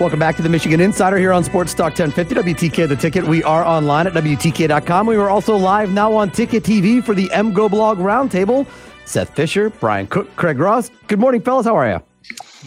Welcome 0.00 0.18
back 0.18 0.34
to 0.36 0.42
the 0.42 0.48
Michigan 0.48 0.80
Insider 0.80 1.18
here 1.18 1.30
on 1.30 1.44
Sports 1.44 1.74
Talk 1.74 1.90
1050 1.98 2.34
WTK 2.34 2.88
The 2.88 2.96
Ticket. 2.96 3.22
We 3.22 3.44
are 3.44 3.62
online 3.62 4.06
at 4.06 4.14
WTK.com. 4.14 5.06
We 5.06 5.16
are 5.16 5.28
also 5.28 5.54
live 5.54 5.90
now 5.90 6.10
on 6.14 6.30
Ticket 6.30 6.62
TV 6.62 7.04
for 7.04 7.14
the 7.14 7.28
MGoBlog 7.28 7.98
Roundtable. 7.98 8.66
Seth 9.04 9.36
Fisher, 9.36 9.68
Brian 9.68 10.06
Cook, 10.06 10.34
Craig 10.36 10.58
Ross. 10.58 10.90
Good 11.06 11.20
morning, 11.20 11.42
fellas. 11.42 11.66
How 11.66 11.76
are 11.76 11.86
you? 11.86 12.02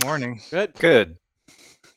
Morning. 0.06 0.40
Good. 0.52 0.76
Good. 0.76 1.18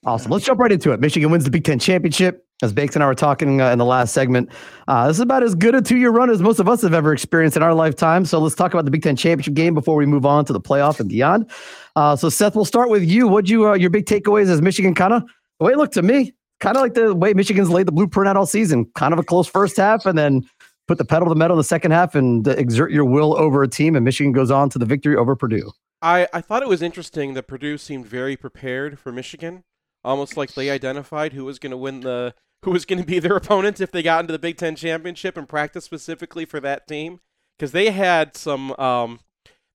Awesome. 0.07 0.31
Let's 0.31 0.47
jump 0.47 0.59
right 0.59 0.73
into 0.73 0.93
it. 0.93 1.01
Michigan 1.01 1.31
wins 1.31 1.45
the 1.45 1.51
Big 1.51 1.65
Ten 1.65 1.79
championship. 1.79 2.43
As 2.63 2.73
Bakes 2.73 2.95
and 2.97 3.05
I 3.05 3.07
were 3.07 3.15
talking 3.15 3.61
uh, 3.61 3.71
in 3.71 3.79
the 3.79 3.85
last 3.85 4.15
segment, 4.15 4.49
uh, 4.89 5.09
this 5.09 5.19
is 5.19 5.21
about 5.21 5.43
as 5.43 5.55
good 5.55 5.75
a 5.75 5.83
two 5.83 5.99
year 5.99 6.11
run 6.11 6.31
as 6.31 6.41
most 6.41 6.59
of 6.59 6.71
us 6.71 6.81
have 6.81 6.95
ever 6.95 7.13
experienced 7.13 7.59
in 7.59 7.63
our 7.63 7.75
lifetime. 7.75 8.25
So 8.25 8.39
let's 8.39 8.55
talk 8.55 8.73
about 8.73 8.87
the 8.87 8.91
Big 8.91 9.03
Ten 9.03 9.17
championship 9.17 9.53
game 9.53 9.75
before 9.75 9.97
we 9.97 10.07
move 10.07 10.25
on 10.25 10.47
to 10.47 10.55
the 10.55 10.61
playoff 10.63 10.99
and 10.99 11.11
beyond. 11.11 11.51
Uh, 11.97 12.15
so 12.15 12.29
Seth, 12.29 12.55
we'll 12.55 12.67
start 12.67 12.91
with 12.91 13.03
you. 13.03 13.27
What 13.27 13.49
you 13.49 13.69
uh, 13.69 13.75
your 13.75 13.91
big 13.91 14.05
takeaways 14.05 14.49
as 14.49 14.61
Michigan 14.61 14.95
kind 14.95 15.15
of 15.15 15.25
the 15.59 15.65
way 15.65 15.73
it 15.73 15.79
looked 15.79 15.95
to 15.95 16.03
me, 16.03 16.35
kind 16.61 16.77
of 16.77 16.83
like 16.83 16.95
the 16.95 17.15
way 17.15 17.33
Michigan's 17.33 17.71
laid 17.71 17.89
the 17.89 17.93
blueprint 17.93 18.29
out 18.29 18.37
all 18.37 18.47
season. 18.47 18.85
Kind 18.95 19.15
of 19.15 19.19
a 19.19 19.23
close 19.23 19.49
first 19.49 19.79
half, 19.79 20.05
and 20.05 20.17
then 20.17 20.43
put 20.87 20.99
the 20.99 21.05
pedal 21.05 21.27
to 21.27 21.31
the 21.31 21.39
metal 21.39 21.57
in 21.57 21.59
the 21.59 21.65
second 21.65 21.91
half 21.91 22.15
and 22.15 22.47
exert 22.47 22.93
your 22.93 23.07
will 23.07 23.37
over 23.37 23.63
a 23.63 23.69
team. 23.69 23.97
And 23.97 24.05
Michigan 24.05 24.33
goes 24.33 24.51
on 24.51 24.69
to 24.71 24.79
the 24.79 24.85
victory 24.85 25.17
over 25.17 25.35
Purdue. 25.35 25.73
I, 26.03 26.29
I 26.33 26.43
thought 26.43 26.63
it 26.63 26.69
was 26.69 26.83
interesting 26.83 27.35
that 27.35 27.49
Purdue 27.49 27.79
seemed 27.79 28.07
very 28.07 28.37
prepared 28.37 28.99
for 28.99 29.11
Michigan, 29.11 29.65
almost 30.05 30.37
like 30.37 30.53
they 30.53 30.71
identified 30.71 31.33
who 31.33 31.47
was 31.47 31.59
going 31.59 31.71
to 31.71 31.77
win 31.77 32.01
the 32.01 32.35
who 32.63 32.73
was 32.73 32.85
going 32.85 33.01
to 33.01 33.07
be 33.07 33.19
their 33.19 33.37
opponent 33.37 33.81
if 33.81 33.91
they 33.91 34.03
got 34.03 34.21
into 34.21 34.33
the 34.33 34.39
Big 34.39 34.59
Ten 34.59 34.77
championship 34.77 35.37
and 35.37 35.49
practice 35.49 35.85
specifically 35.85 36.45
for 36.45 36.61
that 36.61 36.87
team 36.87 37.21
because 37.59 37.73
they 37.73 37.91
had 37.91 38.37
some 38.37 38.73
um, 38.79 39.21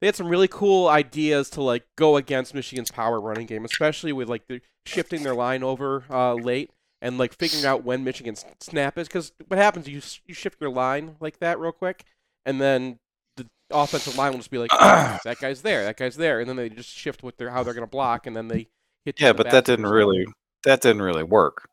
they 0.02 0.08
had 0.08 0.16
some 0.16 0.28
really 0.28 0.48
cool 0.48 0.88
ideas 0.88 1.50
to 1.52 1.62
like 1.62 1.86
go 1.96 2.18
against 2.18 2.56
Michigan's 2.56 2.92
power 2.92 3.22
running 3.22 3.46
game, 3.46 3.64
especially 3.64 4.12
with 4.12 4.28
like 4.28 4.48
the 4.48 4.60
shifting 4.86 5.22
their 5.22 5.36
line 5.36 5.64
over 5.64 6.04
uh, 6.10 6.34
late 6.34 6.72
and 7.04 7.20
like 7.20 7.34
figuring 7.34 7.66
out 7.66 7.84
when 7.84 8.04
Michigan's 8.04 8.44
snap 8.60 8.98
is. 8.98 9.08
Because 9.08 9.32
what 9.48 9.60
happens, 9.60 9.88
you 9.88 10.02
you 10.26 10.34
shift 10.34 10.60
your 10.60 10.72
line 10.72 11.16
like 11.20 11.40
that 11.40 11.60
real 11.60 11.72
quick, 11.72 12.04
and 12.48 12.60
then 12.60 12.98
the 13.38 13.48
offensive 13.70 14.18
line 14.18 14.32
will 14.32 14.40
just 14.40 14.50
be 14.50 14.58
like, 14.58 14.72
that 15.24 15.38
guy's 15.40 15.62
there, 15.62 15.84
that 15.84 15.98
guy's 15.98 16.16
there, 16.16 16.40
and 16.40 16.50
then 16.50 16.56
they 16.56 16.70
just 16.70 16.90
shift 16.90 17.22
with 17.22 17.38
their 17.38 17.52
how 17.52 17.62
they're 17.62 17.76
going 17.76 17.86
to 17.86 17.92
block, 17.92 18.26
and 18.26 18.36
then 18.36 18.48
they 18.48 18.68
hit. 19.06 19.22
Yeah, 19.22 19.34
but 19.34 19.52
that 19.52 19.66
didn't 19.66 19.88
really 19.88 20.26
that 20.64 20.82
didn't 20.82 21.04
really 21.04 21.24
work 21.24 21.70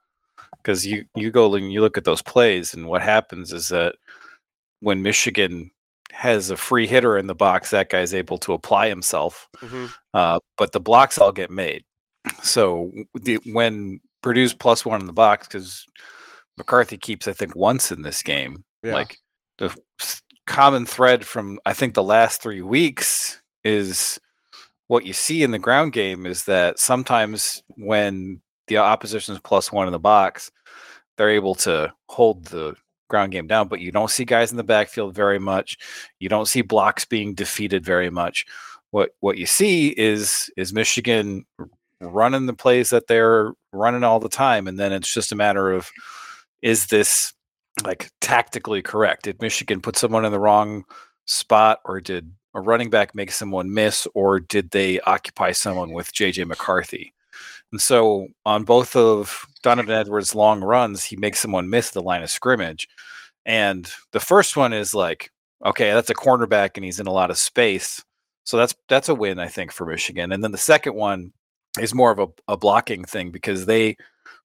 because 0.58 0.86
you 0.86 1.06
you 1.14 1.30
go 1.30 1.54
and 1.54 1.72
you 1.72 1.80
look 1.80 1.96
at 1.96 2.04
those 2.04 2.20
plays, 2.20 2.74
and 2.74 2.86
what 2.86 3.00
happens 3.00 3.54
is 3.54 3.68
that 3.68 3.94
when 4.80 5.00
Michigan 5.00 5.70
has 6.12 6.50
a 6.50 6.56
free 6.56 6.86
hitter 6.86 7.18
in 7.18 7.26
the 7.26 7.34
box, 7.34 7.70
that 7.70 7.90
guy's 7.90 8.14
able 8.14 8.38
to 8.38 8.52
apply 8.52 8.88
himself. 8.88 9.48
Mm-hmm. 9.58 9.86
Uh, 10.14 10.40
but 10.56 10.72
the 10.72 10.80
blocks 10.80 11.18
all 11.18 11.32
get 11.32 11.50
made. 11.50 11.84
So 12.42 12.90
the, 13.14 13.38
when 13.52 14.00
Purdue's 14.22 14.54
plus 14.54 14.84
one 14.84 15.00
in 15.00 15.06
the 15.06 15.12
box, 15.12 15.46
because 15.46 15.86
McCarthy 16.56 16.96
keeps, 16.96 17.28
I 17.28 17.32
think, 17.32 17.54
once 17.54 17.90
in 17.92 18.02
this 18.02 18.22
game. 18.22 18.64
Yeah. 18.82 18.94
Like 18.94 19.18
the 19.58 19.76
common 20.46 20.86
thread 20.86 21.24
from 21.24 21.58
I 21.66 21.72
think 21.72 21.94
the 21.94 22.02
last 22.02 22.42
three 22.42 22.62
weeks 22.62 23.40
is 23.64 24.18
what 24.88 25.04
you 25.04 25.12
see 25.12 25.42
in 25.42 25.50
the 25.50 25.58
ground 25.58 25.92
game 25.92 26.26
is 26.26 26.44
that 26.44 26.78
sometimes 26.78 27.62
when 27.76 28.40
the 28.66 28.78
opposition 28.78 29.34
is 29.34 29.40
plus 29.40 29.70
one 29.70 29.86
in 29.86 29.92
the 29.92 29.98
box, 29.98 30.50
they're 31.16 31.30
able 31.30 31.54
to 31.54 31.92
hold 32.08 32.46
the 32.46 32.74
ground 33.08 33.32
game 33.32 33.46
down, 33.46 33.68
but 33.68 33.80
you 33.80 33.90
don't 33.90 34.10
see 34.10 34.24
guys 34.24 34.50
in 34.50 34.56
the 34.56 34.64
backfield 34.64 35.14
very 35.14 35.38
much. 35.38 35.76
You 36.20 36.28
don't 36.28 36.48
see 36.48 36.62
blocks 36.62 37.04
being 37.04 37.34
defeated 37.34 37.84
very 37.84 38.10
much. 38.10 38.46
What 38.90 39.10
what 39.20 39.38
you 39.38 39.46
see 39.46 39.88
is 39.88 40.50
is 40.56 40.72
Michigan 40.72 41.44
running 42.00 42.46
the 42.46 42.54
plays 42.54 42.90
that 42.90 43.06
they're 43.06 43.52
running 43.72 44.04
all 44.04 44.20
the 44.20 44.28
time, 44.28 44.66
and 44.68 44.78
then 44.78 44.92
it's 44.92 45.12
just 45.12 45.32
a 45.32 45.36
matter 45.36 45.72
of 45.72 45.90
is 46.62 46.86
this 46.86 47.32
like 47.84 48.10
tactically 48.20 48.82
correct? 48.82 49.24
Did 49.24 49.40
Michigan 49.42 49.80
put 49.80 49.96
someone 49.96 50.24
in 50.24 50.32
the 50.32 50.40
wrong 50.40 50.84
spot, 51.26 51.80
or 51.84 52.00
did 52.00 52.32
a 52.54 52.60
running 52.60 52.90
back 52.90 53.14
make 53.14 53.30
someone 53.30 53.72
miss, 53.72 54.06
or 54.14 54.40
did 54.40 54.70
they 54.70 55.00
occupy 55.00 55.52
someone 55.52 55.92
with 55.92 56.12
JJ 56.12 56.46
McCarthy? 56.46 57.12
And 57.72 57.80
so 57.80 58.28
on 58.46 58.64
both 58.64 58.96
of 58.96 59.46
Donovan 59.62 59.94
Edwards' 59.94 60.34
long 60.34 60.62
runs, 60.62 61.04
he 61.04 61.16
makes 61.16 61.40
someone 61.40 61.70
miss 61.70 61.90
the 61.90 62.02
line 62.02 62.22
of 62.22 62.30
scrimmage. 62.30 62.88
And 63.44 63.90
the 64.12 64.20
first 64.20 64.56
one 64.56 64.72
is 64.72 64.94
like, 64.94 65.30
okay, 65.64 65.92
that's 65.92 66.10
a 66.10 66.14
cornerback 66.14 66.70
and 66.76 66.84
he's 66.84 67.00
in 67.00 67.06
a 67.06 67.12
lot 67.12 67.30
of 67.30 67.38
space. 67.38 68.02
So 68.44 68.56
that's 68.56 68.74
that's 68.88 69.08
a 69.08 69.14
win, 69.14 69.38
I 69.38 69.48
think, 69.48 69.72
for 69.72 69.84
Michigan. 69.84 70.32
And 70.32 70.42
then 70.42 70.52
the 70.52 70.58
second 70.58 70.94
one 70.94 71.32
is 71.78 71.94
more 71.94 72.10
of 72.10 72.18
a, 72.18 72.28
a 72.48 72.56
blocking 72.56 73.04
thing 73.04 73.30
because 73.30 73.66
they 73.66 73.96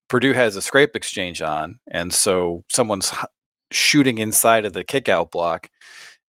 Purdue 0.09 0.34
has 0.34 0.56
a 0.56 0.62
scrape 0.62 0.96
exchange 0.96 1.42
on, 1.42 1.80
and 1.90 2.14
so 2.14 2.64
someone's 2.70 3.12
shooting 3.72 4.18
inside 4.18 4.66
of 4.66 4.74
the 4.74 4.84
kickout 4.84 5.32
block, 5.32 5.70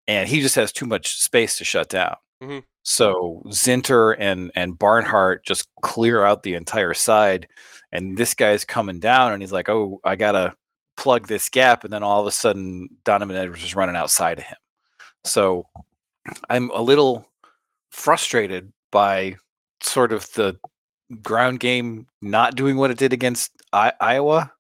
and 0.07 0.29
he 0.29 0.41
just 0.41 0.55
has 0.55 0.73
too 0.73 0.87
much 0.87 1.21
space 1.21 1.59
to 1.59 1.65
shut 1.65 1.89
down. 1.89 2.17
Mm-hmm. 2.43 2.59
So 2.85 3.43
Zinter 3.49 4.17
and 4.19 4.53
and 4.55 4.79
Barnhart 4.79 5.45
just 5.47 5.69
clear 5.83 6.25
out 6.25 6.43
the 6.43 6.55
entire 6.55 6.95
side, 6.95 7.49
and 7.93 8.17
this 8.19 8.35
guy's 8.35 8.65
coming 8.65 9.01
down, 9.01 9.33
and 9.33 9.43
he's 9.43 9.53
like, 9.53 9.69
"Oh, 9.71 10.01
I 10.05 10.17
gotta 10.17 10.55
plug 10.97 11.27
this 11.29 11.49
gap," 11.49 11.85
and 11.85 11.93
then 11.93 12.03
all 12.03 12.21
of 12.21 12.27
a 12.27 12.33
sudden 12.33 12.89
Donovan 13.05 13.37
Edwards 13.37 13.65
is 13.65 13.75
running 13.77 13.97
outside 13.97 14.39
of 14.39 14.45
him. 14.45 14.59
So 15.25 15.67
I'm 16.51 16.71
a 16.71 16.83
little 16.83 17.27
frustrated 17.91 18.73
by 18.93 19.37
sort 19.83 20.13
of 20.13 20.31
the 20.35 20.59
ground 21.23 21.61
game 21.61 22.07
not 22.23 22.57
doing 22.57 22.77
what 22.77 22.91
it 22.91 22.99
did 22.99 23.13
against 23.13 23.53
I- 23.73 23.93
Iowa. 24.01 24.53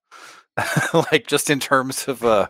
like 1.12 1.26
just 1.26 1.50
in 1.50 1.60
terms 1.60 2.08
of 2.08 2.24
uh 2.24 2.48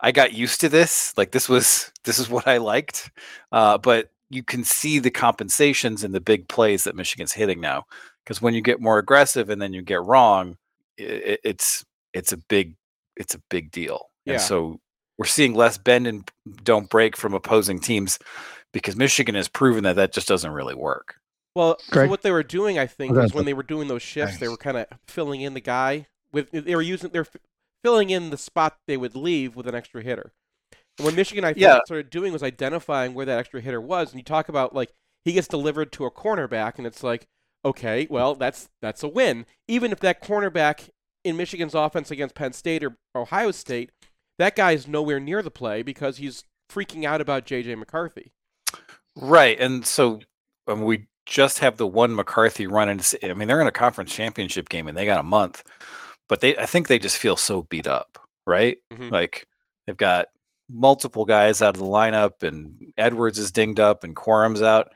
I 0.00 0.12
got 0.12 0.32
used 0.34 0.60
to 0.62 0.68
this. 0.68 1.14
Like 1.16 1.32
this 1.32 1.48
was 1.48 1.92
this 2.04 2.18
is 2.18 2.28
what 2.30 2.48
I 2.48 2.58
liked. 2.58 3.10
Uh 3.52 3.78
but 3.78 4.10
you 4.30 4.42
can 4.42 4.64
see 4.64 4.98
the 4.98 5.10
compensations 5.10 6.02
and 6.02 6.14
the 6.14 6.20
big 6.20 6.48
plays 6.48 6.84
that 6.84 6.96
Michigan's 6.96 7.32
hitting 7.32 7.60
now. 7.60 7.84
Because 8.24 8.42
when 8.42 8.54
you 8.54 8.60
get 8.60 8.80
more 8.80 8.98
aggressive 8.98 9.50
and 9.50 9.62
then 9.62 9.72
you 9.72 9.82
get 9.82 10.02
wrong, 10.02 10.56
it, 10.98 11.40
it's 11.44 11.84
it's 12.12 12.32
a 12.32 12.36
big 12.36 12.74
it's 13.16 13.34
a 13.34 13.40
big 13.50 13.70
deal. 13.70 14.10
Yeah. 14.24 14.34
And 14.34 14.42
so 14.42 14.80
we're 15.18 15.26
seeing 15.26 15.54
less 15.54 15.78
bend 15.78 16.06
and 16.06 16.30
don't 16.64 16.90
break 16.90 17.16
from 17.16 17.34
opposing 17.34 17.78
teams 17.78 18.18
because 18.72 18.96
Michigan 18.96 19.34
has 19.34 19.48
proven 19.48 19.84
that 19.84 19.96
that 19.96 20.12
just 20.12 20.28
doesn't 20.28 20.50
really 20.50 20.74
work. 20.74 21.16
Well, 21.54 21.78
so 21.90 22.06
what 22.06 22.20
they 22.20 22.32
were 22.32 22.42
doing, 22.42 22.78
I 22.78 22.86
think, 22.86 23.16
is 23.16 23.32
when 23.32 23.46
they 23.46 23.54
were 23.54 23.62
doing 23.62 23.88
those 23.88 24.02
shifts, 24.02 24.38
they 24.38 24.48
were 24.48 24.58
kind 24.58 24.76
of 24.76 24.86
filling 25.06 25.40
in 25.40 25.54
the 25.54 25.60
guy 25.60 26.06
with 26.30 26.50
they 26.50 26.74
were 26.74 26.82
using 26.82 27.10
they're 27.10 27.26
filling 27.82 28.10
in 28.10 28.30
the 28.30 28.36
spot 28.36 28.76
they 28.86 28.96
would 28.96 29.16
leave 29.16 29.56
with 29.56 29.66
an 29.66 29.74
extra 29.74 30.02
hitter. 30.02 30.32
And 30.98 31.04
what 31.04 31.14
Michigan, 31.14 31.44
I 31.44 31.48
think, 31.52 31.62
yeah. 31.62 31.80
started 31.84 32.10
doing 32.10 32.32
was 32.32 32.42
identifying 32.42 33.14
where 33.14 33.26
that 33.26 33.38
extra 33.38 33.60
hitter 33.60 33.80
was. 33.80 34.10
And 34.10 34.18
you 34.18 34.24
talk 34.24 34.48
about 34.48 34.74
like 34.74 34.92
he 35.24 35.32
gets 35.32 35.48
delivered 35.48 35.92
to 35.92 36.04
a 36.04 36.10
cornerback, 36.10 36.78
and 36.78 36.86
it's 36.86 37.02
like, 37.02 37.26
okay, 37.64 38.06
well, 38.08 38.34
that's 38.34 38.68
that's 38.80 39.02
a 39.02 39.08
win. 39.08 39.46
Even 39.68 39.92
if 39.92 40.00
that 40.00 40.22
cornerback 40.22 40.90
in 41.24 41.36
Michigan's 41.36 41.74
offense 41.74 42.10
against 42.10 42.34
Penn 42.34 42.52
State 42.52 42.84
or 42.84 42.96
Ohio 43.14 43.50
State, 43.50 43.90
that 44.38 44.56
guy 44.56 44.72
is 44.72 44.86
nowhere 44.86 45.20
near 45.20 45.42
the 45.42 45.50
play 45.50 45.82
because 45.82 46.18
he's 46.18 46.44
freaking 46.70 47.04
out 47.04 47.20
about 47.20 47.46
JJ 47.46 47.76
McCarthy. 47.78 48.32
Right, 49.16 49.58
and 49.58 49.84
so 49.86 50.20
um, 50.68 50.82
we 50.82 51.06
just 51.24 51.58
have 51.58 51.76
the 51.76 51.86
one 51.86 52.14
McCarthy 52.14 52.66
run, 52.66 52.88
and 52.88 53.14
I 53.22 53.34
mean 53.34 53.48
they're 53.48 53.60
in 53.60 53.66
a 53.66 53.72
conference 53.72 54.12
championship 54.12 54.68
game, 54.68 54.86
and 54.88 54.96
they 54.96 55.06
got 55.06 55.20
a 55.20 55.24
month. 55.24 55.62
but 56.28 56.40
they 56.40 56.56
I 56.56 56.66
think 56.66 56.88
they 56.88 56.98
just 56.98 57.18
feel 57.18 57.36
so 57.36 57.62
beat 57.62 57.86
up, 57.86 58.18
right? 58.46 58.78
Mhm. 58.92 59.10
Like 59.10 59.46
they've 59.86 59.96
got 59.96 60.28
multiple 60.68 61.24
guys 61.24 61.62
out 61.62 61.74
of 61.76 61.80
the 61.80 61.86
lineup, 61.86 62.42
and 62.42 62.92
Edwards 62.96 63.38
is 63.38 63.52
dinged 63.52 63.80
up, 63.80 64.04
and 64.04 64.16
Corum's 64.16 64.62
out, 64.62 64.92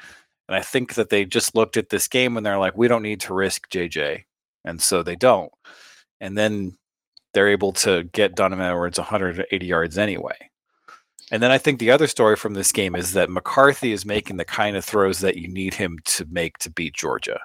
and 0.49 0.57
I 0.57 0.63
think 0.63 0.95
that 0.95 1.11
they 1.11 1.25
just 1.25 1.55
looked 1.55 1.77
at 1.77 1.91
this 1.91 2.09
game 2.09 2.37
and 2.37 2.45
they're 2.45 2.59
like, 2.59 2.77
we 2.77 2.89
don't 2.89 3.03
need 3.03 3.21
to 3.21 3.35
risk 3.35 3.71
JJ, 3.71 4.25
and 4.65 4.81
so 4.83 5.03
they 5.03 5.17
don't, 5.17 5.53
and 6.21 6.37
then 6.37 6.77
they're 7.33 7.49
able 7.49 7.73
to 7.73 8.05
get 8.05 8.35
Donovan 8.35 8.67
Edwards 8.67 8.99
180 8.99 9.67
yards 9.67 9.99
anyway. 9.99 10.51
And 11.31 11.43
then 11.43 11.53
I 11.53 11.59
think 11.59 11.79
the 11.79 11.93
other 11.93 12.09
story 12.09 12.35
from 12.35 12.55
this 12.55 12.73
game 12.73 12.97
is 12.97 13.13
that 13.13 13.31
McCarthy 13.31 13.93
is 13.93 14.05
making 14.05 14.37
the 14.37 14.45
kind 14.45 14.77
of 14.77 14.85
throws 14.85 15.21
that 15.21 15.37
you 15.37 15.47
need 15.47 15.75
him 15.75 15.99
to 16.07 16.27
make 16.29 16.59
to 16.59 16.71
beat 16.71 16.95
Georgia. 16.95 17.39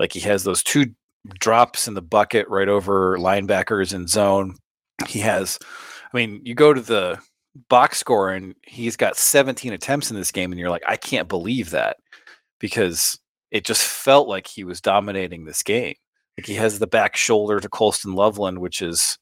Like 0.00 0.12
he 0.12 0.20
has 0.20 0.44
those 0.44 0.62
two 0.62 0.86
drops 1.38 1.86
in 1.86 1.94
the 1.94 2.02
bucket 2.02 2.48
right 2.48 2.68
over 2.68 3.18
linebackers 3.18 3.92
in 3.94 4.06
zone. 4.06 4.56
He 5.06 5.18
has, 5.20 5.58
I 5.62 6.16
mean, 6.16 6.40
you 6.44 6.54
go 6.54 6.72
to 6.72 6.80
the 6.80 7.18
box 7.68 7.98
score 7.98 8.30
and 8.30 8.54
he's 8.62 8.96
got 8.96 9.16
17 9.16 9.72
attempts 9.72 10.10
in 10.10 10.16
this 10.16 10.32
game, 10.32 10.52
and 10.52 10.58
you're 10.58 10.70
like, 10.70 10.84
I 10.86 10.96
can't 10.96 11.28
believe 11.28 11.70
that 11.70 11.98
because 12.58 13.18
it 13.50 13.64
just 13.64 13.86
felt 13.86 14.28
like 14.28 14.46
he 14.46 14.64
was 14.64 14.80
dominating 14.80 15.44
this 15.44 15.62
game. 15.62 15.94
Like 16.36 16.46
he 16.46 16.54
has 16.54 16.78
the 16.78 16.86
back 16.86 17.16
shoulder 17.16 17.60
to 17.60 17.68
Colston 17.68 18.14
Loveland, 18.14 18.58
which 18.58 18.82
is 18.82 19.18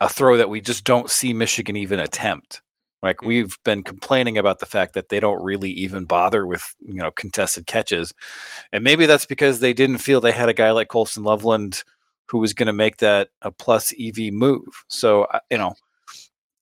a 0.00 0.08
throw 0.08 0.36
that 0.36 0.50
we 0.50 0.60
just 0.60 0.84
don't 0.84 1.10
see 1.10 1.32
Michigan 1.32 1.76
even 1.76 2.00
attempt. 2.00 2.62
Like 3.02 3.18
mm. 3.18 3.26
we've 3.28 3.56
been 3.64 3.82
complaining 3.82 4.38
about 4.38 4.58
the 4.58 4.66
fact 4.66 4.94
that 4.94 5.08
they 5.08 5.20
don't 5.20 5.42
really 5.42 5.70
even 5.70 6.04
bother 6.04 6.46
with 6.46 6.74
you 6.80 6.94
know 6.94 7.10
contested 7.12 7.66
catches, 7.66 8.12
and 8.72 8.82
maybe 8.82 9.06
that's 9.06 9.26
because 9.26 9.60
they 9.60 9.72
didn't 9.72 9.98
feel 9.98 10.20
they 10.20 10.32
had 10.32 10.48
a 10.48 10.54
guy 10.54 10.70
like 10.72 10.88
Colston 10.88 11.22
Loveland 11.22 11.84
who 12.28 12.38
was 12.38 12.52
going 12.52 12.66
to 12.66 12.72
make 12.72 12.96
that 12.96 13.28
a 13.42 13.52
plus 13.52 13.94
EV 14.00 14.32
move. 14.32 14.66
So 14.88 15.26
you 15.50 15.58
know 15.58 15.74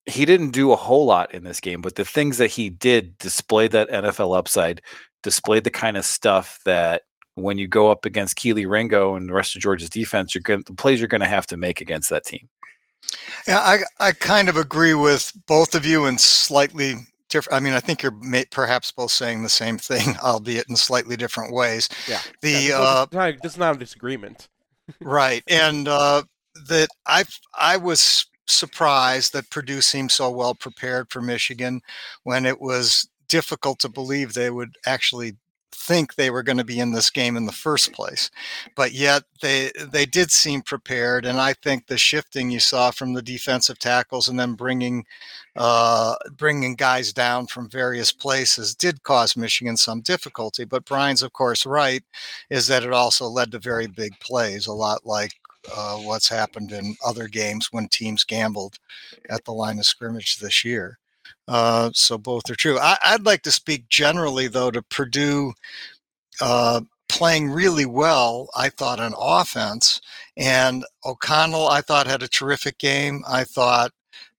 he 0.06 0.24
didn't 0.24 0.50
do 0.50 0.72
a 0.72 0.76
whole 0.76 1.06
lot 1.06 1.32
in 1.34 1.44
this 1.44 1.60
game, 1.60 1.80
but 1.80 1.94
the 1.94 2.04
things 2.04 2.38
that 2.38 2.48
he 2.50 2.68
did 2.70 3.16
displayed 3.18 3.72
that 3.72 3.88
NFL 3.90 4.36
upside, 4.36 4.82
displayed 5.22 5.64
the 5.64 5.70
kind 5.70 5.96
of 5.96 6.04
stuff 6.04 6.58
that 6.64 7.02
when 7.36 7.58
you 7.58 7.66
go 7.66 7.90
up 7.90 8.04
against 8.04 8.36
Kelee 8.36 8.68
Ringo 8.68 9.16
and 9.16 9.28
the 9.28 9.32
rest 9.32 9.56
of 9.56 9.62
Georgia's 9.62 9.90
defense, 9.90 10.34
you're 10.34 10.42
going 10.42 10.62
the 10.66 10.74
plays 10.74 11.00
you're 11.00 11.08
going 11.08 11.20
to 11.22 11.26
have 11.26 11.46
to 11.48 11.56
make 11.56 11.80
against 11.80 12.10
that 12.10 12.24
team. 12.24 12.48
Yeah, 13.48 13.58
I 13.58 13.78
I 13.98 14.12
kind 14.12 14.48
of 14.48 14.56
agree 14.56 14.94
with 14.94 15.32
both 15.46 15.74
of 15.74 15.84
you 15.84 16.06
in 16.06 16.18
slightly 16.18 16.94
different. 17.28 17.56
I 17.56 17.60
mean, 17.60 17.72
I 17.72 17.80
think 17.80 18.02
you're 18.02 18.12
may, 18.20 18.44
perhaps 18.50 18.92
both 18.92 19.10
saying 19.10 19.42
the 19.42 19.48
same 19.48 19.78
thing, 19.78 20.16
albeit 20.22 20.68
in 20.68 20.76
slightly 20.76 21.16
different 21.16 21.52
ways. 21.52 21.88
Yeah. 22.08 22.20
The 22.40 22.50
Yeah, 22.68 22.78
uh, 22.80 23.06
this 23.06 23.34
is- 23.36 23.40
this 23.42 23.52
is 23.52 23.58
not 23.58 23.74
a 23.76 23.78
disagreement. 23.78 24.48
right, 25.00 25.42
and 25.48 25.88
uh, 25.88 26.22
that 26.68 26.88
I 27.06 27.24
I 27.58 27.76
was 27.78 28.26
surprised 28.46 29.32
that 29.32 29.50
Purdue 29.50 29.80
seemed 29.80 30.12
so 30.12 30.30
well 30.30 30.54
prepared 30.54 31.10
for 31.10 31.20
Michigan 31.20 31.80
when 32.24 32.46
it 32.46 32.60
was 32.60 33.08
difficult 33.28 33.78
to 33.80 33.88
believe 33.88 34.34
they 34.34 34.50
would 34.50 34.76
actually 34.86 35.36
think 35.72 36.14
they 36.14 36.30
were 36.30 36.42
going 36.42 36.56
to 36.56 36.64
be 36.64 36.80
in 36.80 36.92
this 36.92 37.10
game 37.10 37.36
in 37.36 37.46
the 37.46 37.52
first 37.52 37.92
place. 37.92 38.30
But 38.76 38.92
yet 38.92 39.24
they 39.42 39.70
they 39.92 40.06
did 40.06 40.30
seem 40.30 40.62
prepared 40.62 41.26
and 41.26 41.38
i 41.40 41.52
think 41.52 41.86
the 41.86 41.98
shifting 41.98 42.50
you 42.50 42.60
saw 42.60 42.90
from 42.90 43.12
the 43.12 43.22
defensive 43.22 43.78
tackles 43.78 44.28
and 44.28 44.38
then 44.38 44.54
bringing 44.54 45.04
uh 45.56 46.14
bringing 46.36 46.74
guys 46.76 47.12
down 47.12 47.46
from 47.46 47.68
various 47.68 48.12
places 48.12 48.74
did 48.74 49.02
cause 49.02 49.36
michigan 49.36 49.76
some 49.76 50.00
difficulty. 50.00 50.64
But 50.64 50.84
brian's 50.86 51.22
of 51.22 51.32
course 51.32 51.66
right 51.66 52.02
is 52.50 52.66
that 52.68 52.84
it 52.84 52.92
also 52.92 53.26
led 53.26 53.52
to 53.52 53.58
very 53.58 53.86
big 53.86 54.18
plays 54.20 54.66
a 54.66 54.72
lot 54.72 55.04
like 55.04 55.32
uh, 55.74 55.96
what's 55.96 56.28
happened 56.28 56.72
in 56.72 56.96
other 57.04 57.28
games 57.28 57.68
when 57.70 57.88
teams 57.88 58.24
gambled 58.24 58.78
at 59.30 59.44
the 59.44 59.52
line 59.52 59.78
of 59.78 59.86
scrimmage 59.86 60.38
this 60.38 60.64
year 60.64 60.98
uh, 61.48 61.90
so 61.92 62.16
both 62.16 62.48
are 62.50 62.54
true. 62.54 62.78
I, 62.78 62.96
I'd 63.04 63.26
like 63.26 63.42
to 63.42 63.52
speak 63.52 63.88
generally, 63.88 64.48
though, 64.48 64.70
to 64.70 64.82
Purdue 64.82 65.52
uh, 66.40 66.80
playing 67.08 67.50
really 67.50 67.86
well. 67.86 68.48
I 68.56 68.70
thought 68.70 69.00
on 69.00 69.14
offense, 69.18 70.00
and 70.36 70.84
O'Connell, 71.04 71.68
I 71.68 71.80
thought 71.80 72.06
had 72.06 72.22
a 72.22 72.28
terrific 72.28 72.78
game. 72.78 73.22
I 73.28 73.44
thought 73.44 73.92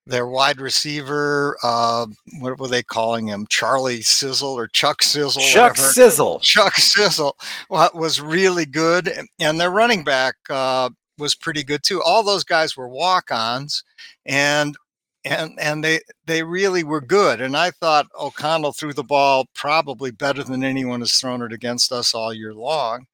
their 0.07 0.27
wide 0.27 0.60
receiver, 0.60 1.57
uh, 1.63 2.06
what 2.39 2.60
were 2.60 2.68
they 2.68 2.83
calling 2.83 3.27
him? 3.27 3.48
Charlie 3.50 4.01
Sizzle 4.01 4.54
or 4.54 4.68
Chuck 4.68 5.01
Sizzle? 5.01 5.42
Chuck 5.42 5.74
whatever. 5.74 5.94
Sizzle. 5.94 6.39
Chuck 6.39 6.75
Sizzle 6.75 7.36
wa- 7.69 7.89
was 7.94 8.22
really 8.22 8.66
good, 8.66 9.12
and 9.39 9.60
their 9.60 9.72
running 9.72 10.04
back 10.04 10.36
uh, 10.50 10.89
was 11.17 11.35
pretty 11.35 11.63
good 11.63 11.83
too. 11.83 12.01
All 12.01 12.23
those 12.23 12.44
guys 12.44 12.75
were 12.75 12.88
walk-ons, 12.89 13.83
and 14.25 14.75
and 15.23 15.57
and 15.59 15.83
they 15.83 16.01
they 16.25 16.44
really 16.44 16.83
were 16.83 17.01
good. 17.01 17.41
And 17.41 17.57
I 17.57 17.71
thought 17.71 18.07
O'Connell 18.19 18.73
threw 18.73 18.94
the 18.94 19.03
ball 19.03 19.47
probably 19.56 20.12
better 20.12 20.44
than 20.44 20.63
anyone 20.63 21.01
has 21.01 21.13
thrown 21.15 21.41
it 21.41 21.53
against 21.53 21.91
us 21.91 22.13
all 22.13 22.33
year 22.33 22.53
long. 22.53 23.07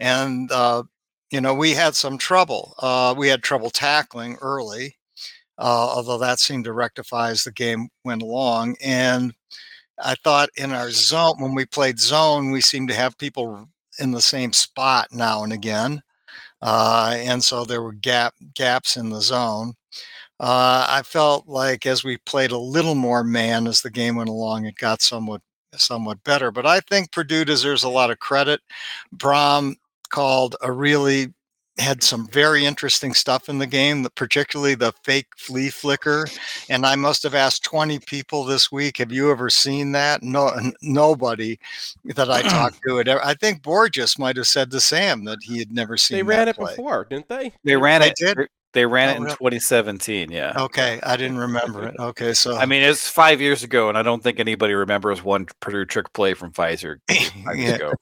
And 0.00 0.50
uh, 0.52 0.84
you 1.30 1.40
know, 1.40 1.54
we 1.54 1.72
had 1.72 1.94
some 1.96 2.18
trouble. 2.18 2.74
Uh, 2.78 3.14
we 3.16 3.28
had 3.28 3.42
trouble 3.42 3.70
tackling 3.70 4.36
early, 4.40 4.96
uh, 5.58 5.62
although 5.96 6.18
that 6.18 6.38
seemed 6.38 6.64
to 6.64 6.72
rectify 6.72 7.30
as 7.30 7.44
the 7.44 7.52
game 7.52 7.88
went 8.04 8.22
along. 8.22 8.76
And 8.82 9.34
I 9.98 10.14
thought 10.16 10.50
in 10.56 10.72
our 10.72 10.90
zone, 10.90 11.36
when 11.40 11.54
we 11.54 11.64
played 11.66 11.98
zone, 11.98 12.50
we 12.50 12.60
seemed 12.60 12.88
to 12.90 12.94
have 12.94 13.18
people 13.18 13.68
in 13.98 14.10
the 14.12 14.20
same 14.20 14.52
spot 14.52 15.08
now 15.12 15.42
and 15.42 15.52
again. 15.52 16.02
Uh, 16.62 17.14
and 17.18 17.42
so 17.42 17.64
there 17.64 17.82
were 17.82 17.92
gap 17.92 18.34
gaps 18.54 18.96
in 18.96 19.10
the 19.10 19.20
zone. 19.20 19.74
Uh, 20.40 20.86
I 20.88 21.02
felt 21.02 21.48
like 21.48 21.86
as 21.86 22.04
we 22.04 22.18
played 22.18 22.50
a 22.50 22.58
little 22.58 22.94
more 22.94 23.24
man 23.24 23.66
as 23.66 23.80
the 23.82 23.90
game 23.90 24.16
went 24.16 24.28
along, 24.28 24.66
it 24.66 24.76
got 24.76 25.02
somewhat 25.02 25.42
somewhat 25.74 26.22
better. 26.24 26.50
But 26.50 26.66
I 26.66 26.80
think 26.80 27.12
Purdue 27.12 27.44
deserves 27.44 27.84
a 27.84 27.88
lot 27.88 28.10
of 28.10 28.18
credit. 28.18 28.60
Brohm 29.16 29.76
called 30.10 30.56
a 30.62 30.72
really 30.72 31.32
had 31.78 32.02
some 32.02 32.26
very 32.28 32.64
interesting 32.64 33.12
stuff 33.12 33.48
in 33.48 33.58
the 33.58 33.66
game, 33.66 34.06
particularly 34.14 34.74
the 34.74 34.92
fake 35.02 35.26
flea 35.36 35.68
flicker. 35.68 36.26
And 36.70 36.86
I 36.86 36.94
must 36.96 37.22
have 37.22 37.34
asked 37.34 37.64
20 37.64 37.98
people 38.00 38.44
this 38.44 38.72
week, 38.72 38.96
have 38.96 39.12
you 39.12 39.30
ever 39.30 39.50
seen 39.50 39.92
that? 39.92 40.22
No, 40.22 40.48
n- 40.48 40.72
nobody 40.80 41.58
that 42.04 42.30
I 42.30 42.42
talked 42.48 42.78
to 42.88 42.96
had 42.96 43.08
ever. 43.08 43.24
I 43.24 43.34
think 43.34 43.62
Borges 43.62 44.18
might 44.18 44.36
have 44.36 44.46
said 44.46 44.70
to 44.70 44.80
Sam 44.80 45.24
that 45.24 45.38
he 45.42 45.58
had 45.58 45.70
never 45.70 45.96
seen 45.96 46.16
They 46.16 46.22
ran 46.22 46.38
that 46.38 46.48
it 46.48 46.56
play. 46.56 46.72
before, 46.72 47.06
didn't 47.10 47.28
they? 47.28 47.52
They 47.64 47.76
ran 47.76 48.00
They 48.00 48.08
it. 48.08 48.16
did? 48.16 48.48
They 48.76 48.84
ran 48.84 49.08
Oh, 49.08 49.12
it 49.12 49.16
in 49.16 49.22
really? 49.22 49.36
2017. 49.36 50.30
Yeah. 50.30 50.52
Okay, 50.54 51.00
I 51.02 51.16
didn't 51.16 51.38
remember 51.38 51.84
it. 51.88 51.94
Okay, 51.98 52.34
so 52.34 52.56
I 52.56 52.66
mean, 52.66 52.82
it's 52.82 53.08
five 53.08 53.40
years 53.40 53.62
ago, 53.62 53.88
and 53.88 53.96
I 53.96 54.02
don't 54.02 54.22
think 54.22 54.38
anybody 54.38 54.74
remembers 54.74 55.24
one 55.24 55.46
Purdue 55.60 55.86
trick 55.86 56.12
play 56.12 56.34
from 56.34 56.52
Pfizer 56.52 56.98
five 57.08 57.56
years 57.56 57.70
Yeah. 57.70 57.74
ago. 57.76 57.92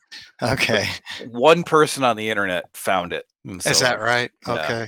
okay, 0.43 0.89
One 1.31 1.63
person 1.63 2.03
on 2.03 2.17
the 2.17 2.29
internet 2.29 2.65
found 2.75 3.13
it. 3.13 3.25
and 3.45 3.65
is 3.65 3.79
that 3.79 4.01
right? 4.01 4.33
yeah. 4.49 4.53
Okay, 4.55 4.87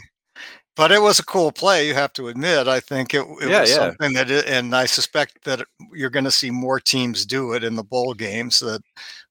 but 0.75 0.91
it 0.91 1.01
was 1.01 1.21
a 1.21 1.25
cool 1.25 1.53
play. 1.53 1.87
You 1.87 1.95
have 1.95 2.13
to 2.15 2.27
admit. 2.27 2.67
I 2.67 2.81
think 2.81 3.15
it, 3.15 3.21
it 3.41 3.49
Yeah, 3.49 3.61
was 3.61 3.71
yeah. 3.71 3.77
something 3.77 4.13
that, 4.15 4.29
it, 4.29 4.47
and 4.47 4.75
I 4.75 4.87
suspect 4.87 5.45
that 5.45 5.65
you're 5.95 6.11
going 6.11 6.25
to 6.25 6.33
see 6.33 6.51
more 6.51 6.81
teams 6.81 7.25
do 7.25 7.53
it 7.53 7.63
in 7.63 7.77
the 7.77 7.85
bowl 7.85 8.13
games 8.13 8.59
that 8.59 8.81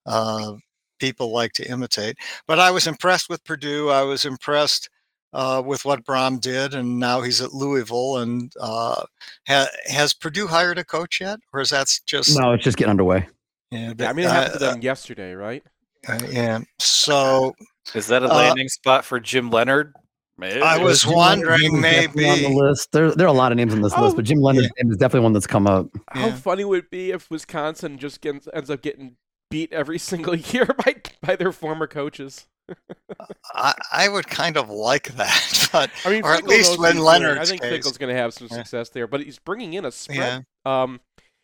uh, 0.06 0.54
people 1.00 1.34
like 1.34 1.52
to 1.56 1.70
imitate. 1.70 2.16
But 2.48 2.60
I 2.60 2.72
was 2.72 2.88
impressed 2.88 3.28
with 3.28 3.44
Purdue. 3.44 3.90
I 3.90 4.04
was 4.04 4.24
impressed. 4.24 4.90
Uh, 5.36 5.62
with 5.62 5.84
what 5.84 6.06
Brohm 6.06 6.40
did, 6.40 6.74
and 6.74 6.98
now 6.98 7.20
he's 7.20 7.42
at 7.42 7.52
Louisville. 7.54 8.20
And 8.20 8.54
uh, 8.58 9.04
ha- 9.50 9.68
has 9.88 10.14
Purdue 10.14 10.48
hired 10.48 10.78
a 10.78 10.84
coach 10.86 11.20
yet, 11.20 11.40
or 11.52 11.60
is 11.60 11.72
that 11.72 11.88
just 12.06 12.40
No, 12.40 12.54
it's 12.54 12.64
just 12.64 12.78
getting 12.78 12.92
underway. 12.92 13.28
Yeah, 13.70 13.92
Yeah, 14.00 14.10
I 14.10 14.14
mean, 14.14 14.28
it 14.28 14.32
happened 14.32 14.60
to 14.62 14.66
uh, 14.66 14.72
them 14.72 14.82
yesterday, 14.82 15.34
right? 15.34 15.62
uh, 16.08 16.20
yeah. 16.30 16.60
So 16.80 17.54
Is 17.94 18.08
that 18.08 18.24
a 18.24 18.32
Uh, 18.32 18.36
landing 18.38 18.70
spot 18.70 19.04
for 19.04 19.20
Jim 19.20 19.50
Leonhard? 19.50 19.94
Maybe. 20.38 20.62
I 20.62 20.78
was 20.78 21.02
Jim 21.02 21.14
wondering, 21.16 21.82
name 21.82 22.12
is 22.18 22.30
on 22.32 22.42
the 22.42 22.50
list. 22.58 22.92
There, 22.94 23.12
there 23.12 23.28
are 23.28 23.30
a 23.30 23.34
lot 23.34 23.52
of 23.52 23.58
names 23.58 23.74
on 23.74 23.82
this 23.82 23.94
Oh, 23.98 24.04
list, 24.04 24.16
but 24.16 24.24
Jim 24.24 24.38
Leonhard's 24.40 24.72
name 24.82 24.90
is 24.92 24.96
definitely 24.98 25.24
one 25.26 25.34
that's 25.34 25.48
come 25.48 25.68
up. 25.68 25.88
How 26.12 26.28
Yeah. 26.28 26.36
funny 26.36 26.64
would 26.64 26.80
it 26.80 26.90
be 26.90 27.12
if 27.12 27.30
Wisconsin 27.30 27.98
just 27.98 28.22
gets, 28.22 28.48
ends 28.54 28.70
up 28.70 28.82
getting 28.82 29.18
beat 29.52 29.74
every 29.74 29.98
single 30.12 30.36
year 30.36 30.66
by 30.86 30.96
by 31.22 31.36
their 31.36 31.52
former 31.52 31.88
coaches? 31.88 32.48
I, 33.54 33.74
I 33.92 34.10
would 34.10 34.28
kind 34.28 34.58
of 34.58 34.70
like 34.70 35.10
that, 35.16 35.70
but 35.72 35.90
I 36.06 36.10
mean, 36.10 36.24
Or 36.24 36.34
at 36.34 36.46
least 36.46 36.78
when 36.80 36.98
Leonhard. 36.98 37.38
I 37.38 37.46
think 37.46 37.62
case. 37.62 37.72
Fickell's 37.72 37.98
going 37.98 38.14
to 38.14 38.20
have 38.22 38.34
some 38.34 38.48
Yeah. 38.50 38.58
success 38.58 38.90
there, 38.90 39.08
but 39.08 39.22
he's 39.22 39.40
bringing 39.40 39.74
in 39.74 39.86
a 39.86 39.92
spread. 39.92 40.46
yeah, 40.66 40.84
Um, 40.84 41.00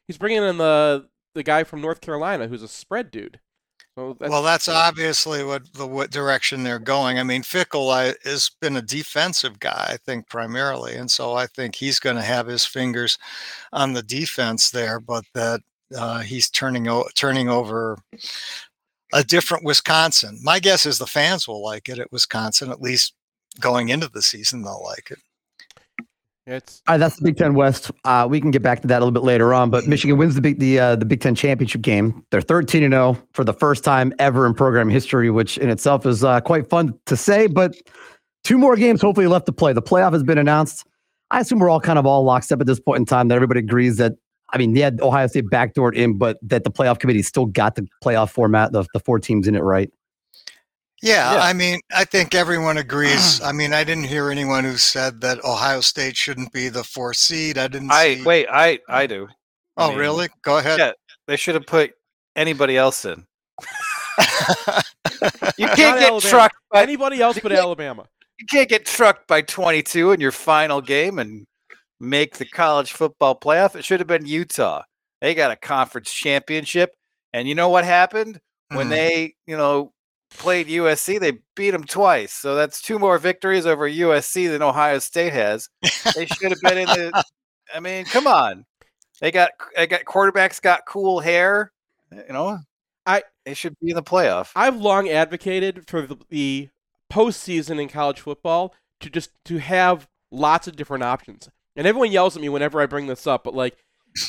he's 0.08 0.18
bringing 0.18 0.44
in 0.44 0.58
the 0.58 1.08
the 1.34 1.44
guy 1.44 1.64
from 1.64 1.80
North 1.80 2.02
Carolina 2.02 2.48
who's 2.48 2.62
a 2.64 2.68
spread 2.68 3.10
dude. 3.12 3.40
So 3.98 4.16
that's, 4.20 4.30
well, 4.30 4.42
that's 4.44 4.70
obviously 4.70 5.44
what 5.44 5.72
the 5.74 5.86
what 5.86 6.12
direction 6.12 6.64
they're 6.64 6.80
going. 6.80 7.20
I 7.20 7.24
mean, 7.24 7.42
Fickell 7.44 7.92
I, 7.94 8.14
has 8.28 8.50
been 8.62 8.78
a 8.78 8.82
defensive 8.82 9.60
guy, 9.60 9.88
I 9.90 9.98
think, 9.98 10.30
primarily, 10.30 10.96
and 10.96 11.12
so 11.12 11.34
I 11.34 11.46
think 11.48 11.76
he's 11.76 12.00
going 12.00 12.16
to 12.16 12.22
have 12.22 12.48
his 12.48 12.66
fingers 12.66 13.18
on 13.74 13.92
the 13.92 14.02
defense 14.04 14.70
there. 14.72 15.02
But 15.02 15.26
that 15.34 15.60
uh, 15.94 16.20
he's 16.20 16.50
turning 16.50 16.88
o- 16.88 17.10
turning 17.16 17.50
over 17.50 17.98
a 19.14 19.24
different 19.24 19.64
Wisconsin. 19.64 20.40
My 20.42 20.60
guess 20.60 20.86
is 20.86 20.98
the 20.98 21.08
fans 21.08 21.48
will 21.48 21.64
like 21.64 21.90
it 21.90 22.00
at 22.00 22.12
Wisconsin, 22.12 22.72
at 22.72 22.82
least 22.82 23.14
going 23.60 23.90
into 23.90 24.08
the 24.08 24.22
season, 24.22 24.62
they'll 24.62 24.84
like 24.84 25.12
it. 25.12 25.20
It's 26.48 26.82
All 26.88 26.94
right, 26.94 26.98
that's 26.98 27.18
the 27.18 27.24
Big 27.24 27.38
Ten 27.38 27.54
West. 27.54 27.92
Uh, 28.04 28.28
we 28.30 28.42
can 28.42 28.50
get 28.50 28.64
back 28.64 28.82
to 28.82 28.88
that 28.88 28.98
a 28.98 29.06
little 29.06 29.12
bit 29.12 29.24
later 29.24 29.54
on. 29.54 29.70
But 29.70 29.86
Michigan 29.88 30.18
wins 30.18 30.34
the 30.34 30.42
big 30.42 30.60
the 30.60 30.80
uh, 30.80 30.96
the 30.96 31.06
Big 31.06 31.22
Ten 31.22 31.36
championship 31.36 31.82
game. 31.82 32.26
They're 32.32 32.42
thirteen 32.42 32.84
and 32.84 32.94
zero 32.94 33.18
for 33.34 33.44
the 33.44 33.54
first 33.54 33.84
time 33.84 34.12
ever 34.18 34.48
in 34.48 34.56
program 34.56 34.90
history, 34.90 35.30
which 35.30 35.60
in 35.60 35.70
itself 35.70 36.06
is 36.06 36.24
uh, 36.24 36.42
quite 36.42 36.68
fun 36.68 36.98
to 37.06 37.16
say. 37.16 37.46
But 37.46 37.76
two 38.44 38.58
more 38.58 38.76
games 38.76 39.02
hopefully 39.02 39.28
left 39.28 39.46
to 39.46 39.52
play. 39.52 39.72
The 39.72 39.84
playoff 39.84 40.14
has 40.14 40.24
been 40.24 40.40
announced. 40.40 40.86
I 41.30 41.42
assume 41.42 41.60
we're 41.60 41.70
all 41.70 41.80
kind 41.80 42.00
of 42.00 42.08
all 42.08 42.24
locked 42.24 42.52
up 42.52 42.60
at 42.60 42.66
this 42.66 42.80
point 42.80 43.00
in 43.00 43.06
time 43.06 43.28
that 43.28 43.36
everybody 43.36 43.60
agrees 43.60 43.98
that. 43.98 44.14
I 44.54 44.58
mean, 44.58 44.76
yeah, 44.76 44.90
Ohio 45.02 45.28
State 45.28 45.46
backdoored 45.46 45.96
in, 45.96 46.18
but 46.18 46.38
that 46.42 46.64
the 46.64 46.72
playoff 46.72 47.00
committee 47.00 47.22
still 47.22 47.46
got 47.46 47.76
the 47.76 47.88
playoff 48.04 48.30
format, 48.32 48.72
the, 48.72 48.86
the 48.94 49.00
four 49.00 49.20
teams 49.20 49.48
in 49.48 49.56
it, 49.56 49.62
right? 49.62 49.90
Yeah, 51.02 51.34
Yeah. 51.34 51.42
I 51.42 51.54
mean, 51.54 51.80
I 51.96 52.06
think 52.06 52.36
everyone 52.36 52.78
agrees. 52.78 53.42
I 53.44 53.52
mean, 53.54 53.74
I 53.74 53.84
didn't 53.84 54.04
hear 54.06 54.30
anyone 54.30 54.64
who 54.64 54.78
said 54.78 55.22
that 55.22 55.44
Ohio 55.46 55.82
State 55.82 56.16
shouldn't 56.16 56.52
be 56.54 56.70
the 56.70 56.84
fourth 56.84 57.18
seed. 57.18 57.58
I 57.58 57.68
didn't. 57.68 57.92
I 57.92 58.16
see- 58.16 58.24
wait, 58.24 58.48
I 58.52 58.80
I 58.88 59.06
mm. 59.06 59.10
do. 59.10 59.28
I 59.78 59.86
Oh, 59.86 59.90
mean, 59.90 60.00
really? 60.00 60.28
Go 60.44 60.58
ahead. 60.58 60.78
Yeah. 60.80 60.92
They 61.28 61.38
should 61.38 61.56
have 61.56 61.66
put 61.66 61.92
anybody 62.36 62.78
else 62.78 63.06
in. 63.06 63.26
You 65.58 65.68
Not 65.68 65.76
can't 65.78 66.00
get 66.00 66.10
Alabama. 66.10 66.22
trucked 66.22 66.56
by 66.72 66.82
anybody 66.82 67.22
else 67.22 67.38
but 67.42 67.52
Alabama. 67.52 68.06
you 68.40 68.46
can't 68.48 68.68
get 68.68 68.86
trucked 68.86 69.28
by 69.28 69.42
22 69.42 70.12
in 70.14 70.20
your 70.20 70.32
final 70.32 70.82
game 70.82 71.20
and 71.20 71.46
make 72.02 72.38
the 72.38 72.46
college 72.46 72.92
football 72.94 73.40
playoff. 73.40 73.76
It 73.76 73.86
should 73.86 74.00
have 74.00 74.08
been 74.08 74.26
Utah. 74.26 74.84
They 75.22 75.36
got 75.36 75.52
a 75.52 75.56
conference 75.56 76.12
championship, 76.12 76.96
and 77.32 77.48
you 77.48 77.56
know 77.56 77.70
what 77.70 77.86
happened 77.86 78.42
when 78.70 78.88
Mhm. 78.88 78.90
they, 78.90 79.36
you 79.46 79.56
know, 79.56 79.94
played 80.32 80.68
USC? 80.68 81.20
They 81.20 81.40
beat 81.56 81.72
them 81.72 81.84
twice. 81.84 82.34
So 82.34 82.56
that's 82.56 82.82
two 82.82 82.98
more 82.98 83.18
victories 83.20 83.66
over 83.68 83.88
USC 83.88 84.48
than 84.48 84.62
Ohio 84.64 84.98
State 85.00 85.34
has. 85.34 85.70
They 86.16 86.26
should 86.26 86.52
have 86.52 86.62
been 86.62 86.80
in 86.80 86.88
the. 86.88 87.24
I 87.76 87.80
mean, 87.80 88.06
come 88.06 88.26
on. 88.28 88.66
They 89.20 89.32
got 89.32 89.52
they 89.76 89.86
got 89.88 90.04
quarterbacks 90.06 90.60
got 90.62 90.82
cool 90.88 91.20
hair. 91.20 91.72
You 92.12 92.34
know, 92.34 92.58
I- 93.06 93.24
they 93.46 93.54
should 93.54 93.76
be 93.80 93.92
in 93.92 93.96
the 93.96 94.04
playoff. 94.04 94.52
I've 94.56 94.76
long 94.78 95.08
advocated 95.10 95.88
for 95.88 96.02
the, 96.08 96.18
the 96.30 96.70
postseason 97.12 97.80
in 97.80 97.88
college 97.90 98.20
football 98.20 98.74
to 99.02 99.10
just 99.10 99.32
to 99.46 99.58
have 99.60 100.08
lots 100.32 100.68
of 100.68 100.76
different 100.76 101.04
options. 101.04 101.50
And 101.76 101.88
everyone 101.88 102.12
yells 102.12 102.36
at 102.36 102.42
me 102.42 102.50
whenever 102.50 102.82
I 102.82 102.86
bring 102.86 103.08
this 103.08 103.26
up, 103.26 103.44
but 103.44 103.54
like 103.54 103.78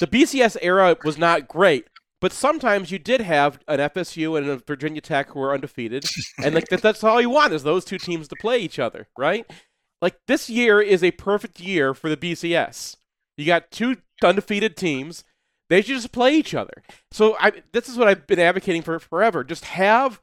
the 0.01 0.07
BCS 0.07 0.57
era 0.63 0.97
was 1.05 1.19
not 1.19 1.49
great, 1.49 1.87
but 2.21 2.33
sometimes 2.33 2.91
you 2.93 2.99
did 2.99 3.21
have 3.21 3.59
an 3.67 3.81
FSU 3.81 4.39
and 4.39 4.49
a 4.49 4.57
Virginia 4.59 5.01
Tech 5.01 5.31
who 5.31 5.41
were 5.41 5.53
undefeated, 5.53 6.05
and 6.43 6.55
like 6.55 6.69
that, 6.69 6.83
that's 6.83 7.03
all 7.03 7.21
you 7.21 7.31
want 7.31 7.53
is 7.53 7.65
those 7.65 7.85
two 7.85 7.99
teams 7.99 8.29
to 8.29 8.37
play 8.37 8.59
each 8.59 8.79
other, 8.79 9.09
right? 9.19 9.45
Like 10.01 10.19
this 10.27 10.49
year 10.49 10.81
is 10.81 11.03
a 11.03 11.11
perfect 11.13 11.59
year 11.61 11.95
for 11.95 12.09
the 12.09 12.17
BCS. 12.17 12.97
You 13.37 13.47
got 13.47 13.71
two 13.71 13.97
undefeated 14.23 14.77
teams. 14.77 15.25
They 15.69 15.81
should 15.83 15.97
just 15.97 16.13
play 16.13 16.35
each 16.37 16.55
other. 16.55 16.83
So 17.11 17.37
I 17.41 17.63
this 17.73 17.89
is 17.89 17.97
what 17.97 18.09
I've 18.09 18.27
been 18.27 18.39
advocating 18.39 18.83
for 18.83 18.99
forever. 18.99 19.43
Just 19.43 19.65
have 19.65 20.21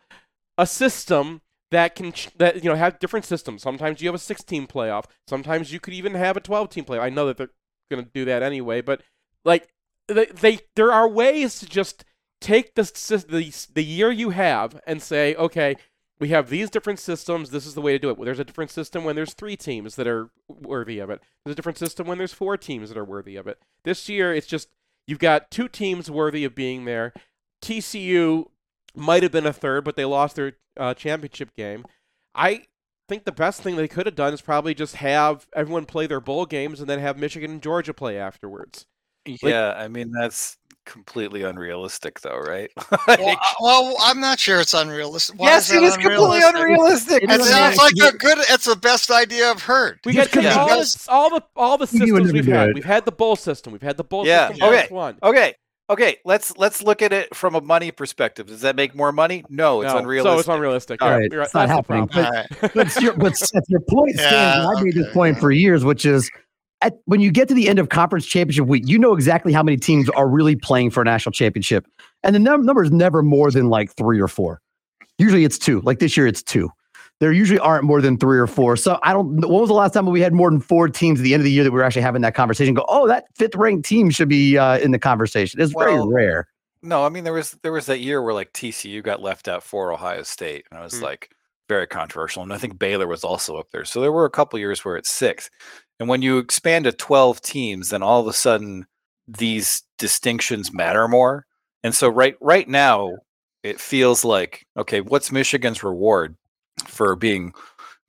a 0.57 0.67
system 0.67 1.41
that 1.71 1.95
can 1.95 2.13
that 2.38 2.63
you 2.63 2.69
know 2.69 2.75
have 2.75 2.99
different 2.99 3.25
systems. 3.25 3.61
Sometimes 3.61 4.01
you 4.01 4.07
have 4.07 4.15
a 4.15 4.19
16 4.19 4.67
playoff. 4.67 5.05
Sometimes 5.27 5.71
you 5.71 5.79
could 5.79 5.93
even 5.93 6.15
have 6.15 6.38
a 6.38 6.41
12 6.41 6.69
team 6.69 6.85
playoff. 6.85 7.01
I 7.01 7.09
know 7.09 7.27
that 7.27 7.38
they're 7.38 7.49
going 7.89 8.03
to 8.03 8.11
do 8.11 8.25
that 8.25 8.43
anyway, 8.43 8.81
but 8.81 9.01
like 9.45 9.69
they, 10.07 10.25
they 10.25 10.59
there 10.75 10.91
are 10.91 11.07
ways 11.07 11.59
to 11.59 11.65
just 11.65 12.03
take 12.41 12.75
the, 12.75 12.83
the 13.27 13.67
the 13.73 13.83
year 13.83 14.11
you 14.11 14.31
have 14.31 14.79
and 14.88 15.01
say, 15.01 15.35
okay, 15.35 15.75
we 16.19 16.29
have 16.29 16.49
these 16.49 16.69
different 16.69 16.99
systems. 16.99 17.49
This 17.49 17.65
is 17.65 17.75
the 17.75 17.81
way 17.81 17.93
to 17.93 17.99
do 17.99 18.09
it. 18.09 18.17
Well, 18.17 18.25
there's 18.25 18.39
a 18.39 18.45
different 18.45 18.71
system 18.71 19.03
when 19.03 19.15
there's 19.15 19.33
three 19.33 19.55
teams 19.55 19.95
that 19.95 20.07
are 20.07 20.29
worthy 20.47 20.99
of 20.99 21.09
it. 21.09 21.21
There's 21.43 21.53
a 21.53 21.55
different 21.55 21.77
system 21.77 22.07
when 22.07 22.17
there's 22.17 22.33
four 22.33 22.57
teams 22.57 22.89
that 22.89 22.97
are 22.97 23.05
worthy 23.05 23.35
of 23.35 23.47
it. 23.47 23.59
This 23.83 24.09
year, 24.09 24.33
it's 24.33 24.47
just 24.47 24.69
you've 25.07 25.19
got 25.19 25.51
two 25.51 25.67
teams 25.67 26.09
worthy 26.11 26.43
of 26.43 26.55
being 26.55 26.85
there. 26.85 27.13
TCU 27.61 28.47
might 28.96 29.24
have 29.24 29.31
been 29.31 29.46
a 29.46 29.53
third, 29.53 29.84
but 29.84 29.96
they 29.96 30.05
lost 30.05 30.36
their 30.36 30.53
uh, 30.77 30.93
championship 30.93 31.55
game. 31.55 31.86
I 32.36 32.63
think 33.08 33.25
the 33.25 33.31
best 33.31 33.62
thing 33.62 33.75
they 33.75 33.88
could 33.88 34.05
have 34.05 34.15
done 34.15 34.34
is 34.34 34.41
probably 34.41 34.74
just 34.74 34.96
have 34.98 35.48
everyone 35.55 35.86
play 35.86 36.08
their 36.08 36.22
bowl 36.22 36.46
games 36.46 36.79
and 36.79 36.89
then 36.89 37.00
have 37.00 37.17
Michigan 37.17 37.51
and 37.51 37.62
Georgia 37.62 37.93
play 37.93 38.17
afterwards. 38.17 38.86
yeah, 39.25 39.74
I 39.77 39.88
mean 39.88 40.12
that's 40.12 40.58
completely 40.86 41.43
unrealistic, 41.43 42.19
though, 42.22 42.38
right? 42.39 42.72
well, 43.08 43.38
I- 43.39 43.53
well, 43.62 43.96
I'm 44.00 44.19
not 44.19 44.39
sure 44.39 44.60
it's 44.60 44.74
unrealistic. 44.74 45.39
Why 45.39 45.48
yes, 45.50 45.69
is 45.69 45.77
it 45.77 45.81
that 45.81 45.86
is 45.88 45.98
completely 45.98 46.41
unrealistic. 46.43 47.24
It 47.24 47.29
It 47.31 47.39
is 47.41 47.50
sounds 47.50 47.77
like 47.77 47.93
a 47.93 48.17
good. 48.17 48.38
It's 48.50 48.65
the 48.65 48.75
best 48.75 49.12
idea 49.12 49.50
I've 49.50 49.62
heard. 49.63 50.00
We 50.05 50.13
Just 50.13 50.31
got 50.31 50.41
couldn't 50.43 50.58
all, 50.58 50.67
the, 50.69 51.05
all 51.10 51.29
the 51.29 51.43
all 51.55 51.77
the 51.77 51.88
systems 51.88 52.31
we've 52.34 52.46
had. 52.46 52.74
We've 52.74 52.86
had 52.86 53.05
the 53.05 53.12
bowl 53.12 53.36
system. 53.36 53.74
We've 53.74 53.81
had 53.81 53.98
the 53.98 54.03
bowl 54.03 54.25
Yeah, 54.25 54.48
system. 54.50 54.67
okay. 54.69 54.77
plus 54.88 54.91
One. 54.91 55.17
Okay, 55.22 55.53
okay. 55.89 56.17
Let's 56.25 56.55
let's 56.58 56.81
look 56.84 57.01
at 57.01 57.12
it 57.13 57.36
from 57.36 57.55
a 57.55 57.62
money 57.62 57.91
perspective. 57.91 58.48
Does 58.48 58.62
that 58.62 58.75
make 58.75 58.96
more 58.96 59.12
money? 59.12 59.43
No, 59.50 59.81
it's 59.81 59.91
No, 59.93 60.00
unrealistic. 60.00 60.34
So 60.34 60.39
it's 60.39 60.48
unrealistic. 60.48 61.01
All 61.01 61.10
Yeah, 61.10 61.15
right, 61.17 61.29
you're 61.31 61.41
it's 61.41 61.53
not 61.53 61.67
That's 61.67 61.88
the 61.88 61.93
happening. 61.96 62.08
problem. 62.08 62.25
All 62.25 62.31
right. 62.62 62.74
but 62.74 62.88
it's 62.88 63.01
your, 63.01 63.13
but 63.13 63.36
Seth, 63.38 63.63
your 63.67 63.81
point 63.81 64.15
stands. 64.15 64.31
Yeah, 64.31 64.69
and 64.69 64.77
I 64.77 64.81
made 64.84 64.93
this 64.93 65.12
point 65.13 65.39
for 65.39 65.51
years, 65.51 65.84
which 65.84 66.05
is 66.05 66.29
at, 66.81 66.93
when 67.05 67.19
you 67.19 67.31
get 67.31 67.48
to 67.50 67.53
the 67.53 67.67
end 67.67 67.79
of 67.79 67.89
conference 67.89 68.25
championship 68.25 68.65
week, 68.67 68.84
you 68.88 68.98
know 68.98 69.13
exactly 69.13 69.51
how 69.51 69.62
many 69.63 69.75
teams 69.77 70.10
are 70.12 70.29
really 70.29 70.55
playing 70.55 70.91
for 70.91 71.01
a 71.01 71.05
national 71.05 71.31
championship, 71.34 71.86
and 72.24 72.34
the 72.34 72.39
num- 72.39 72.65
number 72.65 72.84
is 72.84 72.91
never 72.91 73.22
more 73.22 73.51
than 73.51 73.69
like 73.69 73.93
three 73.96 74.19
or 74.22 74.27
four. 74.29 74.62
Usually, 75.17 75.43
it's 75.43 75.58
two. 75.58 75.81
Like 75.81 76.00
this 76.00 76.15
year, 76.15 76.25
it's 76.27 76.41
two. 76.41 76.69
There 77.19 77.31
usually 77.33 77.59
aren't 77.59 77.83
more 77.83 78.01
than 78.01 78.17
three 78.17 78.39
or 78.39 78.47
four. 78.47 78.77
So 78.77 78.97
I 79.03 79.11
don't. 79.11 79.41
When 79.41 79.59
was 79.59 79.67
the 79.67 79.73
last 79.73 79.93
time 79.93 80.05
we 80.05 80.21
had 80.21 80.33
more 80.33 80.49
than 80.49 80.61
four 80.61 80.88
teams 80.88 81.19
at 81.19 81.23
the 81.23 81.33
end 81.33 81.41
of 81.41 81.45
the 81.45 81.51
year 81.51 81.63
that 81.65 81.71
we 81.71 81.77
were 81.77 81.83
actually 81.83 82.03
having 82.03 82.21
that 82.21 82.33
conversation? 82.33 82.73
Go, 82.73 82.85
oh, 82.88 83.07
that 83.07 83.25
fifth 83.35 83.55
ranked 83.55 83.88
team 83.88 84.09
should 84.09 84.29
be 84.29 84.57
uh, 84.57 84.77
in 84.79 84.91
the 84.91 84.99
conversation. 84.99 85.59
It's 85.59 85.73
very 85.73 86.01
rare. 86.07 86.47
No, 86.81 87.05
I 87.05 87.09
mean 87.09 87.25
there 87.25 87.33
was 87.33 87.57
there 87.61 87.73
was 87.73 87.88
that 87.88 87.99
year 87.99 88.21
where 88.21 88.33
like 88.33 88.53
TCU 88.53 89.03
got 89.03 89.21
left 89.21 89.49
out 89.49 89.63
for 89.63 89.91
Ohio 89.91 90.23
State, 90.23 90.65
and 90.71 90.79
I 90.79 90.83
was 90.83 90.97
Hmm. 90.97 91.03
like 91.03 91.31
very 91.67 91.88
controversial. 91.88 92.41
And 92.41 92.53
I 92.53 92.57
think 92.57 92.79
Baylor 92.79 93.05
was 93.05 93.23
also 93.25 93.57
up 93.57 93.67
there. 93.71 93.83
So 93.85 93.99
there 93.99 94.13
were 94.13 94.25
a 94.25 94.29
couple 94.29 94.57
years 94.57 94.83
where 94.85 94.95
it's 94.95 95.11
six. 95.11 95.49
And 95.99 96.07
when 96.07 96.21
you 96.21 96.38
expand 96.38 96.85
to 96.85 96.93
twelve 96.93 97.41
teams, 97.41 97.89
then 97.89 98.01
all 98.01 98.21
of 98.21 98.27
a 98.27 98.33
sudden 98.33 98.85
these 99.27 99.83
distinctions 99.97 100.73
matter 100.73 101.07
more. 101.09 101.45
And 101.83 101.93
so 101.93 102.07
right 102.07 102.35
right 102.39 102.67
now 102.67 103.11
it 103.61 103.81
feels 103.81 104.23
like 104.23 104.65
okay, 104.77 105.01
what's 105.01 105.33
Michigan's 105.33 105.83
reward 105.83 106.38
for 106.88 107.15
being 107.15 107.53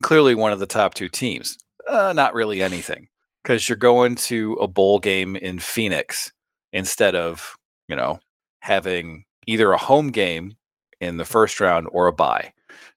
clearly 0.03 0.35
one 0.35 0.51
of 0.51 0.59
the 0.59 0.65
top 0.65 0.93
two 0.93 1.09
teams? 1.09 1.57
Uh, 1.87 2.13
not 2.13 2.33
really 2.33 2.61
anything 2.61 3.07
because 3.43 3.67
you're 3.67 3.75
going 3.75 4.15
to 4.15 4.53
a 4.53 4.67
bowl 4.67 4.99
game 4.99 5.35
in 5.35 5.59
Phoenix 5.59 6.31
instead 6.73 7.15
of 7.15 7.55
you 7.87 7.95
know 7.95 8.19
having 8.59 9.25
either 9.47 9.71
a 9.71 9.77
home 9.77 10.11
game 10.11 10.55
in 10.99 11.17
the 11.17 11.25
first 11.25 11.59
round 11.59 11.87
or 11.91 12.07
a 12.07 12.13
bye. 12.13 12.53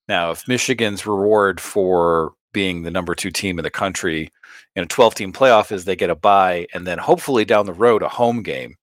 Now, 0.09 0.31
if 0.31 0.47
Michigan's 0.47 1.07
reward 1.07 1.61
for 1.61 2.35
being 2.53 2.83
the 2.83 2.91
number 2.91 3.15
two 3.15 3.31
team 3.31 3.59
in 3.59 3.65
the 3.65 3.71
country 3.71 4.31
in 4.77 4.85
a 4.85 4.87
12 4.87 5.15
team 5.15 5.33
playoff 5.33 5.73
is 5.73 5.85
they 5.85 5.97
get 5.97 6.11
a 6.11 6.15
bye 6.15 6.67
and 6.73 6.87
then 6.87 6.99
hopefully 6.99 7.45
down 7.45 7.67
the 7.67 7.73
road 7.73 8.03
a 8.03 8.09
home 8.09 8.43
game 8.43 8.77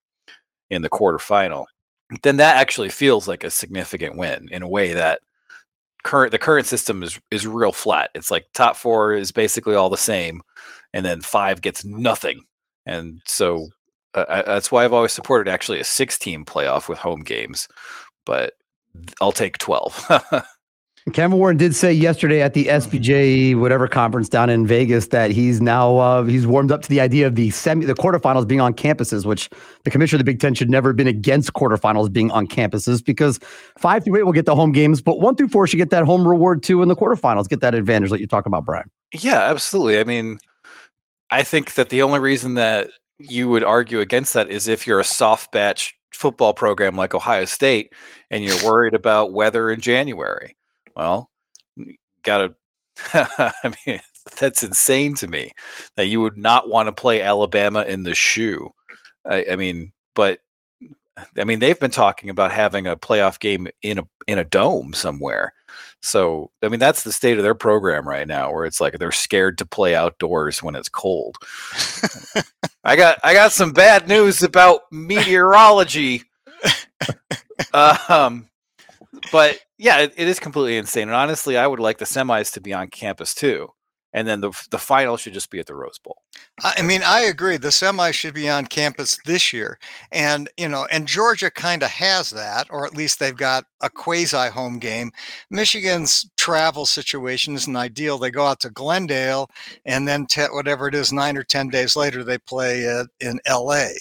in 0.70 0.82
the 0.82 0.90
quarterfinal, 0.90 1.66
then 2.24 2.38
that 2.38 2.58
actually 2.58 2.90
feels 2.90 3.28
like 3.28 3.44
a 3.44 3.50
significant 3.50 4.18
win 4.18 4.50
in 4.52 4.64
a 4.64 4.68
way 4.68 4.94
that 4.94 5.22
current 6.04 6.32
the 6.32 6.40
current 6.40 6.68
system 6.68 7.04
is 7.04 7.20
is 7.32 7.48
real 7.48 7.72
flat. 7.72 8.10
It's 8.16 8.32
like 8.32 8.48
top 8.54 8.76
four 8.76 9.14
is 9.14 9.32
basically 9.32 9.76
all 9.76 9.90
the 9.90 9.98
same, 9.98 10.42
and 10.94 11.06
then 11.06 11.22
five 11.22 11.62
gets 11.62 11.86
nothing. 11.86 12.44
And 12.86 13.22
so 13.26 13.70
uh, 14.16 14.26
I- 14.30 14.42
that's 14.44 14.72
why 14.72 14.84
I've 14.86 14.94
always 14.94 15.14
supported 15.14 15.50
actually 15.52 15.80
a 15.80 15.84
six 15.86 16.18
team 16.20 16.46
playoff 16.46 16.90
with 16.90 17.00
home 17.00 17.22
games, 17.22 17.68
but 18.26 18.54
I'll 19.22 19.32
take 19.32 19.58
12. 19.60 20.12
Kevin 21.14 21.40
Warren 21.40 21.58
did 21.58 21.76
say 21.76 21.92
yesterday 21.92 22.44
at 22.44 22.54
the 22.54 22.66
SBJ 22.66 23.60
whatever 23.60 23.88
conference 23.88 24.30
down 24.30 24.52
in 24.52 24.68
Vegas 24.68 25.08
that 25.08 25.32
he's 25.32 25.60
now 25.60 25.98
uh, 25.98 26.24
he's 26.24 26.46
warmed 26.46 26.72
up 26.72 26.84
to 26.84 26.90
the 26.90 27.02
idea 27.02 27.26
of 27.26 27.34
the 27.34 27.50
semi 27.50 27.86
the 27.86 27.96
quarterfinals 27.96 28.48
being 28.48 28.62
on 28.62 28.74
campuses, 28.76 29.26
which 29.26 29.50
the 29.84 29.90
commissioner 29.90 30.18
of 30.18 30.20
the 30.20 30.32
Big 30.32 30.40
Ten 30.40 30.54
should 30.54 30.70
never 30.70 30.90
have 30.90 30.96
been 30.96 31.08
against 31.08 31.54
quarterfinals 31.54 32.14
being 32.14 32.30
on 32.30 32.46
campuses 32.46 33.04
because 33.04 33.40
five 33.80 34.04
through 34.04 34.18
eight 34.18 34.24
will 34.24 34.32
get 34.32 34.46
the 34.46 34.56
home 34.56 34.72
games, 34.72 35.02
but 35.02 35.20
one 35.20 35.36
through 35.36 35.48
four 35.48 35.66
should 35.66 35.78
get 35.78 35.90
that 35.90 36.06
home 36.06 36.28
reward 36.28 36.62
too 36.62 36.84
in 36.84 36.88
the 36.88 36.96
quarterfinals, 36.96 37.50
get 37.50 37.62
that 37.62 37.74
advantage 37.74 38.12
that 38.12 38.20
you're 38.20 38.28
talking 38.28 38.52
about, 38.52 38.66
Brian. 38.66 38.90
yeah, 39.12 39.42
absolutely. 39.42 40.00
I 40.00 40.04
mean, 40.04 40.38
I 41.32 41.42
think 41.42 41.74
that 41.74 41.90
the 41.90 42.04
only 42.04 42.20
reason 42.20 42.54
that 42.56 42.92
you 43.18 43.50
would 43.50 43.64
argue 43.64 44.02
against 44.02 44.36
that 44.36 44.50
is 44.50 44.68
if 44.68 44.86
you're 44.86 45.00
a 45.00 45.06
soft 45.06 45.52
batch 45.52 45.96
football 46.12 46.54
program 46.54 46.96
like 46.96 47.16
Ohio 47.16 47.46
State 47.46 47.92
and 48.30 48.44
you're 48.44 48.64
worried 48.64 48.94
about 48.94 49.34
weather 49.34 49.72
in 49.72 49.82
January. 49.82 50.56
Well, 50.96 51.30
gotta, 52.24 52.56
I 53.14 53.74
mean, 53.86 54.00
that's 54.40 54.64
insane 54.64 55.16
to 55.16 55.28
me 55.28 55.52
that 55.96 56.08
you 56.08 56.22
would 56.22 56.38
not 56.38 56.70
want 56.70 56.88
to 56.88 56.92
play 56.92 57.22
Alabama 57.22 57.84
in 57.84 58.04
the 58.04 58.16
shoe. 58.16 58.70
I, 59.26 59.46
I 59.52 59.56
mean, 59.56 59.94
but 60.16 60.40
I 61.38 61.44
mean, 61.44 61.60
they've 61.60 61.80
been 61.80 61.92
talking 61.92 62.30
about 62.30 62.52
having 62.52 62.88
a 62.88 62.96
playoff 62.96 63.40
game 63.40 63.68
in 63.82 64.00
a 64.00 64.04
in 64.28 64.40
a 64.40 64.44
dome 64.44 64.94
somewhere. 64.94 65.54
So, 66.02 66.52
I 66.64 66.70
mean, 66.70 66.80
that's 66.80 67.04
the 67.04 67.12
state 67.12 67.38
of 67.38 67.44
their 67.44 67.56
program 67.56 68.08
right 68.08 68.28
now, 68.28 68.52
where 68.52 68.66
it's 68.66 68.82
like 68.82 68.98
they're 68.98 69.12
scared 69.12 69.58
to 69.60 69.66
play 69.66 69.94
outdoors 69.96 70.64
when 70.64 70.76
it's 70.76 70.90
cold. 70.90 71.36
I 72.84 72.96
got 72.96 73.20
I 73.24 73.34
got 73.34 73.52
some 73.52 73.72
bad 73.72 74.08
news 74.08 74.42
about 74.42 74.82
meteorology. 74.92 76.24
um, 77.74 78.48
but 79.32 79.60
yeah, 79.78 80.00
it, 80.00 80.14
it 80.18 80.28
is 80.28 80.40
completely 80.40 80.78
insane. 80.78 81.10
And 81.10 81.16
honestly, 81.16 81.58
I 81.58 81.68
would 81.68 81.80
like 81.80 81.98
the 81.98 82.06
semis 82.06 82.54
to 82.54 82.62
be 82.62 82.74
on 82.74 82.90
campus 82.90 83.34
too 83.34 83.70
and 84.14 84.28
then 84.28 84.42
the 84.42 84.52
the 84.72 84.78
final 84.78 85.18
should 85.18 85.34
just 85.34 85.50
be 85.50 85.60
at 85.60 85.68
the 85.68 85.76
Rose 85.76 86.00
Bowl. 86.00 86.22
I 86.62 86.82
mean, 86.82 87.02
I 87.04 87.22
agree. 87.22 87.58
The 87.58 87.72
semi 87.72 88.12
should 88.12 88.34
be 88.34 88.50
on 88.50 88.66
campus 88.66 89.18
this 89.26 89.54
year, 89.54 89.80
and 90.12 90.50
you 90.58 90.68
know, 90.68 90.86
and 90.92 91.08
Georgia 91.08 91.50
kind 91.50 91.84
of 91.84 91.90
has 91.90 92.30
that, 92.32 92.68
or 92.70 92.86
at 92.86 92.96
least 92.96 93.20
they've 93.20 93.36
got 93.36 93.66
a 93.82 93.90
quasi 93.90 94.50
home 94.50 94.80
game. 94.80 95.12
Michigan's 95.50 96.30
travel 96.38 96.86
situation 96.86 97.56
isn't 97.56 97.76
ideal. 97.76 98.18
They 98.18 98.32
go 98.32 98.46
out 98.46 98.60
to 98.62 98.70
Glendale, 98.70 99.50
and 99.86 100.08
then 100.08 100.26
te- 100.26 100.46
whatever 100.52 100.88
it 100.88 100.96
is, 100.96 101.14
nine 101.14 101.38
or 101.38 101.44
ten 101.44 101.70
days 101.70 101.96
later, 101.96 102.24
they 102.24 102.38
play 102.38 102.88
uh, 102.88 103.06
in 103.20 103.40
L.A. 103.46 103.94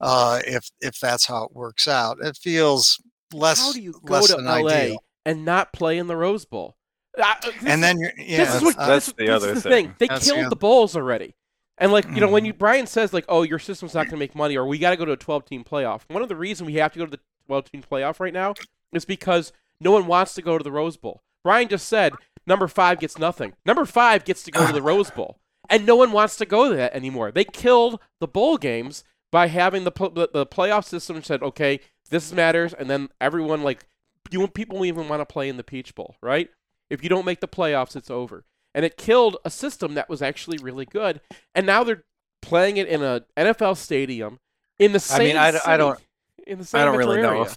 Uh, 0.00 0.40
if 0.46 0.70
if 0.80 1.00
that's 1.00 1.26
how 1.26 1.44
it 1.44 1.52
works 1.52 1.88
out, 1.88 2.18
it 2.22 2.36
feels 2.36 3.00
less. 3.32 3.60
How 3.60 3.72
do 3.72 3.80
you 3.80 4.00
go 4.04 4.26
to 4.26 4.36
than 4.36 4.44
LA 4.46 4.66
ideal. 4.68 5.04
and 5.26 5.44
not 5.44 5.72
play 5.72 5.98
in 5.98 6.06
the 6.06 6.16
Rose 6.16 6.44
Bowl? 6.44 6.76
Uh, 7.20 7.34
And 7.66 7.82
then 7.82 7.98
you're 7.98 8.12
yeah. 8.16 8.44
this 8.44 8.54
is 8.56 8.62
what 8.62 8.78
uh, 8.78 8.86
that's 8.86 9.06
this, 9.06 9.14
the 9.14 9.24
this 9.26 9.30
other 9.42 9.52
is 9.52 9.62
the 9.62 9.68
thing. 9.70 9.86
thing. 9.86 9.94
They 9.98 10.06
That's 10.08 10.24
killed 10.26 10.40
other- 10.40 10.48
the 10.50 10.56
bowls 10.56 10.96
already. 10.96 11.34
And 11.78 11.92
like 11.92 12.06
you 12.08 12.20
know, 12.20 12.28
when 12.28 12.42
Mhm. 12.42 12.46
you 12.48 12.52
Brian 12.54 12.86
says 12.86 13.12
like, 13.12 13.24
"Oh, 13.28 13.42
your 13.42 13.58
system's 13.58 13.94
not 13.94 14.04
going 14.04 14.10
to 14.12 14.16
make 14.18 14.34
money," 14.34 14.56
or 14.56 14.66
"We 14.66 14.78
got 14.78 14.90
to 14.90 14.96
go 14.96 15.04
to 15.04 15.12
a 15.12 15.16
12-team 15.16 15.64
playoff." 15.64 16.02
One 16.08 16.22
of 16.22 16.28
the 16.28 16.36
reasons 16.36 16.66
we 16.66 16.74
have 16.74 16.92
to 16.92 16.98
go 16.98 17.04
to 17.04 17.10
the 17.10 17.20
12-team 17.48 17.84
playoff 17.90 18.18
right 18.20 18.32
now 18.32 18.54
is 18.92 19.04
because 19.04 19.52
no 19.80 19.92
one 19.92 20.06
wants 20.06 20.34
to 20.34 20.42
go 20.42 20.58
to 20.58 20.64
the 20.64 20.72
Rose 20.72 20.96
Bowl. 20.96 21.22
Brian 21.44 21.68
just 21.68 21.86
said 21.88 22.12
number 22.46 22.66
five 22.66 22.98
gets 22.98 23.16
nothing. 23.18 23.54
Number 23.64 23.84
five 23.84 24.24
gets 24.24 24.42
to 24.44 24.50
go 24.50 24.66
to 24.66 24.72
the 24.72 24.82
Rose 24.82 25.10
Bowl, 25.10 25.38
and 25.70 25.86
no 25.86 25.94
one 25.96 26.10
wants 26.10 26.36
to 26.36 26.46
go 26.46 26.68
to 26.68 26.74
that 26.76 26.94
anymore. 26.94 27.30
They 27.30 27.44
killed 27.44 28.00
the 28.20 28.26
bowl 28.28 28.58
games 28.58 29.04
by 29.30 29.46
having 29.48 29.84
the 29.84 29.92
the, 29.92 30.28
the 30.32 30.46
playoff 30.46 30.84
system 30.84 31.14
and 31.16 31.24
said, 31.24 31.42
"Okay, 31.44 31.78
this 32.10 32.32
matters," 32.32 32.72
and 32.74 32.88
then 32.90 33.08
everyone 33.20 33.62
like 33.62 33.86
you 34.30 34.46
people 34.48 34.84
even 34.84 35.08
want 35.08 35.20
to 35.20 35.26
play 35.26 35.48
in 35.48 35.56
the 35.56 35.64
Peach 35.64 35.94
Bowl, 35.94 36.16
right? 36.22 36.48
If 36.90 37.02
you 37.02 37.08
don't 37.08 37.24
make 37.24 37.40
the 37.40 37.48
playoffs, 37.48 37.96
it's 37.96 38.10
over. 38.10 38.44
And 38.74 38.84
it 38.84 38.96
killed 38.96 39.36
a 39.44 39.50
system 39.50 39.94
that 39.94 40.08
was 40.08 40.22
actually 40.22 40.58
really 40.58 40.84
good. 40.84 41.20
And 41.54 41.66
now 41.66 41.82
they're 41.84 42.04
playing 42.42 42.76
it 42.76 42.86
in 42.88 43.02
a 43.02 43.22
NFL 43.36 43.76
stadium 43.76 44.38
in 44.78 44.92
the 44.92 45.00
same. 45.00 45.20
I 45.20 45.24
mean, 45.24 45.36
I 45.36 45.50
d- 45.50 45.56
I 45.56 45.60
city, 45.60 45.76
don't- 45.78 46.00
In 46.46 46.58
the 46.58 46.64
same 46.64 46.80
I 46.80 46.84
don't 46.84 46.96
really 46.96 47.16
metro 47.16 47.34
know 47.34 47.42
if 47.42 47.56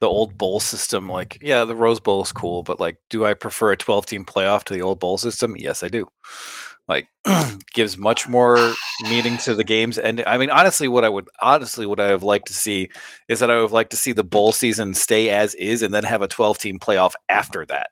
the 0.00 0.08
old 0.08 0.36
bowl 0.36 0.58
system, 0.58 1.08
like, 1.08 1.38
yeah, 1.40 1.64
the 1.64 1.76
Rose 1.76 2.00
Bowl 2.00 2.22
is 2.22 2.32
cool, 2.32 2.62
but 2.62 2.80
like, 2.80 2.96
do 3.08 3.24
I 3.24 3.34
prefer 3.34 3.72
a 3.72 3.76
12 3.76 4.04
team 4.06 4.24
playoff 4.24 4.64
to 4.64 4.74
the 4.74 4.82
old 4.82 4.98
bowl 4.98 5.16
system? 5.16 5.56
Yes, 5.56 5.82
I 5.82 5.88
do. 5.88 6.08
Like, 6.88 7.08
gives 7.72 7.96
much 7.96 8.28
more 8.28 8.74
meaning 9.02 9.38
to 9.38 9.54
the 9.54 9.64
games. 9.64 9.98
And 9.98 10.22
I 10.26 10.36
mean, 10.36 10.50
honestly, 10.50 10.88
what 10.88 11.04
I 11.04 11.08
would 11.08 11.28
honestly, 11.40 11.86
what 11.86 12.00
I 12.00 12.12
would 12.12 12.22
like 12.22 12.44
to 12.46 12.54
see 12.54 12.90
is 13.28 13.40
that 13.40 13.50
I 13.50 13.60
would 13.60 13.70
like 13.70 13.90
to 13.90 13.96
see 13.96 14.12
the 14.12 14.24
bowl 14.24 14.52
season 14.52 14.94
stay 14.94 15.30
as 15.30 15.54
is 15.54 15.82
and 15.82 15.94
then 15.94 16.04
have 16.04 16.22
a 16.22 16.28
12 16.28 16.58
team 16.58 16.78
playoff 16.78 17.12
after 17.28 17.64
that. 17.66 17.90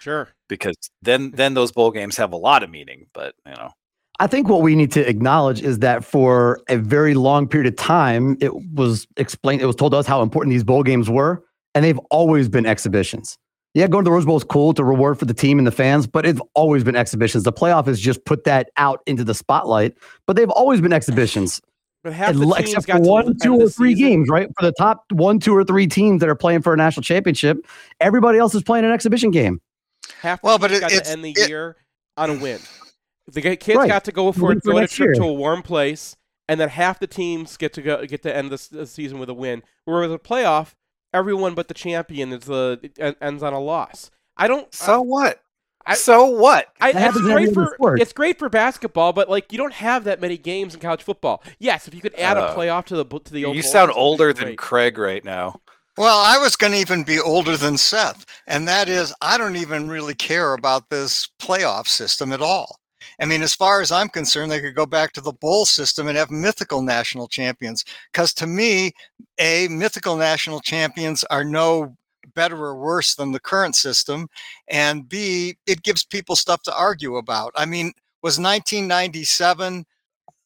Sure. 0.00 0.28
Because 0.48 0.76
then, 1.02 1.30
then 1.30 1.54
those 1.54 1.72
bowl 1.72 1.90
games 1.92 2.16
have 2.16 2.32
a 2.32 2.36
lot 2.36 2.62
of 2.62 2.70
meaning. 2.70 3.06
But 3.14 3.34
you 3.46 3.52
know, 3.52 3.70
I 4.20 4.26
think 4.26 4.48
what 4.48 4.62
we 4.62 4.74
need 4.74 4.92
to 4.92 5.08
acknowledge 5.08 5.62
is 5.62 5.78
that 5.80 6.04
for 6.04 6.60
a 6.68 6.76
very 6.76 7.14
long 7.14 7.48
period 7.48 7.72
of 7.72 7.76
time, 7.76 8.36
it 8.40 8.54
was 8.72 9.06
explained, 9.16 9.62
it 9.62 9.66
was 9.66 9.76
told 9.76 9.92
to 9.92 9.98
us 9.98 10.06
how 10.06 10.22
important 10.22 10.52
these 10.52 10.64
bowl 10.64 10.82
games 10.82 11.08
were, 11.08 11.42
and 11.74 11.84
they've 11.84 11.98
always 12.10 12.48
been 12.48 12.66
exhibitions. 12.66 13.38
Yeah, 13.74 13.86
going 13.86 14.04
to 14.04 14.08
the 14.08 14.12
Rose 14.12 14.26
Bowl 14.26 14.36
is 14.36 14.44
cool 14.44 14.74
to 14.74 14.84
reward 14.84 15.18
for 15.18 15.24
the 15.24 15.32
team 15.32 15.56
and 15.58 15.66
the 15.66 15.70
fans, 15.72 16.06
but 16.06 16.26
it's 16.26 16.40
always 16.54 16.84
been 16.84 16.94
exhibitions. 16.96 17.44
The 17.44 17.52
playoff 17.52 17.86
has 17.86 17.98
just 17.98 18.22
put 18.26 18.44
that 18.44 18.70
out 18.76 19.00
into 19.06 19.24
the 19.24 19.32
spotlight, 19.34 19.94
but 20.26 20.36
they've 20.36 20.50
always 20.50 20.80
been 20.82 20.92
exhibitions. 20.92 21.62
But 22.04 22.12
half 22.12 22.30
And 22.30 22.40
the 22.40 22.46
le- 22.46 22.56
teams 22.58 22.70
except 22.74 22.86
got 22.88 22.96
for 23.04 23.08
one, 23.10 23.36
two, 23.42 23.54
or 23.54 23.68
three 23.70 23.94
season- 23.94 24.08
games, 24.08 24.28
right? 24.28 24.48
For 24.58 24.66
the 24.66 24.72
top 24.72 25.04
one, 25.12 25.38
two, 25.38 25.56
or 25.56 25.64
three 25.64 25.86
teams 25.86 26.20
that 26.20 26.28
are 26.28 26.34
playing 26.34 26.60
for 26.62 26.74
a 26.74 26.76
national 26.76 27.02
championship, 27.04 27.58
everybody 28.00 28.38
else 28.38 28.54
is 28.54 28.62
playing 28.62 28.84
an 28.84 28.90
exhibition 28.90 29.30
game. 29.30 29.60
Half 30.20 30.42
the 30.42 30.46
Well, 30.48 30.58
but 30.58 30.68
teams 30.68 30.78
it- 30.78 30.80
got 30.82 31.04
to 31.04 31.10
end 31.10 31.24
the 31.24 31.30
it- 31.30 31.48
year 31.48 31.76
on 32.18 32.28
a 32.28 32.34
win. 32.34 32.58
The 33.32 33.40
kids 33.40 33.76
Right. 33.76 33.88
got 33.88 34.04
to 34.04 34.12
go 34.12 34.32
for 34.32 34.52
for 34.60 34.72
go 34.72 34.78
a 34.78 34.86
trip 34.88 35.06
year. 35.06 35.14
to 35.14 35.22
a 35.22 35.32
warm 35.32 35.62
place, 35.62 36.16
and 36.48 36.60
then 36.60 36.68
half 36.68 36.98
the 36.98 37.06
teams 37.06 37.56
get 37.56 37.72
to 37.74 37.80
go 37.82 38.04
get 38.04 38.22
to 38.24 38.36
end 38.36 38.50
the, 38.50 38.68
the 38.70 38.86
season 38.86 39.18
with 39.18 39.30
a 39.30 39.34
win. 39.34 39.62
Whereas 39.86 40.10
a 40.10 40.18
playoff, 40.18 40.74
everyone 41.12 41.54
but 41.54 41.68
the 41.68 41.74
champion 41.74 42.32
is 42.32 42.44
the 42.44 42.78
it 42.98 43.16
ends 43.20 43.42
on 43.42 43.52
a 43.52 43.60
loss. 43.60 44.10
I 44.36 44.48
don't. 44.48 44.72
so 44.74 45.00
what? 45.02 45.40
I- 45.84 45.94
so 45.94 46.26
what? 46.26 46.68
I, 46.80 46.90
it's 46.90 46.98
happens 46.98 47.24
in 47.26 47.30
every 47.32 47.44
great 47.46 47.54
for 47.54 47.74
sport. 47.74 48.00
it's 48.00 48.12
great 48.12 48.38
for 48.38 48.48
basketball, 48.48 49.12
but 49.12 49.28
like 49.28 49.50
you 49.50 49.58
don't 49.58 49.72
have 49.74 50.04
that 50.04 50.20
many 50.20 50.38
games 50.38 50.74
in 50.74 50.80
college 50.80 51.02
football. 51.02 51.42
Yes, 51.58 51.88
if 51.88 51.94
you 51.94 52.00
could 52.00 52.14
add 52.14 52.36
a 52.36 52.42
Uh, 52.44 52.56
playoff 52.56 52.84
to 52.86 52.96
the 52.96 53.04
to 53.04 53.32
the 53.32 53.44
old 53.44 53.56
You 53.56 53.62
sound 53.62 53.88
system, 53.88 53.90
it'd 53.90 53.94
be 53.96 54.00
older 54.00 54.32
than 54.32 54.44
great. 54.44 54.58
Craig 54.58 54.98
right 54.98 55.24
now. 55.24 55.60
Well, 55.98 56.18
I 56.18 56.38
was 56.38 56.56
going 56.56 56.72
to 56.72 56.78
even 56.78 57.02
be 57.04 57.20
older 57.20 57.54
than 57.56 57.76
Seth, 57.76 58.24
and 58.46 58.66
that 58.66 58.88
is, 58.88 59.12
I 59.20 59.36
don't 59.36 59.56
even 59.56 59.88
really 59.90 60.14
care 60.14 60.54
about 60.54 60.88
this 60.88 61.28
playoff 61.38 61.86
system 61.86 62.32
at 62.32 62.40
all. 62.40 62.78
I 63.20 63.26
mean, 63.26 63.42
as 63.42 63.54
far 63.54 63.80
as 63.80 63.92
I'm 63.92 64.08
concerned, 64.08 64.50
they 64.50 64.60
could 64.60 64.74
go 64.74 64.86
back 64.86 65.12
to 65.12 65.20
the 65.20 65.32
bowl 65.32 65.64
system 65.64 66.08
and 66.08 66.16
have 66.16 66.30
mythical 66.30 66.82
national 66.82 67.28
champions. 67.28 67.84
Because 68.12 68.32
to 68.34 68.46
me, 68.46 68.92
A, 69.38 69.68
mythical 69.68 70.16
national 70.16 70.60
champions 70.60 71.24
are 71.24 71.44
no 71.44 71.96
better 72.34 72.56
or 72.56 72.76
worse 72.76 73.14
than 73.14 73.32
the 73.32 73.40
current 73.40 73.76
system. 73.76 74.28
And 74.68 75.08
B, 75.08 75.56
it 75.66 75.82
gives 75.82 76.04
people 76.04 76.36
stuff 76.36 76.62
to 76.62 76.76
argue 76.76 77.16
about. 77.16 77.52
I 77.56 77.66
mean, 77.66 77.92
was 78.22 78.38
1997 78.38 79.84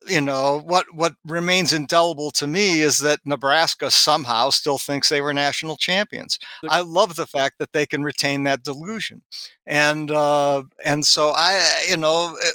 you 0.09 0.21
know 0.21 0.63
what 0.65 0.87
what 0.95 1.15
remains 1.25 1.73
indelible 1.73 2.31
to 2.33 2.47
me 2.47 2.81
is 2.81 2.99
that 2.99 3.21
Nebraska 3.25 3.91
somehow 3.91 4.51
still 4.51 4.79
thinks 4.79 5.09
they 5.09 5.21
were 5.21 5.35
national 5.35 5.77
champions. 5.77 6.39
I 6.69 6.81
love 6.81 7.17
the 7.17 7.27
fact 7.27 7.59
that 7.59 7.73
they 7.73 7.87
can 7.87 8.03
retain 8.03 8.45
that 8.45 8.63
delusion, 8.63 9.23
and 9.67 10.11
uh, 10.11 10.63
and 10.85 11.05
so 11.05 11.33
I 11.37 11.85
you 11.89 11.97
know 11.97 12.37
eh, 12.43 12.51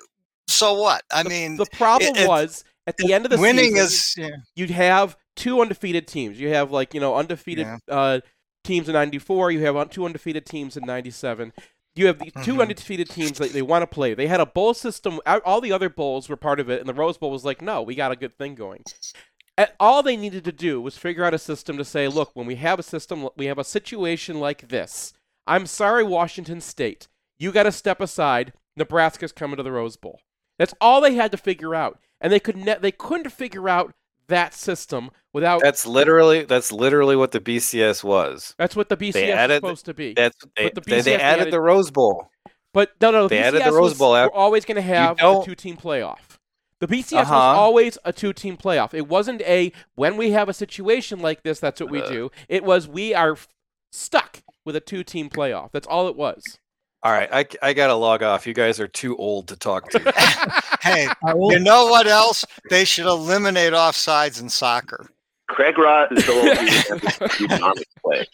so 0.48 0.74
what? 0.74 1.04
I 1.12 1.24
mean, 1.24 1.58
the 1.58 1.66
problem 1.78 2.16
it- 2.16 2.28
was 2.28 2.64
at 2.88 2.98
the 2.98 3.14
end 3.14 3.26
of 3.26 3.32
the 3.32 3.38
winning 3.38 3.76
season, 3.76 3.86
is 3.86 4.16
yeah, 4.18 4.36
you'd 4.56 4.70
have 4.72 5.16
two 5.36 5.62
undefeated 5.62 6.08
teams. 6.08 6.40
You 6.40 6.50
have 6.50 6.72
like 6.72 6.94
you 6.94 7.00
know 7.00 7.16
undefeated 7.16 7.68
Yeah. 7.68 7.78
uh, 7.88 8.20
teams 8.64 8.88
in 8.90 8.94
'94. 8.94 9.52
You 9.52 9.60
have 9.66 9.90
two 9.90 10.06
undefeated 10.06 10.46
teams 10.46 10.78
in 10.78 10.86
'97. 10.86 11.54
You 11.96 12.08
have 12.08 12.20
the 12.20 12.32
2 12.44 12.56
Mhm. 12.56 12.62
undefeated 12.62 13.10
teams 13.10 13.38
that 13.40 13.52
they 13.52 13.62
want 13.62 13.82
to 13.84 13.88
play. 13.88 14.14
They 14.14 14.28
had 14.28 14.40
a 14.40 14.46
bowl 14.46 14.74
system. 14.74 15.20
All 15.26 15.60
the 15.60 15.74
other 15.74 15.90
bowls 15.90 16.30
were 16.30 16.38
part 16.38 16.60
of 16.60 16.70
it, 16.70 16.80
and 16.80 16.88
the 16.88 16.94
Rose 16.94 17.18
Bowl 17.18 17.32
was 17.32 17.44
like, 17.44 17.62
no, 17.62 17.82
we 17.82 17.96
got 17.96 18.12
a 18.12 18.16
good 18.16 18.34
thing 18.38 18.56
going. 18.56 18.84
And 19.58 19.70
all 19.80 20.02
they 20.02 20.16
needed 20.16 20.46
to 20.46 20.54
do 20.54 20.80
was 20.82 20.98
figure 20.98 21.26
out 21.26 21.34
a 21.34 21.38
system 21.38 21.78
to 21.78 21.84
say, 21.86 22.08
look, 22.08 22.32
when 22.34 22.48
we 22.48 22.56
have 22.56 22.80
a 22.80 22.84
system, 22.84 23.28
we 23.36 23.48
have 23.48 23.58
a 23.60 23.64
situation 23.66 24.40
like 24.40 24.70
this. 24.70 25.14
I'm 25.46 25.66
sorry, 25.66 26.04
Washington 26.04 26.62
State. 26.62 27.08
You 27.38 27.52
got 27.52 27.64
to 27.64 27.72
step 27.72 28.00
aside. 28.00 28.54
Nebraska's 28.78 29.34
coming 29.34 29.58
to 29.58 29.64
the 29.64 29.72
Rose 29.72 29.98
Bowl. 29.98 30.22
That's 30.58 30.74
all 30.80 31.02
they 31.02 31.16
had 31.16 31.32
to 31.32 31.38
figure 31.38 31.76
out, 31.76 32.00
and 32.22 32.32
they 32.32 32.40
could 32.40 32.56
ne- 32.56 32.78
they 32.80 32.92
couldn't 32.92 33.30
figure 33.32 33.68
out 33.68 33.94
that 34.32 34.54
system 34.54 35.12
without. 35.34 35.62
That's 35.62 35.86
literally 35.86 36.44
that's 36.44 36.72
literally 36.72 37.16
what 37.16 37.32
the 37.32 37.40
BCS 37.40 38.04
was. 38.04 38.54
That's 38.58 38.76
what 38.76 38.90
the 38.90 38.98
BCS 38.98 39.16
is 39.16 39.30
added- 39.30 39.56
supposed 39.62 39.86
to 39.86 39.94
be. 39.94 40.14
That's 40.14 40.36
they, 40.58 40.70
the 40.70 40.82
they, 40.82 41.00
they 41.02 41.16
BCS 41.16 41.20
added 41.20 41.42
added- 41.44 41.54
the 41.54 41.62
Rose 41.62 41.92
Bowl. 41.92 42.30
But 42.74 42.92
no, 43.02 43.12
no, 43.12 43.24
the 43.24 43.36
They 43.36 43.42
BCS 43.42 43.46
added 43.48 43.62
the 43.66 43.72
Rose 43.74 44.00
was, 44.00 44.00
we're 44.00 44.30
always 44.34 44.66
going 44.66 44.76
to 44.76 44.82
have 44.82 45.18
a 45.18 45.22
don't- 45.22 45.46
two-team 45.46 45.78
playoff. 45.78 46.20
The 46.80 46.88
BCS 46.88 47.12
was 47.12 47.28
Uh-huh. 47.28 47.36
always 47.36 47.98
a 48.06 48.12
two-team 48.12 48.58
playoff. 48.58 48.94
It 48.96 49.08
wasn't 49.08 49.42
a 49.44 49.72
when 49.96 50.18
we 50.18 50.32
have 50.32 50.50
a 50.50 50.54
situation 50.54 51.20
like 51.20 51.44
this, 51.44 51.60
that's 51.60 51.80
what 51.80 51.92
we 51.92 52.02
Uh. 52.02 52.10
do. 52.10 52.32
It 52.50 52.64
was 52.64 52.88
we 52.88 53.14
are 53.14 53.38
stuck 53.92 54.42
with 54.66 54.76
a 54.76 54.80
two-team 54.80 55.30
playoff. 55.30 55.72
That's 55.72 55.88
all 55.88 56.08
it 56.08 56.16
was. 56.16 56.42
All 57.04 57.12
right, 57.12 57.30
I, 57.32 57.46
I 57.64 57.74
gotta 57.74 57.96
log 57.96 58.22
off. 58.22 58.46
You 58.46 58.54
guys 58.54 58.80
are 58.80 58.88
too 58.88 59.18
old 59.18 59.48
to 59.48 59.56
talk 59.56 59.90
to. 59.90 60.00
hey, 60.82 61.08
you 61.36 61.60
know 61.60 61.88
what 61.88 62.06
else? 62.06 62.46
They 62.70 62.86
should 62.86 63.08
eliminate 63.08 63.74
offsides 63.74 64.40
in 64.40 64.50
soccer. 64.50 65.10
Craig 65.48 65.78
Ross 65.78 66.10
is 66.12 66.26
the 66.26 66.32
only 66.32 67.50
economic 67.50 67.88
play. 68.04 68.26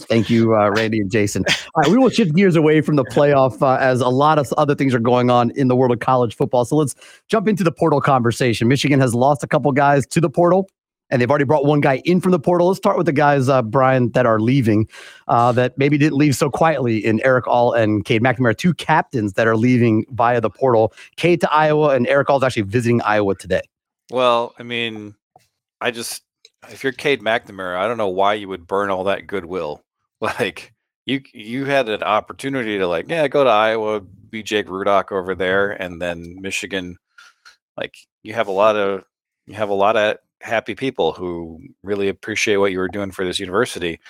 Thank 0.00 0.28
you, 0.28 0.54
uh, 0.54 0.70
Randy 0.70 1.00
and 1.00 1.10
Jason. 1.10 1.44
All 1.74 1.82
right, 1.82 1.90
we 1.90 1.96
will 1.96 2.10
shift 2.10 2.34
gears 2.34 2.56
away 2.56 2.80
from 2.80 2.96
the 2.96 3.04
playoff 3.04 3.62
uh, 3.62 3.78
as 3.80 4.00
a 4.00 4.08
lot 4.08 4.38
of 4.38 4.52
other 4.58 4.74
things 4.74 4.92
are 4.92 5.00
going 5.00 5.30
on 5.30 5.52
in 5.52 5.68
the 5.68 5.76
world 5.76 5.92
of 5.92 6.00
college 6.00 6.36
football. 6.36 6.64
So 6.64 6.76
let's 6.76 6.94
jump 7.28 7.48
into 7.48 7.64
the 7.64 7.72
portal 7.72 8.00
conversation. 8.00 8.68
Michigan 8.68 9.00
has 9.00 9.14
lost 9.14 9.42
a 9.42 9.46
couple 9.46 9.72
guys 9.72 10.04
to 10.08 10.20
the 10.20 10.28
portal, 10.28 10.68
and 11.12 11.20
they've 11.20 11.30
already 11.30 11.44
brought 11.44 11.66
one 11.66 11.80
guy 11.80 12.00
in 12.04 12.20
from 12.20 12.32
the 12.32 12.38
portal. 12.40 12.68
Let's 12.68 12.78
start 12.78 12.96
with 12.96 13.06
the 13.06 13.12
guys, 13.12 13.48
uh, 13.48 13.60
Brian, 13.62 14.10
that 14.12 14.24
are 14.24 14.40
leaving, 14.40 14.88
uh, 15.28 15.52
that 15.52 15.76
maybe 15.76 15.98
didn't 15.98 16.16
leave 16.16 16.34
so 16.34 16.48
quietly 16.50 17.04
in 17.04 17.20
Erick 17.24 17.46
All 17.46 17.74
and 17.74 18.04
Cade 18.04 18.22
McNamara, 18.22 18.56
two 18.56 18.72
captains 18.72 19.34
that 19.34 19.46
are 19.46 19.56
leaving 19.56 20.06
via 20.10 20.40
the 20.40 20.50
portal. 20.50 20.92
Cade 21.16 21.42
to 21.42 21.52
Iowa, 21.52 21.94
and 21.94 22.08
Erick 22.08 22.30
All 22.30 22.38
is 22.38 22.42
actually 22.42 22.62
visiting 22.62 23.02
Iowa 23.02 23.34
today. 23.34 23.62
well, 24.10 24.54
I 24.58 24.62
mean, 24.62 25.14
I 25.80 25.90
just 25.90 26.22
if 26.70 26.82
you're 26.82 26.92
Cade 26.92 27.20
McNamara, 27.20 27.76
I 27.76 27.86
don't 27.86 27.98
know 27.98 28.08
why 28.08 28.34
you 28.34 28.48
would 28.48 28.66
burn 28.66 28.90
all 28.90 29.04
that 29.04 29.26
goodwill. 29.26 29.84
Like 30.22 30.72
you 31.04 31.20
you 31.34 31.64
had 31.64 31.88
an 31.88 32.04
opportunity 32.04 32.78
to 32.78 32.86
like, 32.86 33.06
yeah, 33.08 33.26
go 33.26 33.42
to 33.42 33.50
Iowa, 33.50 34.00
be 34.00 34.44
Jake 34.44 34.68
Rudock 34.68 35.10
over 35.10 35.34
there, 35.34 35.72
and 35.72 36.00
then 36.00 36.40
Michigan. 36.40 36.96
Like 37.76 37.96
you 38.22 38.32
have 38.34 38.46
a 38.46 38.52
lot 38.52 38.76
of 38.76 39.02
you 39.48 39.54
have 39.54 39.68
a 39.68 39.74
lot 39.74 39.96
of 39.96 40.18
happy 40.42 40.74
people 40.74 41.12
who 41.12 41.60
really 41.82 42.08
appreciate 42.08 42.56
what 42.56 42.72
you 42.72 42.78
were 42.78 42.88
doing 42.88 43.10
for 43.10 43.24
this 43.24 43.40
university, 43.40 44.00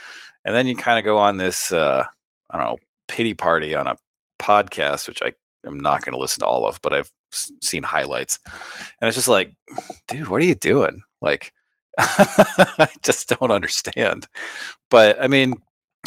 and 0.44 0.54
then 0.54 0.66
you 0.66 0.76
kind 0.76 0.98
of 0.98 1.04
go 1.04 1.18
on 1.18 1.36
this 1.36 1.72
uh, 1.72 2.04
I 2.50 2.56
don't 2.56 2.66
know 2.66 2.78
pity 3.08 3.34
party 3.34 3.74
on 3.74 3.86
a 3.86 3.96
podcast, 4.38 5.08
which 5.08 5.22
I 5.22 5.32
am 5.66 5.78
not 5.78 6.04
going 6.04 6.14
to 6.14 6.20
listen 6.20 6.40
to 6.40 6.46
all 6.46 6.66
of, 6.66 6.80
but 6.82 6.92
I've 6.92 7.10
seen 7.30 7.82
highlights, 7.82 8.38
and 9.00 9.08
it's 9.08 9.16
just 9.16 9.28
like, 9.28 9.52
dude, 10.08 10.28
what 10.28 10.40
are 10.40 10.46
you 10.46 10.54
doing? 10.54 11.02
Like, 11.20 11.52
I 11.98 12.88
just 13.02 13.28
don't 13.28 13.50
understand. 13.50 14.26
But 14.90 15.22
I 15.22 15.28
mean, 15.28 15.54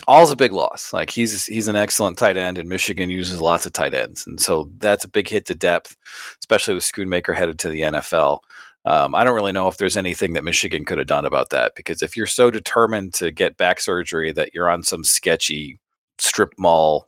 all's 0.08 0.32
a 0.32 0.36
big 0.36 0.52
loss. 0.52 0.94
Like 0.94 1.10
he's 1.10 1.46
he's 1.46 1.68
an 1.68 1.76
excellent 1.76 2.18
tight 2.18 2.38
end, 2.38 2.58
and 2.58 2.70
Michigan 2.70 3.10
uses 3.10 3.42
lots 3.42 3.66
of 3.66 3.74
tight 3.74 3.94
ends, 3.94 4.28
and 4.28 4.40
so 4.40 4.70
that's 4.78 5.06
a 5.06 5.10
big 5.10 5.28
hit 5.28 5.46
to 5.48 5.56
depth, 5.56 5.96
especially 6.42 6.74
with 6.74 6.84
Schoonmaker 6.84 7.36
headed 7.36 7.60
to 7.60 7.70
the 7.70 7.82
NFL. 7.82 8.40
Um, 8.86 9.16
I 9.16 9.24
don't 9.24 9.36
really 9.36 9.52
know 9.52 9.68
if 9.68 9.78
there's 9.78 9.98
anything 9.98 10.34
that 10.34 10.44
Michigan 10.44 10.86
could 10.86 11.00
have 11.00 11.08
done 11.08 11.26
about 11.26 11.50
that 11.50 11.74
because 11.76 12.04
if 12.04 12.16
you're 12.16 12.28
so 12.28 12.52
determined 12.52 13.14
to 13.16 13.32
get 13.32 13.58
back 13.58 13.80
surgery 13.80 14.32
that 14.34 14.54
you're 14.54 14.70
on 14.70 14.84
some 14.84 15.04
sketchy 15.04 15.80
strip 16.20 16.54
mall 16.58 17.08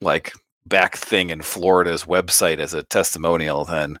like 0.00 0.32
back 0.66 0.96
thing 0.96 1.30
in 1.30 1.42
Florida's 1.42 2.04
website 2.04 2.58
as 2.58 2.74
a 2.74 2.82
testimonial, 2.84 3.64
then 3.64 3.98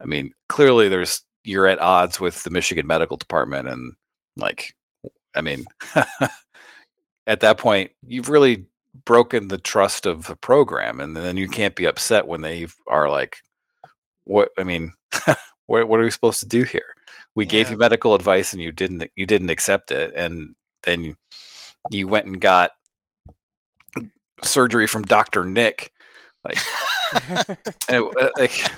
I 0.00 0.06
mean 0.06 0.32
clearly 0.48 0.88
there's 0.88 1.22
you're 1.44 1.68
at 1.68 1.80
odds 1.80 2.18
with 2.18 2.42
the 2.42 2.50
Michigan 2.50 2.86
medical 2.86 3.16
department 3.16 3.68
and 3.68 3.92
like 4.36 4.74
I 5.36 5.40
mean 5.40 5.66
at 7.26 7.40
that 7.40 7.58
point 7.58 7.92
you've 8.06 8.28
really 8.28 8.66
broken 9.04 9.48
the 9.48 9.58
trust 9.58 10.06
of 10.06 10.26
the 10.26 10.36
program 10.36 11.00
and 11.00 11.16
then 11.16 11.36
you 11.36 11.48
can't 11.48 11.76
be 11.76 11.84
upset 11.84 12.26
when 12.26 12.40
they 12.40 12.66
are 12.88 13.08
like 13.08 13.36
what 14.24 14.50
I 14.58 14.64
mean 14.64 14.92
what 15.66 15.88
what 15.88 16.00
are 16.00 16.04
we 16.04 16.10
supposed 16.10 16.40
to 16.40 16.48
do 16.48 16.62
here? 16.62 16.94
We 17.34 17.46
gave 17.46 17.70
you 17.70 17.76
medical 17.76 18.14
advice 18.14 18.52
and 18.52 18.62
you 18.62 18.72
didn't 18.72 19.10
you 19.16 19.26
didn't 19.26 19.50
accept 19.50 19.90
it 19.90 20.12
and 20.14 20.54
then 20.84 21.16
you 21.90 22.08
went 22.08 22.26
and 22.26 22.40
got 22.40 22.72
surgery 24.42 24.86
from 24.86 25.02
Dr. 25.02 25.44
Nick 25.44 25.92
like 26.44 26.58
and 27.48 27.56
it, 27.88 28.16
uh, 28.20 28.30
like 28.38 28.70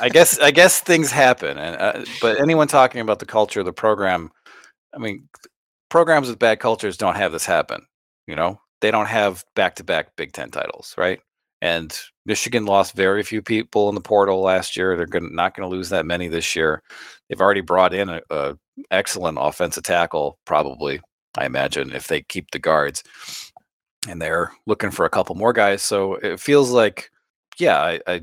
I 0.00 0.08
guess 0.08 0.38
I 0.40 0.50
guess 0.50 0.80
things 0.80 1.10
happen, 1.10 1.58
and 1.58 1.76
uh, 1.80 2.04
but 2.20 2.40
anyone 2.40 2.68
talking 2.68 3.00
about 3.00 3.18
the 3.18 3.26
culture 3.26 3.60
of 3.60 3.66
the 3.66 3.72
program, 3.72 4.30
I 4.92 4.98
mean, 4.98 5.28
programs 5.90 6.28
with 6.28 6.38
bad 6.38 6.60
cultures 6.60 6.96
don't 6.96 7.16
have 7.16 7.32
this 7.32 7.46
happen. 7.46 7.86
You 8.26 8.36
know, 8.36 8.60
they 8.80 8.90
don't 8.90 9.06
have 9.06 9.44
back-to-back 9.54 10.16
Big 10.16 10.32
Ten 10.32 10.50
titles, 10.50 10.94
right? 10.98 11.20
And 11.64 11.98
Michigan 12.26 12.66
lost 12.66 12.94
very 12.94 13.22
few 13.22 13.40
people 13.40 13.88
in 13.88 13.94
the 13.94 14.00
portal 14.02 14.42
last 14.42 14.76
year. 14.76 14.96
They're 14.96 15.06
gonna, 15.06 15.30
not 15.30 15.56
going 15.56 15.66
to 15.66 15.74
lose 15.74 15.88
that 15.88 16.04
many 16.04 16.28
this 16.28 16.54
year. 16.54 16.82
They've 17.26 17.40
already 17.40 17.62
brought 17.62 17.94
in 17.94 18.10
a, 18.10 18.20
a 18.28 18.58
excellent 18.90 19.38
offensive 19.40 19.82
tackle, 19.82 20.38
probably. 20.44 21.00
I 21.38 21.46
imagine 21.46 21.90
if 21.92 22.06
they 22.06 22.20
keep 22.20 22.50
the 22.50 22.58
guards, 22.58 23.02
and 24.06 24.20
they're 24.20 24.52
looking 24.66 24.90
for 24.90 25.06
a 25.06 25.10
couple 25.10 25.36
more 25.36 25.54
guys. 25.54 25.82
So 25.82 26.16
it 26.16 26.38
feels 26.38 26.70
like, 26.70 27.10
yeah, 27.58 27.80
I, 27.80 28.00
I 28.06 28.20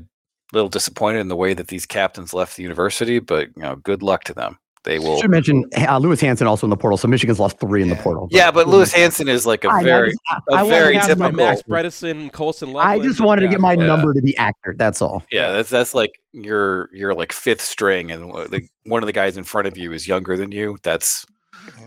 little 0.52 0.68
disappointed 0.68 1.18
in 1.18 1.28
the 1.28 1.34
way 1.34 1.52
that 1.52 1.66
these 1.66 1.84
captains 1.84 2.32
left 2.32 2.56
the 2.56 2.62
university, 2.62 3.18
but 3.18 3.48
you 3.56 3.62
know, 3.64 3.74
good 3.74 4.04
luck 4.04 4.22
to 4.24 4.34
them. 4.34 4.56
They 4.84 4.98
will. 4.98 5.20
Should 5.20 5.30
mention 5.30 5.64
uh, 5.76 5.98
Lewis 5.98 6.20
Hansen 6.20 6.46
also 6.48 6.66
in 6.66 6.70
the 6.70 6.76
portal. 6.76 6.96
So 6.96 7.06
Michigan's 7.06 7.38
lost 7.38 7.60
three 7.60 7.82
in 7.82 7.88
the 7.88 7.94
Yeah. 7.94 8.02
portal. 8.02 8.28
Yeah, 8.32 8.50
but 8.50 8.66
Lewis 8.66 8.92
Hansen 8.92 9.28
is 9.28 9.46
like 9.46 9.64
a 9.64 9.68
I- 9.68 9.78
I 9.78 9.82
very, 9.84 10.08
just- 10.10 10.20
I- 10.28 10.34
a 10.34 10.54
I 10.56 10.62
wanted 10.64 10.68
very 10.76 10.92
to 10.94 10.98
Have 11.00 11.08
have 11.10 11.18
my 11.18 11.26
typical. 11.26 11.46
Max 11.46 11.62
Bredeson, 11.62 12.32
Colston 12.32 12.76
I 12.76 12.98
just 12.98 13.20
wanted 13.20 13.42
to 13.42 13.48
get 13.48 13.60
my 13.60 13.74
Yeah. 13.74 13.86
number 13.86 14.12
to 14.12 14.20
be 14.20 14.36
accurate. 14.38 14.78
That's 14.78 15.00
all. 15.00 15.22
Yeah, 15.30 15.52
that's 15.52 15.70
that's 15.70 15.94
like 15.94 16.20
your 16.32 16.88
your 16.92 17.14
like 17.14 17.32
fifth 17.32 17.60
string, 17.60 18.10
and 18.10 18.32
wh- 18.32 18.48
the, 18.50 18.66
one 18.84 19.02
of 19.04 19.06
the 19.06 19.12
guys 19.12 19.36
in 19.36 19.44
front 19.44 19.68
of 19.68 19.76
you 19.78 19.92
is 19.92 20.08
younger 20.08 20.36
than 20.36 20.50
you. 20.50 20.78
That's 20.82 21.24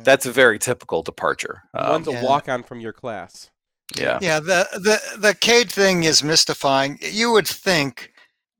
that's 0.03 0.25
a 0.25 0.31
very 0.31 0.57
typical 0.57 1.01
departure. 1.03 1.63
Um, 1.73 1.89
One's 1.91 2.07
a 2.07 2.11
Yeah. 2.13 2.23
walk 2.23 2.47
on 2.47 2.63
from 2.63 2.79
your 2.79 2.93
class. 2.93 3.49
yeah, 3.97 4.19
Yeah, 4.21 4.39
the 4.39 4.67
the 4.73 5.01
the 5.19 5.33
Cade 5.35 5.69
thing 5.69 6.03
is 6.05 6.23
mystifying. 6.23 6.97
You 7.01 7.33
would 7.33 7.47
think 7.47 8.13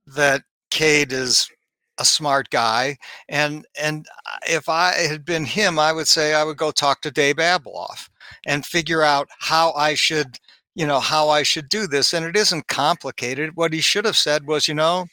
that 0.07 0.41
Cade 0.71 1.13
is 1.13 1.49
a 1.97 2.05
smart 2.05 2.49
guy, 2.49 2.97
and 3.29 3.65
and 3.81 4.07
if 4.47 4.69
I 4.69 4.93
had 4.93 5.25
been 5.25 5.45
him, 5.45 5.79
I 5.79 5.93
would 5.93 6.07
say 6.07 6.33
I 6.33 6.43
would 6.43 6.57
go 6.57 6.71
talk 6.71 7.01
to 7.01 7.11
Dave 7.11 7.37
Ablauf 7.37 8.09
and 8.45 8.65
figure 8.65 9.01
out 9.03 9.29
how 9.39 9.71
I 9.73 9.93
should, 9.95 10.39
you 10.75 10.85
know, 10.87 10.99
how 10.99 11.29
I 11.29 11.43
should 11.43 11.69
do 11.69 11.87
this. 11.87 12.13
And 12.13 12.25
it 12.25 12.35
isn't 12.35 12.67
complicated. 12.67 13.55
What 13.55 13.73
he 13.73 13.81
should 13.81 14.05
have 14.05 14.17
said 14.17 14.47
was, 14.47 14.67
you 14.67 14.73
know, 14.73 15.05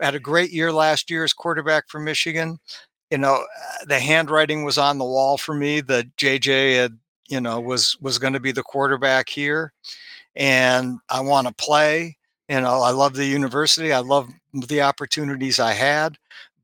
had 0.00 0.14
a 0.14 0.20
great 0.20 0.50
year 0.52 0.72
last 0.72 1.10
year 1.10 1.24
as 1.24 1.32
quarterback 1.32 1.88
for 1.88 2.00
Michigan. 2.00 2.58
You 3.10 3.18
know, 3.18 3.34
uh, 3.34 3.84
the 3.86 3.98
handwriting 3.98 4.64
was 4.64 4.78
on 4.78 4.98
the 4.98 5.04
wall 5.04 5.36
for 5.36 5.54
me 5.54 5.80
that 5.82 6.16
JJ 6.16 6.76
had 6.76 6.98
you 7.30 7.40
know 7.40 7.60
was 7.60 7.96
was 8.00 8.18
going 8.18 8.32
to 8.34 8.40
be 8.40 8.52
the 8.52 8.62
quarterback 8.62 9.28
here 9.28 9.72
and 10.36 10.98
i 11.08 11.20
want 11.20 11.46
to 11.46 11.54
play 11.54 12.16
you 12.50 12.60
know 12.60 12.82
i 12.82 12.90
love 12.90 13.14
the 13.14 13.24
university 13.24 13.92
i 13.92 13.98
love 14.00 14.28
the 14.52 14.82
opportunities 14.82 15.58
i 15.60 15.72
had 15.72 16.16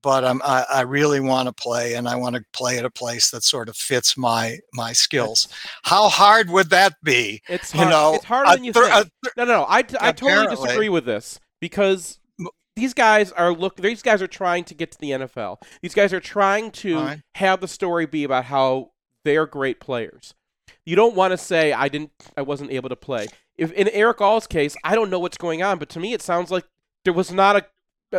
but 0.03 0.25
I'm, 0.25 0.41
I, 0.45 0.65
I 0.73 0.81
really 0.83 1.19
want 1.21 1.49
to 1.49 1.53
play 1.53 1.95
and 1.95 2.07
i 2.09 2.15
want 2.17 2.37
to 2.37 2.45
play 2.53 2.79
at 2.79 2.85
a 2.85 2.91
place 2.91 3.31
that 3.31 3.43
sort 3.43 3.69
of 3.69 3.77
fits 3.77 4.17
my 4.17 4.59
my 4.75 4.93
skills 4.93 5.49
how 5.85 6.09
hard 6.09 6.51
would 6.51 6.71
that 6.71 6.95
be 7.03 7.41
It's 7.49 7.73
you 7.73 7.81
hard, 7.81 7.91
know 7.91 8.15
it's 8.15 8.25
harder 8.25 8.55
than 8.55 8.65
you 8.65 8.73
thir- 8.73 8.89
think. 8.91 9.11
thir- 9.25 9.31
No, 9.39 9.45
no, 9.45 9.53
no. 9.61 9.65
I, 9.65 9.79
I 10.01 10.13
totally 10.13 10.49
disagree 10.55 10.89
with 10.89 11.05
this 11.07 11.41
because 11.61 12.19
these 12.77 12.93
guys 12.93 13.33
are 13.33 13.53
look. 13.55 13.77
These 13.79 14.03
guys 14.03 14.21
are 14.21 14.27
trying 14.27 14.65
to 14.65 14.75
get 14.75 14.93
to 14.93 14.99
the 14.99 15.11
NFL. 15.13 15.57
These 15.81 15.95
guys 15.95 16.13
are 16.13 16.21
trying 16.21 16.71
to 16.73 16.95
Fine. 16.97 17.23
have 17.37 17.61
the 17.63 17.69
story 17.69 18.05
be 18.05 18.23
about 18.25 18.45
how 18.45 18.91
they're 19.25 19.47
great 19.47 19.81
players. 19.81 20.35
You 20.85 20.95
don't 20.95 21.17
want 21.17 21.31
to 21.33 21.39
say 21.39 21.73
I 21.73 21.89
didn't, 21.89 22.11
I 22.37 22.43
wasn't 22.43 22.71
able 22.71 22.91
to 22.91 22.97
play. 22.97 23.29
If 23.59 23.73
in 23.73 23.89
Erick 23.89 24.21
All's 24.21 24.47
case, 24.47 24.77
I 24.85 24.95
don't 24.95 25.11
know 25.11 25.19
what's 25.19 25.39
going 25.39 25.63
on, 25.63 25.79
but 25.79 25.89
to 25.91 26.01
me 26.01 26.13
it 26.13 26.23
sounds 26.23 26.51
like 26.51 26.65
there 27.05 27.13
was 27.13 27.33
not 27.33 27.57
a 27.57 27.67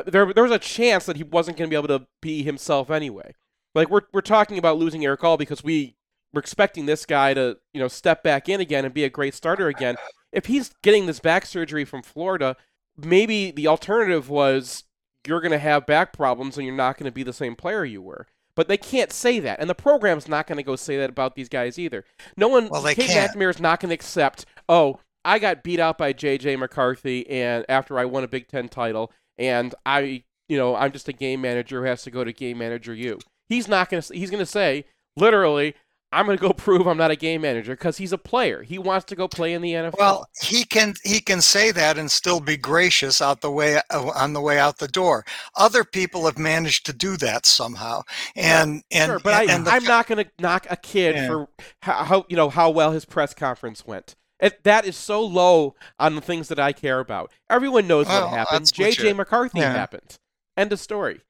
there 0.05 0.33
there 0.33 0.43
was 0.43 0.51
a 0.51 0.59
chance 0.59 1.05
that 1.05 1.17
he 1.17 1.23
wasn't 1.23 1.57
going 1.57 1.69
to 1.69 1.73
be 1.73 1.77
able 1.77 1.99
to 1.99 2.07
be 2.21 2.43
himself 2.43 2.89
anyway. 2.89 3.33
Like 3.75 3.89
we're 3.89 4.01
we're 4.13 4.21
talking 4.21 4.57
about 4.57 4.77
losing 4.77 5.05
Eric 5.05 5.23
All 5.23 5.37
because 5.37 5.63
we 5.63 5.95
we're 6.33 6.39
expecting 6.39 6.85
this 6.85 7.05
guy 7.05 7.33
to 7.33 7.57
you 7.73 7.79
know 7.79 7.87
step 7.87 8.23
back 8.23 8.49
in 8.49 8.59
again 8.59 8.85
and 8.85 8.93
be 8.93 9.03
a 9.03 9.09
great 9.09 9.33
starter 9.33 9.67
again. 9.67 9.95
If 10.31 10.47
he's 10.47 10.71
getting 10.81 11.05
this 11.05 11.19
back 11.19 11.45
surgery 11.45 11.85
from 11.85 12.01
Florida, 12.03 12.57
maybe 12.97 13.51
the 13.51 13.67
alternative 13.67 14.29
was 14.29 14.83
you're 15.25 15.41
going 15.41 15.51
to 15.51 15.59
have 15.59 15.85
back 15.85 16.13
problems 16.13 16.57
and 16.57 16.65
you're 16.65 16.75
not 16.75 16.97
going 16.97 17.05
to 17.05 17.11
be 17.11 17.23
the 17.23 17.33
same 17.33 17.55
player 17.55 17.85
you 17.85 18.01
were. 18.01 18.27
But 18.55 18.67
they 18.67 18.77
can't 18.77 19.11
say 19.11 19.39
that, 19.41 19.59
and 19.59 19.69
the 19.69 19.75
program's 19.75 20.27
not 20.27 20.47
going 20.47 20.57
to 20.57 20.63
go 20.63 20.75
say 20.75 20.97
that 20.97 21.11
about 21.11 21.35
these 21.35 21.47
guys 21.47 21.77
either. 21.77 22.03
No 22.35 22.47
one, 22.47 22.69
Well, 22.69 22.81
Cade. 22.81 22.97
McNamara 22.97 23.51
is 23.51 23.59
not 23.59 23.79
going 23.79 23.89
to 23.89 23.93
accept. 23.93 24.47
Oh, 24.67 24.99
I 25.27 25.39
got 25.39 25.61
beat 25.63 25.79
out 25.79 25.97
by 25.97 26.13
J.J. 26.13 26.55
McCarthy, 26.55 27.29
and 27.29 27.65
after 27.69 27.99
I 27.99 28.05
won 28.05 28.23
a 28.23 28.27
Big 28.27 28.47
Ten 28.47 28.69
title, 28.69 29.11
and 29.37 29.75
I, 29.85 30.23
you 30.49 30.57
know, 30.57 30.75
I'm 30.75 30.91
just 30.91 31.07
a 31.09 31.13
game 31.13 31.41
manager 31.41 31.81
who 31.81 31.87
has 31.87 32.03
to 32.03 32.11
go 32.11 32.23
to 32.23 32.31
game 32.33 32.57
manager 32.57 32.93
you. 32.93 33.19
He's 33.49 33.67
not 33.67 33.89
going 33.89 34.01
to. 34.01 34.13
He's 34.15 34.29
going 34.31 34.39
to 34.41 34.45
say 34.45 34.85
literally, 35.17 35.75
I'm 36.13 36.25
going 36.25 36.37
to 36.37 36.41
go 36.41 36.53
prove 36.53 36.87
I'm 36.87 36.97
not 36.97 37.11
a 37.11 37.15
game 37.17 37.41
manager 37.41 37.73
because 37.73 37.97
he's 37.97 38.13
a 38.13 38.17
player. 38.17 38.63
He 38.63 38.77
wants 38.77 39.05
to 39.07 39.15
go 39.15 39.27
play 39.27 39.53
in 39.53 39.61
the 39.61 39.73
NFL. 39.73 39.97
well 39.97 40.25
he 40.41 40.63
can 40.63 40.93
he 41.03 41.19
can 41.19 41.41
say 41.41 41.71
that 41.71 41.97
and 41.97 42.09
still 42.09 42.39
be 42.39 42.55
gracious 42.55 43.21
out 43.21 43.41
the 43.41 43.51
way 43.51 43.77
uh, 43.89 44.11
on 44.15 44.31
the 44.33 44.39
way 44.41 44.57
out 44.57 44.77
the 44.77 44.87
door 44.87 45.25
other 45.57 45.83
people 45.83 46.25
have 46.25 46.37
managed 46.37 46.85
to 46.85 46.93
do 46.93 47.17
that 47.17 47.45
somehow 47.45 48.01
and 48.35 48.83
and 48.91 49.09
sure, 49.09 49.19
but 49.19 49.33
I, 49.33 49.43
and 49.53 49.67
I'm 49.67 49.81
fa- 49.81 49.87
not 49.87 50.07
going 50.07 50.23
to 50.23 50.31
knock 50.39 50.65
a 50.69 50.77
kid 50.77 51.15
Yeah. 51.15 51.27
for 51.27 51.47
how, 51.81 52.03
how 52.05 52.25
you 52.29 52.37
know 52.37 52.49
how 52.49 52.69
well 52.69 52.91
his 52.91 53.03
press 53.05 53.33
conference 53.33 53.85
went. 53.85 54.15
It, 54.39 54.63
that 54.63 54.85
is 54.85 54.95
so 54.95 55.23
low 55.23 55.75
on 55.99 56.15
the 56.15 56.21
things 56.21 56.47
that 56.49 56.59
I 56.59 56.71
care 56.71 56.99
about. 56.99 57.31
Everyone 57.49 57.87
knows 57.87 58.05
Well, 58.07 58.29
what 58.29 58.37
happened. 58.37 58.71
J.J. 58.71 59.13
McCarthy 59.13 59.59
yeah. 59.59 59.71
happened. 59.73 60.17
End 60.55 60.71
of 60.71 60.79
story. 60.79 61.21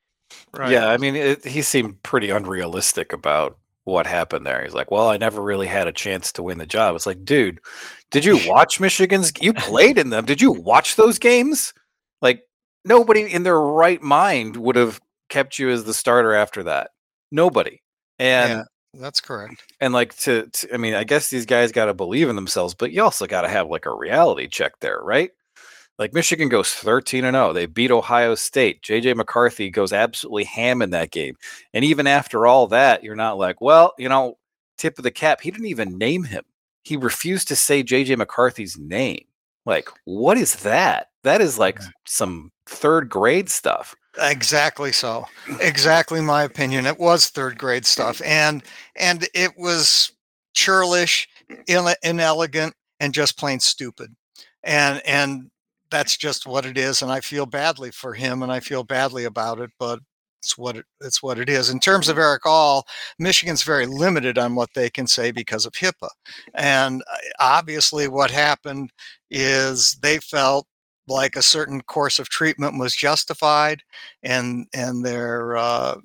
right. 0.53 0.71
Yeah, 0.71 0.87
I 0.89 0.97
mean, 0.97 1.15
it, 1.15 1.45
he 1.45 1.61
seemed 1.61 2.03
pretty 2.03 2.29
unrealistic 2.29 3.13
about 3.13 3.57
what 3.85 4.05
happened 4.05 4.45
there. 4.45 4.61
He's 4.63 4.73
like, 4.73 4.91
"Well, 4.91 5.07
I 5.07 5.15
never 5.15 5.41
really 5.41 5.67
had 5.67 5.87
a 5.87 5.93
chance 5.93 6.33
to 6.33 6.43
win 6.43 6.57
the 6.57 6.65
job." 6.65 6.95
It's 6.95 7.05
like, 7.05 7.23
dude, 7.23 7.59
did 8.11 8.25
you 8.25 8.39
watch 8.47 8.79
Michigan's? 8.81 9.31
You 9.41 9.53
played 9.53 9.97
in 9.97 10.09
them. 10.09 10.25
Did 10.25 10.41
you 10.41 10.51
watch 10.51 10.97
those 10.97 11.17
games? 11.17 11.73
Like, 12.21 12.43
nobody 12.83 13.21
in 13.21 13.43
their 13.43 13.59
right 13.59 14.01
mind 14.01 14.57
would 14.57 14.75
have 14.75 14.99
kept 15.29 15.59
you 15.59 15.69
as 15.69 15.85
the 15.85 15.93
starter 15.93 16.33
after 16.33 16.63
that. 16.63 16.91
Nobody. 17.31 17.81
And 18.19 18.49
Yeah. 18.51 18.63
That's 18.99 19.21
correct 19.21 19.63
and 19.79 19.93
like 19.93 20.15
to, 20.17 20.47
to 20.47 20.73
I 20.73 20.77
mean, 20.77 20.93
I 20.93 21.03
guess 21.03 21.29
these 21.29 21.45
guys 21.45 21.71
got 21.71 21.85
to 21.85 21.93
believe 21.93 22.29
in 22.29 22.35
themselves, 22.35 22.73
but 22.73 22.91
you 22.91 23.03
also 23.03 23.27
got 23.27 23.41
to 23.41 23.49
have 23.49 23.69
like 23.69 23.85
a 23.85 23.93
reality 23.93 24.47
check 24.47 24.79
there, 24.79 24.99
right? 25.01 25.31
Like 25.99 26.13
Michigan 26.13 26.49
goes 26.49 26.73
13 26.73 27.25
and 27.25 27.35
0. 27.35 27.53
They 27.53 27.65
beat 27.65 27.91
Ohio 27.91 28.35
State. 28.35 28.83
JJ 28.83 29.15
McCarthy 29.15 29.69
goes 29.69 29.91
absolutely 29.93 30.43
ham 30.43 30.81
in 30.81 30.91
that 30.91 31.11
game. 31.11 31.35
And 31.73 31.83
even 31.83 32.05
after 32.05 32.45
all 32.45 32.67
that, 32.67 33.03
you're 33.03 33.15
not 33.15 33.37
like, 33.37 33.61
well, 33.61 33.93
you 33.97 34.07
know, 34.07 34.37
tip 34.77 34.97
of 34.99 35.03
the 35.03 35.11
cap. 35.11 35.41
He 35.41 35.49
didn't 35.49 35.67
even 35.67 35.97
name 35.97 36.23
him. 36.23 36.43
he 36.83 36.97
refused 36.97 37.47
to 37.49 37.55
say 37.55 37.83
JJ 37.83 38.17
McCarthy's 38.17 38.77
name. 38.77 39.25
Like, 39.65 39.89
what 40.05 40.37
is 40.37 40.55
that? 40.57 41.07
That 41.23 41.41
is 41.41 41.59
like 41.59 41.79
some 42.05 42.51
third 42.67 43.09
grade 43.09 43.49
stuff. 43.49 43.95
Exactly 44.19 44.91
so. 44.91 45.25
Exactly 45.59 46.21
my 46.21 46.43
opinion. 46.43 46.85
It 46.85 46.99
was 46.99 47.27
third 47.27 47.57
grade 47.57 47.85
stuff, 47.85 48.21
and 48.25 48.63
and 48.95 49.27
it 49.33 49.51
was 49.57 50.11
churlish, 50.53 51.27
ine- 51.69 51.95
inelegant, 52.03 52.73
and 52.99 53.13
just 53.13 53.37
plain 53.37 53.59
stupid. 53.59 54.15
And 54.63 55.01
and 55.05 55.51
that's 55.91 56.17
just 56.17 56.47
what 56.47 56.65
it 56.65 56.77
is. 56.77 57.01
And 57.01 57.11
I 57.11 57.21
feel 57.21 57.45
badly 57.45 57.91
for 57.91 58.13
him, 58.13 58.41
and 58.43 58.51
I 58.51 58.59
feel 58.59 58.83
badly 58.83 59.25
about 59.25 59.59
it. 59.59 59.69
But 59.79 59.99
it's 60.41 60.57
what 60.57 60.77
it, 60.77 60.85
it's 61.01 61.21
what 61.21 61.39
it 61.39 61.49
is. 61.49 61.69
In 61.69 61.79
terms 61.79 62.09
of 62.09 62.17
Erick 62.17 62.45
All, 62.45 62.87
Michigan's 63.19 63.63
very 63.63 63.85
limited 63.85 64.37
on 64.39 64.55
what 64.55 64.69
they 64.73 64.89
can 64.89 65.05
say 65.07 65.31
because 65.31 65.65
of 65.65 65.73
HIPAA, 65.73 66.09
and 66.55 67.03
uh, 67.11 67.17
obviously, 67.39 68.07
what 68.07 68.31
happened 68.31 68.91
is 69.29 69.95
they 70.01 70.17
felt 70.19 70.65
like 71.07 71.35
a 71.35 71.41
certain 71.41 71.81
course 71.81 72.19
of 72.19 72.29
treatment 72.29 72.77
was 72.79 72.95
justified 72.95 73.81
and 74.23 74.67
and 74.73 75.05
their 75.05 75.55
uh, 75.57 75.95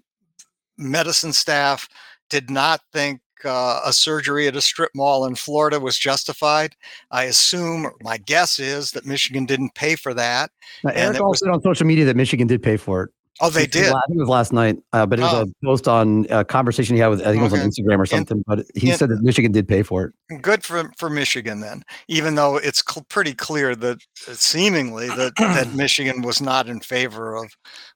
medicine 0.79 1.33
staff 1.33 1.89
did 2.31 2.51
not 2.51 2.81
think 2.93 3.21
uh, 3.45 3.81
a 3.85 3.93
surgery 3.93 4.47
at 4.47 4.55
a 4.55 4.61
strip 4.61 4.91
mall 4.95 5.25
in 5.27 5.35
Florida 5.35 5.81
was 5.81 5.99
justified. 5.99 6.77
I 7.11 7.25
assume, 7.25 7.89
my 8.01 8.17
guess 8.19 8.61
is 8.61 8.93
that 8.93 9.05
Michigan 9.05 9.47
didn't 9.47 9.75
pay 9.75 9.97
for 9.97 10.15
that. 10.15 10.51
Now, 10.85 10.91
And 10.91 10.99
Eric 10.99 11.21
also 11.21 11.29
was- 11.31 11.39
said 11.41 11.49
on 11.51 11.61
social 11.63 11.87
media 11.87 12.05
that 12.05 12.17
Michigan 12.17 12.47
did 12.47 12.63
pay 12.63 12.77
for 12.77 13.03
it. 13.05 13.11
Oh, 13.41 13.49
they 13.51 13.63
I 13.63 13.65
think 13.67 13.75
it 13.75 13.79
was 13.79 13.87
did. 13.89 13.95
I 13.97 14.01
think 14.07 14.17
it 14.19 14.21
was 14.21 14.29
last 14.29 14.53
night, 14.53 14.79
uh, 14.93 15.07
but 15.07 15.19
it 15.19 15.23
was 15.23 15.33
Oh. 15.35 15.41
a 15.43 15.67
post 15.67 15.89
on 15.89 16.27
a 16.31 16.45
conversation 16.45 16.95
he 16.97 17.01
had 17.01 17.09
with, 17.09 17.23
I 17.23 17.31
think 17.33 17.39
it 17.41 17.43
was 17.45 17.55
on 17.55 17.61
Instagram 17.61 17.99
or 17.99 18.07
something. 18.07 18.45
but 18.47 18.67
he 18.75 18.91
and- 18.91 18.99
said 18.99 19.09
that 19.09 19.23
Michigan 19.23 19.51
did 19.53 19.67
pay 19.67 19.83
for 19.83 20.05
it. 20.29 20.43
Good 20.43 20.63
for 20.65 20.93
for 20.99 21.09
Michigan 21.09 21.61
then, 21.61 21.83
even 22.09 22.35
though 22.35 22.57
it's 22.59 22.83
cl- 22.89 23.07
pretty 23.09 23.33
clear 23.35 23.75
that 23.77 23.99
uh, 24.29 24.35
seemingly 24.35 25.09
that, 25.09 25.33
that 25.39 25.73
Michigan 25.75 26.23
was 26.23 26.41
not 26.43 26.69
in 26.69 26.81
favor 26.81 27.35
of 27.37 27.51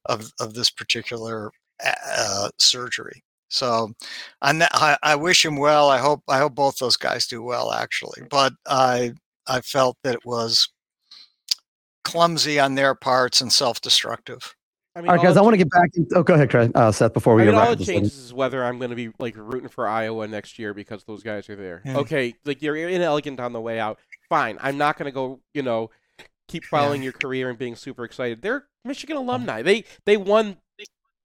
of, 0.07 0.33
of 0.40 0.55
this 0.55 0.70
particular 0.70 1.51
uh, 1.85 2.49
surgery. 2.59 3.22
So, 3.49 3.92
I, 4.42 4.96
I 5.05 5.14
wish 5.14 5.44
him 5.44 5.57
well. 5.57 5.88
I 5.90 5.99
hope 5.99 6.22
I 6.29 6.38
hope 6.38 6.55
both 6.57 6.79
those 6.79 6.96
guys 6.96 7.27
do 7.29 7.42
well 7.42 7.72
actually, 7.72 8.22
but 8.31 8.53
I 8.66 9.12
I 9.46 9.61
felt 9.61 9.96
that 10.03 10.14
it 10.14 10.25
was 10.25 10.68
clumsy 12.05 12.59
on 12.59 12.75
their 12.75 12.94
parts 12.94 13.40
and 13.40 13.53
self-destructive. 13.53 14.56
I 14.96 15.02
mean, 15.02 15.11
All 15.11 15.16
right, 15.16 15.24
guys, 15.26 15.37
I 15.37 15.42
want 15.42 15.52
to 15.52 15.59
get 15.59 15.68
back. 15.68 15.90
In, 15.94 16.09
oh, 16.14 16.22
go 16.22 16.32
ahead, 16.32 16.48
Craig. 16.48 16.72
Uh, 16.74 16.90
Seth, 16.90 17.12
before 17.12 17.35
we 17.35 17.42
I 17.42 17.46
mean, 17.46 17.54
wrap 17.54 17.66
all 17.66 17.72
it 17.74 17.76
this 17.76 17.87
changes 17.87 18.16
is 18.16 18.32
whether 18.32 18.64
I'm 18.64 18.78
going 18.78 18.88
to 18.88 18.96
be 18.96 19.11
like 19.18 19.35
rooting 19.37 19.68
for 19.68 19.87
Iowa 19.87 20.26
next 20.26 20.59
year 20.59 20.72
because 20.72 21.04
those 21.04 21.22
guys 21.22 21.50
are 21.50 21.56
there. 21.56 21.82
Yeah. 21.85 21.98
Okay, 21.98 22.35
like 22.46 22.62
you're 22.62 22.76
inelegant 22.76 23.38
on 23.38 23.52
the 23.52 23.61
way 23.61 23.78
out. 23.78 23.98
Fine, 24.30 24.56
I'm 24.62 24.78
not 24.78 24.96
going 24.96 25.04
to 25.04 25.12
go. 25.12 25.40
You 25.52 25.62
know, 25.62 25.90
keep 26.48 26.64
following 26.64 27.02
your 27.02 27.12
career 27.12 27.50
and 27.50 27.59
being 27.59 27.76
super 27.76 28.04
excited. 28.04 28.40
They're 28.40 28.68
Michigan 28.87 29.18
alumni. 29.18 29.61
They 29.61 29.85
they 30.06 30.16
won 30.16 30.56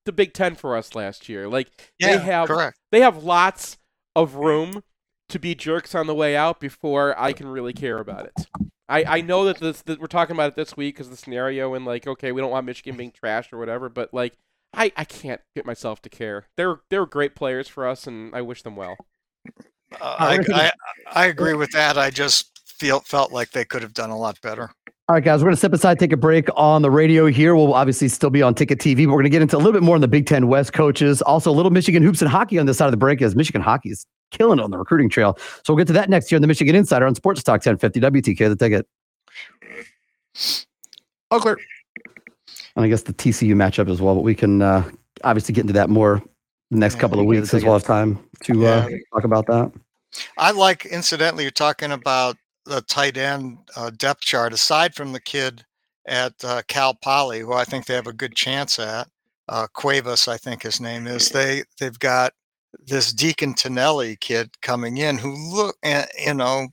the 0.04 0.12
Big 0.12 0.34
Ten 0.34 0.56
for 0.56 0.76
us 0.76 0.94
last 0.94 1.30
year. 1.30 1.48
Like 1.48 1.70
Yeah, 1.98 2.18
they 2.18 2.24
have 2.24 2.50
correct. 2.50 2.78
they 2.92 3.00
have 3.00 3.24
lots 3.24 3.78
of 4.18 4.36
room 4.36 4.84
to 5.30 5.40
be 5.40 5.56
jerks 5.56 5.96
on 5.96 6.08
the 6.08 6.16
way 6.16 6.36
out 6.36 6.60
before 6.60 7.18
I 7.18 7.32
can 7.32 7.48
really 7.48 7.72
care 7.72 8.00
about 8.00 8.26
it. 8.26 8.48
I, 8.92 9.18
I 9.18 9.22
know 9.22 9.46
that 9.46 9.60
this 9.60 9.82
that 9.84 10.00
we're 10.00 10.08
talking 10.08 10.36
about 10.36 10.50
it 10.50 10.56
this 10.56 10.76
week 10.76 10.96
because 10.96 11.10
the 11.10 11.16
scenario 11.16 11.74
and 11.74 11.86
like 11.86 12.06
okay 12.06 12.32
we 12.32 12.42
don't 12.42 12.52
want 12.52 12.66
Michigan 12.66 12.98
being 12.98 13.12
trashed 13.12 13.54
or 13.54 13.58
whatever 13.58 13.90
but 13.90 14.14
like 14.14 14.38
I, 14.74 14.92
I 14.96 15.04
can't 15.04 15.42
get 15.56 15.66
myself 15.66 16.02
to 16.04 16.10
care. 16.10 16.48
They're 16.56 16.80
they're 16.90 17.06
great 17.06 17.36
players 17.36 17.68
for 17.68 17.88
us 17.88 18.08
and 18.08 18.36
I 18.36 18.42
wish 18.42 18.64
them 18.64 18.76
well. 18.76 18.98
Uh, 20.00 20.16
I 20.20 20.36
I, 20.36 20.42
I 20.54 20.72
I 21.14 21.26
agree 21.26 21.54
with 21.54 21.72
that. 21.72 21.98
I 21.98 22.10
just 22.10 22.60
feel 22.66 23.02
felt 23.02 23.32
like 23.32 23.52
they 23.52 23.66
could 23.66 23.82
have 23.82 23.94
done 23.94 24.10
a 24.10 24.18
lot 24.18 24.40
better. 24.42 24.72
All 25.10 25.16
right, 25.16 25.24
guys, 25.24 25.42
we're 25.42 25.46
going 25.48 25.54
to 25.56 25.58
step 25.58 25.74
aside, 25.74 26.00
take 26.00 26.14
a 26.14 26.18
break 26.18 26.48
on 26.56 26.84
the 26.84 26.92
radio 26.92 27.26
here. 27.26 27.54
We'll 27.56 27.74
obviously 27.74 28.08
still 28.08 28.30
be 28.30 28.42
on 28.42 28.56
Ticket 28.56 28.80
TV, 28.80 29.06
but 29.06 29.12
we're 29.12 29.16
going 29.16 29.24
to 29.26 29.30
get 29.30 29.42
into 29.42 29.58
a 29.58 29.60
little 29.60 29.74
bit 29.74 29.84
more 29.84 29.96
on 29.96 30.02
the 30.02 30.08
Big 30.08 30.26
Ten 30.26 30.48
West 30.48 30.72
coaches. 30.72 31.22
Also, 31.24 31.52
a 31.52 31.54
little 31.54 31.72
Michigan 31.72 32.02
hoops 32.02 32.22
and 32.22 32.32
hockey 32.32 32.58
on 32.58 32.66
this 32.66 32.78
side 32.78 32.86
of 32.86 32.92
the 32.92 32.98
break 32.98 33.22
as 33.22 33.36
Michigan 33.36 33.62
hockey 33.62 33.90
is 33.90 34.06
killing 34.30 34.60
it 34.60 34.62
on 34.62 34.72
the 34.72 34.78
recruiting 34.78 35.10
trail. 35.10 35.38
So 35.66 35.74
we'll 35.74 35.78
get 35.78 35.88
to 35.88 35.94
that 35.94 36.10
next 36.10 36.32
year 36.32 36.38
on 36.38 36.42
the 36.42 36.48
Michigan 36.48 36.76
Insider 36.76 37.06
on 37.06 37.16
Sports 37.16 37.44
Talk 37.44 37.66
1050 37.66 38.00
WTK, 38.00 38.48
the 38.48 38.56
ticket. 38.56 38.88
Oh, 41.32 41.40
clear. 41.40 41.58
And 42.76 42.86
I 42.86 42.88
guess 42.88 43.02
the 43.02 43.14
TCU 43.14 43.54
matchup 43.54 43.90
as 43.92 44.02
well, 44.02 44.16
but 44.16 44.22
we 44.22 44.36
can 44.36 44.62
uh, 44.62 44.90
obviously 45.26 45.54
get 45.54 45.62
into 45.62 45.74
that 45.74 45.90
more 45.90 46.22
the 46.70 46.78
next 46.78 46.96
Yeah, 46.96 47.02
couple 47.02 47.20
of 47.20 47.26
weeks 47.26 47.54
as 47.54 47.66
well 47.66 47.76
as 47.76 47.84
time 47.84 48.18
to 48.44 48.66
uh, 48.66 48.88
talk 49.14 49.26
about 49.26 49.46
that. 49.48 49.74
I 50.38 50.52
like, 50.52 50.86
incidentally, 50.86 51.44
you're 51.44 51.52
talking 51.52 51.92
about 51.92 52.38
the 52.66 52.82
tight 52.82 53.18
end 53.18 53.60
uh, 53.76 53.90
depth 53.92 54.22
chart. 54.22 54.54
Aside 54.54 54.96
from 54.96 55.14
the 55.14 55.20
kid 55.22 55.66
at 56.08 56.34
uh, 56.44 56.62
Cal 56.68 56.94
Poly, 56.96 57.42
who 57.42 57.54
I 57.54 57.64
think 57.66 57.86
they 57.86 57.96
have 57.96 58.08
a 58.08 58.14
good 58.14 58.36
chance 58.36 58.80
at, 58.80 59.08
uh, 59.50 59.68
Cuevas, 59.74 60.28
I 60.28 60.38
think 60.38 60.64
his 60.64 60.82
name 60.82 61.08
is. 61.08 61.30
They 61.30 61.64
they've 61.80 62.00
got 62.00 62.34
this 62.88 63.14
Deakon 63.14 63.56
Tonielli 63.56 64.20
kid 64.20 64.52
coming 64.62 64.98
in 64.98 65.18
who 65.18 65.36
look, 65.56 65.78
uh, 65.84 66.06
you 66.20 66.34
know, 66.34 66.68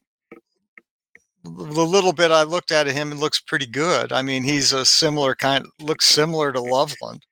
the 1.45 1.51
little 1.87 2.13
bit 2.13 2.31
I 2.31 2.43
looked 2.45 2.71
at 2.73 2.87
him, 2.87 3.13
it 3.13 3.17
looks 3.19 3.41
pretty 3.41 3.67
good. 3.67 4.13
I 4.13 4.23
mean, 4.23 4.45
he's 4.45 4.73
a 4.73 4.85
similar 4.85 5.35
kind, 5.35 5.67
looks 5.81 6.07
similar 6.07 6.53
to 6.53 6.61
Loveland, 6.61 7.25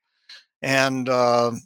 and. 0.62 1.08
um 1.08 1.60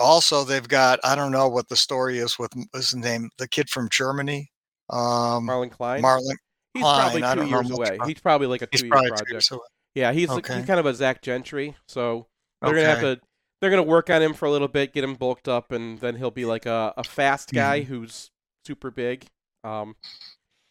also 0.00 0.44
they've 0.44 0.68
got 0.68 1.00
i 1.04 1.14
don't 1.14 1.32
know 1.32 1.48
what 1.48 1.68
the 1.70 1.76
story 1.76 2.18
is 2.18 2.38
with 2.38 2.52
his 2.74 2.94
name 2.94 3.30
the 3.38 3.48
kid 3.48 3.70
from 3.70 3.88
germany 3.90 4.51
um 4.90 5.46
Marlon 5.46 5.70
Klein. 5.70 6.02
marlon 6.02 6.32
he's 6.74 6.82
Klein, 6.82 7.20
probably 7.20 7.42
two 7.44 7.48
years 7.50 7.70
away. 7.70 7.98
He's 8.06 8.20
probably 8.20 8.46
like 8.46 8.62
a 8.62 8.66
two 8.66 8.86
year 8.86 8.90
probably 8.90 9.10
two 9.10 9.24
project. 9.24 9.50
away. 9.52 9.60
Yeah, 9.94 10.12
he's 10.12 10.28
like, 10.28 10.38
Okay. 10.48 10.56
he's 10.58 10.66
kind 10.66 10.80
of 10.80 10.86
a 10.86 10.94
Zach 10.94 11.20
Gentry, 11.22 11.76
so 11.86 12.26
they're 12.60 12.70
gonna 12.74 12.86
have 12.86 13.00
to 13.00 13.20
they're 13.60 13.70
gonna 13.70 13.82
work 13.82 14.10
on 14.10 14.22
him 14.22 14.34
for 14.34 14.46
a 14.46 14.50
little 14.50 14.68
bit, 14.68 14.92
get 14.92 15.04
him 15.04 15.14
bulked 15.14 15.48
up, 15.48 15.70
and 15.72 15.98
then 16.00 16.16
he'll 16.16 16.30
be 16.30 16.44
like 16.44 16.66
a, 16.66 16.92
a 16.96 17.04
fast 17.04 17.52
guy 17.52 17.80
Mm-hmm. 17.80 17.92
who's 17.94 18.30
super 18.66 18.90
big. 18.90 19.26
Um, 19.64 19.96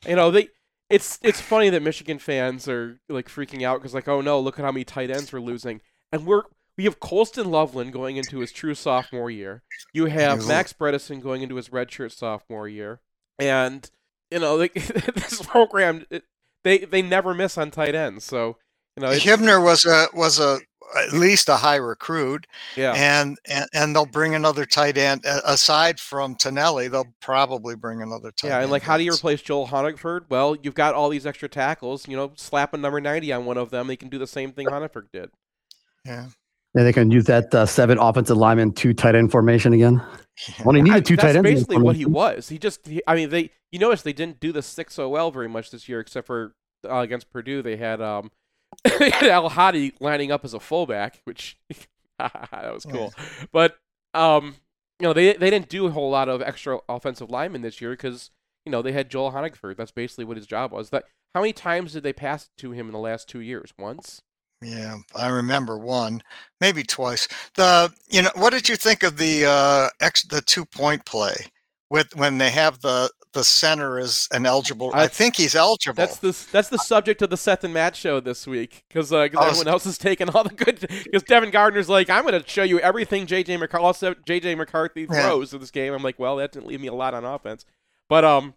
you 0.08 0.16
know 0.16 0.32
they. 0.32 0.50
It's 0.90 1.20
it's 1.22 1.40
funny 1.40 1.70
that 1.70 1.82
Michigan 1.82 2.20
fans 2.20 2.68
are 2.68 3.00
like 3.08 3.30
freaking 3.30 3.62
out 3.64 3.80
because 3.80 3.94
like 3.94 4.10
oh 4.10 4.20
no 4.20 4.40
look 4.42 4.60
at 4.60 4.66
how 4.66 4.72
many 4.74 4.84
tight 4.84 5.10
ends 5.10 5.32
we're 5.32 5.40
losing 5.40 5.80
and 6.12 6.26
we're 6.26 6.42
we 6.78 6.84
have 6.84 7.00
Colston 7.00 7.50
Loveland 7.50 7.94
going 7.94 8.18
into 8.18 8.40
his 8.40 8.52
true 8.52 8.76
sophomore 8.76 9.30
year. 9.32 9.62
You 9.94 10.08
have 10.08 10.46
Max 10.48 10.74
Bredeson 10.74 11.22
going 11.22 11.44
into 11.44 11.56
his 11.56 11.70
redshirt 11.70 12.12
sophomore 12.12 12.68
year, 12.68 13.00
and 13.40 13.90
you 14.32 14.40
know 14.40 14.56
like 14.56 14.74
this 15.16 15.42
program 15.42 16.06
it, 16.10 16.24
they 16.64 16.80
they 16.80 17.02
never 17.02 17.34
miss 17.34 17.58
on 17.58 17.72
tight 17.72 17.96
ends. 17.96 18.24
So 18.26 18.58
you 18.98 19.04
know 19.04 19.10
Hibner 19.10 19.64
was 19.64 19.86
a 19.86 20.08
was 20.14 20.40
a 20.40 20.60
at 20.98 21.14
least 21.14 21.48
a 21.48 21.56
high 21.56 21.78
recruit 21.78 22.46
yeah. 22.76 22.92
and, 22.94 23.38
and 23.46 23.66
and 23.74 23.96
they'll 23.96 24.06
bring 24.06 24.36
another 24.36 24.66
tight 24.66 24.98
end 24.98 25.24
aside 25.46 26.02
from 26.02 26.36
Tonielli 26.36 26.92
they'll 26.92 27.14
probably 27.22 27.76
bring 27.76 28.02
another 28.02 28.32
tight 28.32 28.50
Yeah, 28.50 28.60
and 28.60 28.70
like, 28.70 28.84
how 28.84 28.98
do 28.98 29.04
you 29.04 29.14
replace 29.14 29.42
Joel 29.42 29.68
Honigford? 29.68 30.26
Well, 30.30 30.58
you've 30.62 30.76
got 30.76 30.94
all 30.94 31.08
these 31.08 31.26
extra 31.26 31.48
tackles. 31.48 32.08
You 32.08 32.18
know, 32.18 32.34
slap 32.36 32.74
a 32.74 32.78
number 32.78 33.00
ninety 33.00 33.32
on 33.32 33.46
one 33.46 33.58
of 33.58 33.70
them. 33.70 33.88
They 33.88 33.96
can 33.96 34.10
do 34.10 34.18
the 34.18 34.28
same 34.28 34.52
thing 34.52 34.68
Honigford 34.68 35.08
did. 35.14 35.32
yeah 36.06 36.28
Yeah, 36.74 36.84
they 36.84 36.94
can 36.94 37.12
use 37.12 37.26
that 37.26 37.54
uh, 37.54 37.66
seven 37.66 37.98
offensive 37.98 38.38
lineman, 38.38 38.72
two 38.72 38.94
tight 38.94 39.16
end 39.16 39.32
formation 39.32 39.74
again. 39.74 40.02
When 40.64 40.76
he 40.76 40.82
needed 40.82 41.06
two 41.06 41.18
that's 41.18 41.34
tight 41.34 41.36
ends. 41.36 41.50
in 41.50 41.56
basically 41.56 41.78
what 41.78 41.96
he 41.98 42.06
was. 42.06 42.48
He 42.48 42.58
just, 42.58 42.88
he, 42.88 43.02
I 43.08 43.16
mean, 43.16 43.30
they. 43.30 43.52
You 43.72 43.80
notice 43.80 44.02
they 44.02 44.14
didn't 44.14 44.40
do 44.42 44.52
the 44.52 44.62
six 44.62 45.00
OL 45.00 45.32
very 45.32 45.48
much 45.48 45.72
this 45.72 45.88
year, 45.88 46.02
except 46.02 46.28
for 46.28 46.56
uh, 46.90 46.98
against 46.98 47.30
Purdue. 47.30 47.62
They 47.62 47.78
had 47.78 48.02
um, 48.02 48.32
they 49.00 49.10
had 49.10 49.30
Al 49.30 49.50
Hadi 49.50 49.94
lining 50.00 50.32
up 50.32 50.44
as 50.44 50.54
a 50.54 50.60
fullback, 50.60 51.22
which 51.24 51.58
that 52.20 52.74
was 52.74 52.86
cool. 52.86 53.14
But 53.52 53.78
um, 54.14 54.56
you 55.00 55.08
know, 55.08 55.14
they 55.14 55.34
they 55.34 55.50
didn't 55.50 55.70
do 55.70 55.88
a 55.88 55.92
whole 55.92 56.10
lot 56.10 56.30
of 56.30 56.42
extra 56.42 56.80
offensive 56.90 57.30
linemen 57.30 57.62
this 57.62 57.82
year 57.82 57.92
because 57.92 58.32
you 58.66 58.72
know 58.72 58.82
they 58.82 58.92
had 58.92 59.10
Joel 59.10 59.32
Honigford. 59.32 59.78
That's 59.78 59.92
basically 59.92 60.26
what 60.26 60.38
his 60.38 60.48
job 60.48 60.72
was. 60.72 60.90
That 60.90 61.06
how 61.34 61.42
many 61.42 61.54
times 61.54 61.94
did 61.94 62.04
they 62.04 62.14
pass 62.14 62.50
to 62.58 62.72
him 62.72 62.88
in 62.88 62.94
the 62.94 63.00
last 63.00 63.28
two 63.28 63.40
years? 63.40 63.74
Once. 63.78 64.22
Yeah, 64.62 64.98
I 65.16 65.28
remember 65.30 65.78
one, 65.78 66.22
maybe 66.60 66.84
twice. 66.84 67.28
The 67.56 67.92
you 68.10 68.22
know, 68.22 68.30
what 68.36 68.52
did 68.52 68.70
you 68.70 68.76
think 68.76 69.04
of 69.04 69.18
the 69.18 69.46
uh 69.46 69.90
ex 70.00 70.24
the 70.24 70.42
two 70.42 70.66
point 70.66 71.06
play 71.06 71.34
with 71.90 72.16
when 72.16 72.38
they 72.38 72.52
have 72.52 72.80
the 72.82 73.10
the 73.34 73.44
center 73.44 73.98
is 73.98 74.28
an 74.32 74.46
eligible? 74.46 74.92
I, 74.94 75.04
I- 75.04 75.08
think 75.08 75.36
he's 75.38 75.56
eligible. 75.56 75.96
That's 75.96 76.18
the 76.20 76.38
that's 76.52 76.70
the 76.70 76.78
subject 76.78 77.22
of 77.24 77.30
the 77.32 77.38
Seth 77.38 77.64
and 77.64 77.74
Matt 77.74 77.96
show 77.96 78.20
this 78.20 78.46
week 78.46 78.84
because 78.88 79.12
uh, 79.12 79.28
'cause 79.30 79.38
Oh, 79.42 79.48
everyone 79.48 79.68
else 79.68 79.86
is 79.88 79.98
taking 79.98 80.30
all 80.30 80.44
the 80.44 80.54
good. 80.54 80.80
Because 81.06 81.24
Devin 81.24 81.50
Gardner's 81.50 81.90
like, 81.90 82.10
I'm 82.12 82.24
going 82.26 82.40
to 82.40 82.48
show 82.48 82.64
you 82.64 82.80
everything 82.82 83.26
JJ 83.26 83.58
McCarthy 83.60 84.14
JJ 84.28 84.58
McCarthy 84.58 85.08
Yeah. 85.10 85.24
throws 85.24 85.54
in 85.54 85.60
this 85.60 85.72
game. 85.72 85.92
I'm 85.94 86.04
like, 86.04 86.20
well, 86.20 86.36
that 86.36 86.52
didn't 86.52 86.68
leave 86.68 86.82
me 86.82 86.88
a 86.88 86.94
lot 86.94 87.14
on 87.16 87.26
offense, 87.26 87.66
but 88.10 88.24
um, 88.24 88.54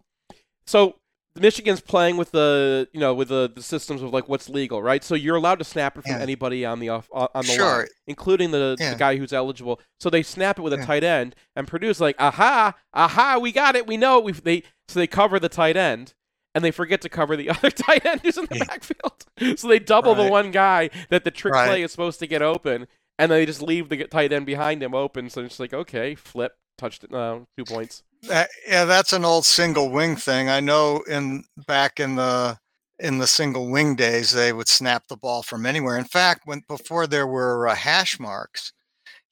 so 0.67 0.97
Michigan's 1.37 1.81
playing 1.81 2.17
with 2.17 2.31
the 2.31 2.87
you 2.93 2.99
know 2.99 3.13
with 3.13 3.27
the, 3.27 3.51
the 3.53 3.61
systems 3.61 4.01
of 4.01 4.13
like 4.13 4.29
what's 4.29 4.47
legal, 4.49 4.81
right? 4.81 5.03
So 5.03 5.15
you're 5.15 5.35
allowed 5.35 5.59
to 5.59 5.65
snap 5.65 5.97
it 5.97 6.03
from 6.03 6.13
Yeah. 6.13 6.19
anybody 6.21 6.65
on 6.65 6.79
the 6.79 6.89
off 6.89 7.09
on 7.11 7.27
the 7.33 7.43
Sure. 7.43 7.77
line, 7.79 7.87
including 8.07 8.51
the, 8.51 8.77
Yeah. 8.79 8.91
the 8.91 8.95
guy 8.99 9.17
who's 9.17 9.33
eligible. 9.33 9.81
So 9.99 10.09
they 10.09 10.23
snap 10.23 10.57
it 10.59 10.61
with 10.61 10.73
a 10.73 10.77
Yeah. 10.77 10.85
tight 10.85 11.03
end, 11.03 11.35
and 11.55 11.67
Purdue's 11.67 11.99
like, 11.99 12.15
"Aha, 12.19 12.73
aha, 12.93 13.37
we 13.41 13.51
got 13.51 13.75
it, 13.75 13.85
we 13.87 13.97
know." 13.97 14.19
It. 14.19 14.23
We 14.25 14.31
they 14.31 14.63
so 14.87 14.99
they 14.99 15.07
cover 15.07 15.39
the 15.39 15.49
tight 15.49 15.75
end, 15.75 16.13
and 16.53 16.63
they 16.63 16.71
forget 16.71 17.01
to 17.01 17.09
cover 17.09 17.35
the 17.35 17.49
other 17.49 17.69
tight 17.71 18.05
end 18.05 18.21
who's 18.21 18.37
in 18.37 18.45
the 18.45 18.63
backfield. 18.65 19.25
So 19.59 19.67
they 19.67 19.79
double 19.79 20.15
the 20.15 20.29
one 20.29 20.51
guy 20.51 20.89
that 21.09 21.25
the 21.25 21.31
trick 21.31 21.53
Right. 21.53 21.67
play 21.67 21.83
is 21.83 21.91
supposed 21.91 22.19
to 22.19 22.27
get 22.27 22.41
open, 22.41 22.87
and 23.19 23.29
then 23.29 23.39
they 23.39 23.45
just 23.45 23.61
leave 23.61 23.89
the 23.89 24.05
tight 24.05 24.31
end 24.31 24.45
behind 24.45 24.81
him 24.81 24.95
open. 24.95 25.29
So 25.29 25.41
it's 25.41 25.59
like, 25.59 25.73
okay, 25.73 26.15
flip, 26.15 26.53
touched 26.77 27.03
it, 27.03 27.13
uh, 27.13 27.39
two 27.57 27.65
points. 27.65 28.03
That, 28.23 28.49
yeah, 28.67 28.85
that's 28.85 29.13
an 29.13 29.23
old 29.25 29.45
single 29.45 29.89
wing 29.89 30.15
thing. 30.15 30.49
I 30.49 30.59
know 30.59 31.01
in 31.07 31.43
back 31.67 31.99
in 31.99 32.15
the 32.15 32.57
in 32.99 33.17
the 33.19 33.27
single 33.27 33.69
wing 33.69 33.95
days, 33.95 34.31
they 34.31 34.53
would 34.53 34.67
snap 34.67 35.07
the 35.07 35.17
ball 35.17 35.43
from 35.43 35.65
anywhere. 35.65 35.97
In 35.97 36.05
fact, 36.05 36.41
when 36.45 36.61
before 36.67 37.07
there 37.07 37.27
were 37.27 37.67
uh, 37.67 37.75
hash 37.75 38.19
marks, 38.19 38.71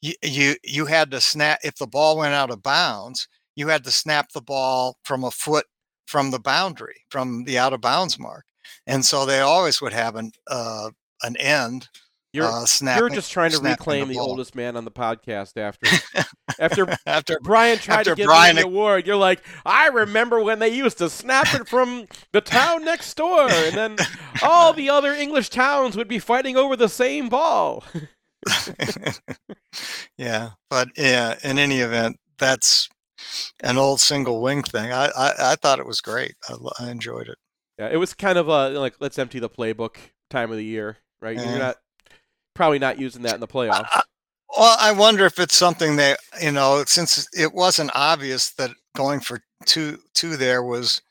you, 0.02 0.14
you 0.24 0.56
you 0.64 0.86
had 0.88 1.12
to 1.12 1.22
snap 1.22 1.60
if 1.64 1.76
the 1.78 1.88
ball 1.88 2.18
went 2.18 2.34
out 2.36 2.52
of 2.52 2.64
bounds. 2.64 3.28
You 3.56 3.70
had 3.70 3.84
to 3.86 3.92
snap 3.92 4.32
the 4.34 4.42
ball 4.42 4.98
from 5.04 5.24
a 5.24 5.32
foot 5.32 5.66
from 6.08 6.32
the 6.32 6.40
boundary, 6.40 7.04
from 7.10 7.46
the 7.46 7.58
out 7.60 7.74
of 7.74 7.82
bounds 7.82 8.20
mark, 8.20 8.46
and 8.88 9.06
so 9.06 9.26
they 9.26 9.42
always 9.42 9.82
would 9.82 9.94
have 9.94 10.16
an 10.16 10.32
uh, 10.48 10.92
an 11.24 11.38
end 11.38 11.90
You're 12.34 12.46
uh, 12.46 12.66
snap. 12.66 13.00
you're 13.00 13.10
just 13.10 13.32
trying 13.32 13.52
to 13.52 13.60
reclaim 13.60 14.08
the, 14.08 14.16
ball. 14.16 14.30
oldest 14.32 14.56
man 14.56 14.76
on 14.76 14.86
the 14.86 14.92
podcast 14.92 15.56
after 15.56 15.88
after 16.60 16.98
after 17.06 17.38
Brian 17.44 17.78
tried 17.78 18.00
After 18.00 18.12
to 18.12 18.16
give 18.16 18.26
Brian- 18.26 18.56
the 18.56 18.64
award. 18.64 19.06
You're 19.06 19.18
like, 19.18 19.44
I 19.66 19.88
remember 19.88 20.42
when 20.42 20.58
they 20.58 20.70
used 20.70 20.98
to 20.98 21.12
snap 21.12 21.54
it 21.54 21.68
from 21.68 22.08
the 22.32 22.42
town 22.42 22.84
next 22.84 23.16
door, 23.16 23.48
and 23.50 23.76
then 23.76 23.98
all 24.42 24.74
the 24.74 24.90
other 24.90 25.14
English 25.14 25.50
towns 25.50 25.96
would 25.96 26.08
be 26.08 26.18
fighting 26.18 26.58
over 26.58 26.76
the 26.76 26.90
same 26.90 27.30
ball. 27.30 27.84
yeah, 30.18 30.52
but 30.72 30.90
yeah, 30.98 31.38
in 31.44 31.60
any 31.60 31.82
event, 31.82 32.18
that's 32.40 32.90
an 33.62 33.78
old 33.78 34.00
single 34.00 34.42
wing 34.42 34.64
thing. 34.64 34.92
I 34.92 35.06
I, 35.06 35.34
I 35.52 35.56
thought 35.56 35.80
it 35.80 35.86
was 35.86 36.02
great. 36.02 36.34
I, 36.50 36.56
I 36.80 36.90
enjoyed 36.90 37.28
it. 37.28 37.38
Yeah, 37.78 37.90
it 37.92 37.98
was 37.98 38.16
kind 38.16 38.40
of 38.40 38.48
a 38.48 38.70
like 38.70 38.96
let's 39.00 39.20
empty 39.20 39.38
the 39.38 39.50
playbook 39.50 39.98
time 40.32 40.50
of 40.50 40.58
the 40.58 40.66
year, 40.66 40.98
right? 41.22 41.38
Yeah. 41.38 41.50
You're 41.50 41.60
not 41.60 41.78
probably 42.54 42.80
not 42.80 43.00
using 43.00 43.22
that 43.24 43.36
in 43.36 43.40
the 43.42 43.48
playoffs. 43.48 43.88
Well, 44.56 44.78
I 44.80 44.92
wonder 44.92 45.26
if 45.26 45.40
it's 45.40 45.56
something 45.56 45.96
that 45.96 46.20
you 46.42 46.52
know, 46.52 46.84
since 46.86 47.28
it 47.34 47.54
wasn't 47.54 47.92
obvious 47.96 48.52
that 48.54 48.72
going 48.96 49.20
for 49.20 49.42
two 49.66 49.98
two 50.14 50.38
there 50.38 50.64
was 50.64 51.02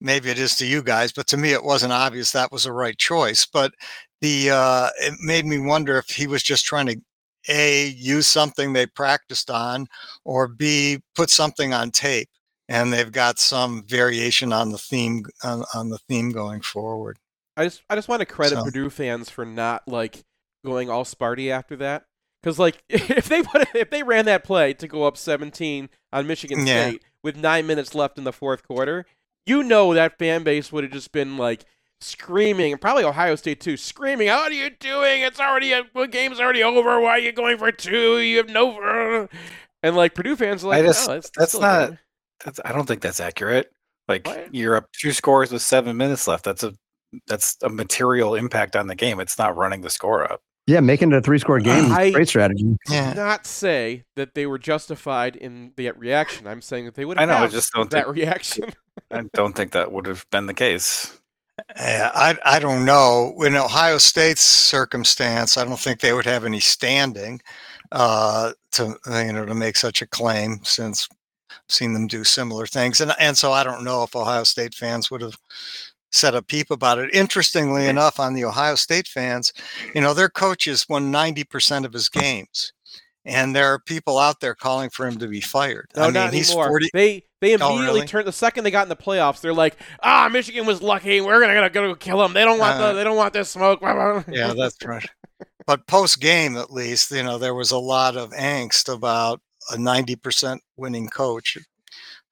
maybe 0.00 0.30
it 0.30 0.38
is 0.38 0.56
to 0.56 0.66
you 0.66 0.82
guys, 0.82 1.12
but 1.12 1.26
to 1.28 1.36
me 1.36 1.52
it 1.52 1.62
wasn't 1.62 1.92
obvious 1.92 2.32
that 2.32 2.50
was 2.50 2.64
the 2.64 2.72
right 2.72 2.98
choice. 2.98 3.46
But 3.46 3.72
the 4.20 4.50
uh, 4.50 4.88
it 5.00 5.14
made 5.20 5.46
me 5.46 5.58
wonder 5.58 5.96
if 5.98 6.08
he 6.08 6.26
was 6.26 6.42
just 6.42 6.64
trying 6.64 6.86
to 6.86 7.00
a 7.48 7.88
use 7.88 8.26
something 8.26 8.72
they 8.72 8.86
practiced 8.86 9.50
on, 9.50 9.86
or 10.24 10.48
b 10.48 10.98
put 11.14 11.30
something 11.30 11.72
on 11.72 11.90
tape, 11.90 12.28
and 12.68 12.92
they've 12.92 13.12
got 13.12 13.38
some 13.38 13.84
variation 13.86 14.52
on 14.52 14.70
the 14.70 14.78
theme 14.78 15.24
on, 15.44 15.64
on 15.74 15.88
the 15.90 15.98
theme 16.08 16.30
going 16.32 16.60
forward. 16.62 17.18
I 17.56 17.64
just 17.64 17.82
I 17.90 17.94
just 17.94 18.08
want 18.08 18.20
to 18.20 18.26
credit 18.26 18.56
So- 18.58 18.64
Purdue 18.64 18.90
fans 18.90 19.28
for 19.30 19.44
not 19.44 19.86
like 19.86 20.24
going 20.64 20.90
all 20.90 21.04
Sparty 21.04 21.50
after 21.50 21.76
that. 21.76 22.04
Because 22.42 22.58
like 22.58 22.82
if 22.88 23.28
they 23.28 23.40
would 23.40 23.66
if 23.74 23.90
they 23.90 24.02
ran 24.02 24.24
that 24.26 24.44
play 24.44 24.74
to 24.74 24.88
go 24.88 25.04
up 25.04 25.16
17 25.16 25.88
on 26.12 26.26
Michigan 26.26 26.66
Yeah. 26.66 26.88
State 26.90 27.02
with 27.22 27.36
nine 27.36 27.66
minutes 27.66 27.94
left 27.94 28.18
in 28.18 28.24
the 28.24 28.32
fourth 28.32 28.66
quarter, 28.66 29.06
you 29.46 29.62
know 29.62 29.94
that 29.94 30.18
fan 30.18 30.42
base 30.42 30.72
would 30.72 30.84
have 30.84 30.92
just 30.92 31.12
been 31.12 31.36
like 31.36 31.64
screaming, 32.00 32.72
and 32.72 32.80
probably 32.80 33.04
Ohio 33.04 33.36
State 33.36 33.60
too, 33.60 33.76
screaming, 33.76 34.26
"What 34.28 34.50
are 34.50 34.54
you 34.54 34.70
doing? 34.70 35.22
It's 35.22 35.38
already 35.38 35.72
a, 35.72 35.82
the 35.94 36.08
game's 36.08 36.40
already 36.40 36.62
over. 36.64 37.00
Why 37.00 37.10
are 37.10 37.18
you 37.20 37.30
going 37.32 37.58
for 37.58 37.70
two? 37.70 38.18
You 38.18 38.38
have 38.38 38.48
no." 38.48 39.28
And 39.84 39.96
like 39.96 40.14
Purdue 40.14 40.34
fans 40.36 40.64
are 40.64 40.68
like, 40.68 40.82
I 40.82 40.86
just- 40.86 41.06
no, 41.08 41.14
that's, 41.14 41.30
that's 41.36 41.58
not- 41.58 41.92
That's, 42.44 42.60
I 42.64 42.72
don't 42.72 42.86
think 42.86 43.02
that's 43.02 43.20
accurate. 43.20 43.72
Like 44.08 44.26
What? 44.26 44.52
you're 44.54 44.74
up 44.76 44.86
two 45.00 45.12
scores 45.12 45.52
with 45.52 45.62
seven 45.62 45.96
minutes 45.96 46.26
left. 46.26 46.44
That's 46.44 46.64
a 46.64 46.74
that's 47.28 47.56
a 47.62 47.68
material 47.68 48.34
impact 48.34 48.74
on 48.74 48.86
the 48.88 48.94
game. 48.96 49.20
It's 49.20 49.38
not 49.38 49.56
running 49.56 49.82
the 49.82 49.90
score 49.90 50.24
up. 50.30 50.40
Yeah, 50.66 50.80
making 50.80 51.10
it 51.12 51.16
a 51.16 51.20
three 51.20 51.38
score 51.38 51.58
game 51.58 51.86
is 51.86 51.90
I- 51.92 52.02
a 52.04 52.12
great 52.12 52.28
strategy. 52.28 52.76
Yeah. 52.88 53.12
not 53.14 53.46
say 53.46 54.04
that 54.14 54.34
they 54.34 54.46
were 54.46 54.58
justified 54.58 55.34
in 55.36 55.72
that 55.76 55.98
reaction. 55.98 56.46
I'm 56.46 56.62
saying 56.62 56.84
that 56.84 56.94
they 56.94 57.04
would 57.04 57.18
I 57.18 57.22
have 57.22 57.28
know. 57.30 57.34
I 57.36 57.40
had 57.40 57.50
just 57.50 57.72
don't 57.72 57.90
that 57.90 58.04
think 58.04 58.16
reaction. 58.16 58.72
I 59.10 59.22
don't 59.34 59.54
think 59.56 59.72
that 59.72 59.90
would 59.90 60.06
have 60.06 60.24
been 60.30 60.46
the 60.46 60.54
case. 60.54 61.18
Yeah, 61.76 62.10
I 62.14 62.38
I 62.44 62.58
don't 62.58 62.84
know. 62.84 63.34
In 63.44 63.56
Ohio 63.56 63.98
State's 63.98 64.40
circumstance, 64.42 65.58
I 65.58 65.64
don't 65.64 65.78
think 65.78 66.00
they 66.00 66.12
would 66.12 66.26
have 66.26 66.44
any 66.44 66.60
standing 66.60 67.40
uh, 67.90 68.52
to 68.72 68.96
you 69.06 69.32
know 69.32 69.44
to 69.44 69.54
make 69.54 69.76
such 69.76 70.00
a 70.00 70.06
claim 70.06 70.60
since 70.62 71.08
I've 71.50 71.58
seen 71.68 71.92
them 71.92 72.06
do 72.06 72.24
similar 72.24 72.66
things, 72.66 73.00
and 73.00 73.12
and 73.18 73.36
so 73.36 73.52
I 73.52 73.64
don't 73.64 73.84
know 73.84 74.02
if 74.02 74.16
Ohio 74.16 74.44
State 74.44 74.74
fans 74.74 75.10
would 75.10 75.20
have 75.20 75.36
said 76.12 76.34
a 76.34 76.42
peep 76.42 76.70
about 76.70 76.98
it. 76.98 77.12
Interestingly 77.14 77.86
enough, 77.86 78.20
on 78.20 78.34
the 78.34 78.44
Ohio 78.44 78.74
State 78.74 79.08
fans, 79.08 79.52
you 79.94 80.00
know, 80.00 80.14
their 80.14 80.28
coaches 80.28 80.86
won 80.88 81.10
ninety 81.10 81.44
percent 81.44 81.84
of 81.86 81.92
his 81.92 82.08
games, 82.08 82.72
and 83.24 83.54
there 83.56 83.66
are 83.72 83.78
people 83.80 84.18
out 84.18 84.40
there 84.40 84.54
calling 84.54 84.90
for 84.90 85.06
him 85.06 85.18
to 85.18 85.26
be 85.26 85.40
fired. 85.40 85.86
No, 85.96 86.02
I 86.02 86.06
mean, 86.06 86.14
not 86.14 86.34
he's 86.34 86.50
anymore. 86.50 86.68
forty. 86.68 86.88
They 86.92 87.24
they 87.40 87.54
Oh, 87.54 87.70
immediately 87.70 88.00
really? 88.00 88.06
turned 88.06 88.28
the 88.28 88.32
second 88.32 88.64
they 88.64 88.70
got 88.70 88.84
in 88.84 88.88
the 88.88 88.96
playoffs. 88.96 89.40
They're 89.40 89.52
like, 89.54 89.76
ah, 90.02 90.28
Michigan 90.30 90.64
was 90.66 90.80
lucky. 90.82 91.20
We're 91.20 91.40
gonna 91.40 91.68
gonna 91.70 91.88
go 91.88 91.94
kill 91.94 92.18
them. 92.18 92.34
They 92.34 92.44
don't 92.44 92.58
want 92.58 92.80
Uh, 92.80 92.88
the 92.92 92.98
they 92.98 93.04
don't 93.04 93.16
want 93.16 93.32
this 93.32 93.50
smoke. 93.50 93.80
yeah, 94.28 94.52
that's 94.56 94.76
right. 94.84 95.08
But 95.66 95.86
post 95.86 96.20
game, 96.20 96.56
at 96.56 96.72
least, 96.72 97.10
you 97.10 97.22
know, 97.22 97.38
there 97.38 97.54
was 97.54 97.70
a 97.70 97.78
lot 97.78 98.16
of 98.16 98.30
angst 98.32 98.92
about 98.92 99.40
a 99.70 99.76
90% 99.76 100.58
winning 100.76 101.08
coach. 101.08 101.56
It 101.56 101.64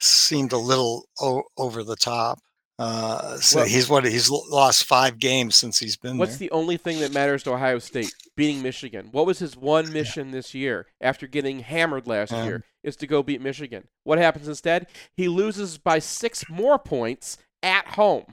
seemed 0.01 0.53
a 0.53 0.59
little 0.59 1.07
o- 1.21 1.45
over 1.57 1.85
the 1.85 1.95
top. 1.97 2.39
Uh, 2.81 3.37
so 3.39 3.59
Well- 3.59 3.67
he's 3.69 3.89
what 3.91 4.07
he's 4.07 4.31
lost 4.31 4.85
five 4.85 5.19
games 5.19 5.55
since 5.55 5.79
he's 5.79 5.97
been 5.97 6.17
What's 6.17 6.39
there. 6.39 6.49
the 6.49 6.51
only 6.53 6.79
thing 6.79 7.01
that 7.01 7.13
matters 7.13 7.43
to 7.43 7.53
Ohio 7.53 7.79
State? 7.79 8.15
Beating 8.37 8.63
Michigan. 8.63 9.09
What 9.13 9.27
was 9.27 9.39
his 9.39 9.55
one 9.55 9.93
mission 9.93 10.31
this 10.31 10.55
year 10.55 10.87
after 11.01 11.27
getting 11.27 11.61
hammered 11.61 12.07
last 12.07 12.33
Um, 12.33 12.47
year? 12.47 12.65
Is 12.83 12.97
to 12.97 13.07
go 13.07 13.23
beat 13.23 13.43
Michigan. 13.43 13.89
What 14.05 14.17
happens 14.19 14.49
instead? 14.49 14.87
He 15.15 15.29
loses 15.29 15.77
by 15.77 15.99
six 15.99 16.49
more 16.49 16.79
points 16.79 17.37
at 17.63 17.87
home. 17.89 18.25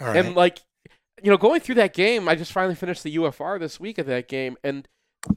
Right. 0.00 0.16
And 0.16 0.34
like, 0.34 0.58
you 1.22 1.30
know, 1.30 1.36
going 1.36 1.60
through 1.60 1.76
that 1.76 1.94
game, 1.94 2.28
I 2.28 2.34
just 2.34 2.50
finally 2.50 2.74
finished 2.74 3.04
the 3.04 3.14
UFR 3.16 3.60
this 3.60 3.78
week 3.78 3.98
of 3.98 4.06
that 4.06 4.26
game, 4.26 4.56
and 4.64 4.88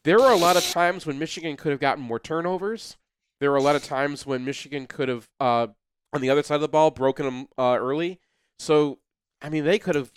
there 0.03 0.17
were 0.17 0.31
a 0.31 0.35
lot 0.37 0.57
of 0.57 0.63
times 0.67 1.05
when 1.05 1.19
Michigan 1.19 1.55
could 1.57 1.69
have 1.71 1.79
gotten 1.79 2.03
more 2.03 2.17
turnovers. 2.19 2.97
There 3.39 3.51
were 3.51 3.57
a 3.57 3.61
lot 3.61 3.75
of 3.75 3.83
times 3.83 4.25
when 4.25 4.43
Michigan 4.43 4.87
could 4.87 5.09
have, 5.09 5.27
uh, 5.39 5.67
on 6.13 6.21
the 6.21 6.31
other 6.31 6.41
side 6.41 6.55
of 6.55 6.61
the 6.61 6.67
ball, 6.67 6.89
broken 6.89 7.25
them 7.25 7.47
uh, 7.59 7.77
early. 7.79 8.19
So, 8.59 8.99
I 9.41 9.49
mean, 9.49 9.63
they 9.63 9.79
could 9.79 9.95
have. 9.95 10.11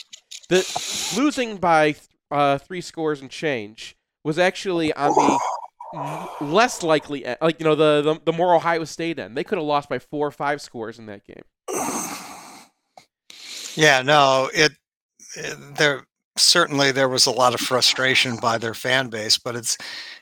The 0.49 0.65
losing 1.17 1.57
by 1.57 1.97
uh, 2.31 2.59
three 2.59 2.81
scores 2.81 3.21
and 3.21 3.31
change 3.31 3.97
was 4.25 4.39
actually 4.39 4.93
on 4.95 5.13
the 5.15 5.39
less 6.41 6.83
likely, 6.83 7.25
e- 7.25 7.35
like 7.41 7.61
you 7.61 7.65
know, 7.65 7.75
the, 7.75 8.03
the 8.03 8.21
the 8.25 8.33
more 8.33 8.55
Ohio 8.55 8.85
State 8.85 9.19
end. 9.19 9.37
They 9.37 9.45
could 9.45 9.59
have 9.59 9.67
lost 9.67 9.89
by 9.89 9.99
four 9.99 10.27
or 10.27 10.31
five 10.31 10.61
scores 10.61 10.99
in 10.99 11.07
that 11.07 11.23
game. 11.27 11.43
yeah, 13.75 14.03
no, 14.03 14.51
it, 14.55 14.73
it 15.37 15.57
there 15.77 16.07
certainly 16.37 16.93
there 16.93 17.09
was 17.09 17.27
a 17.27 17.31
lot 17.31 17.55
of 17.55 17.61
frustration 17.61 18.37
by 18.37 18.59
their 18.59 18.75
fan 18.75 19.09
base, 19.09 19.39
but 19.39 19.57
it's 19.57 19.77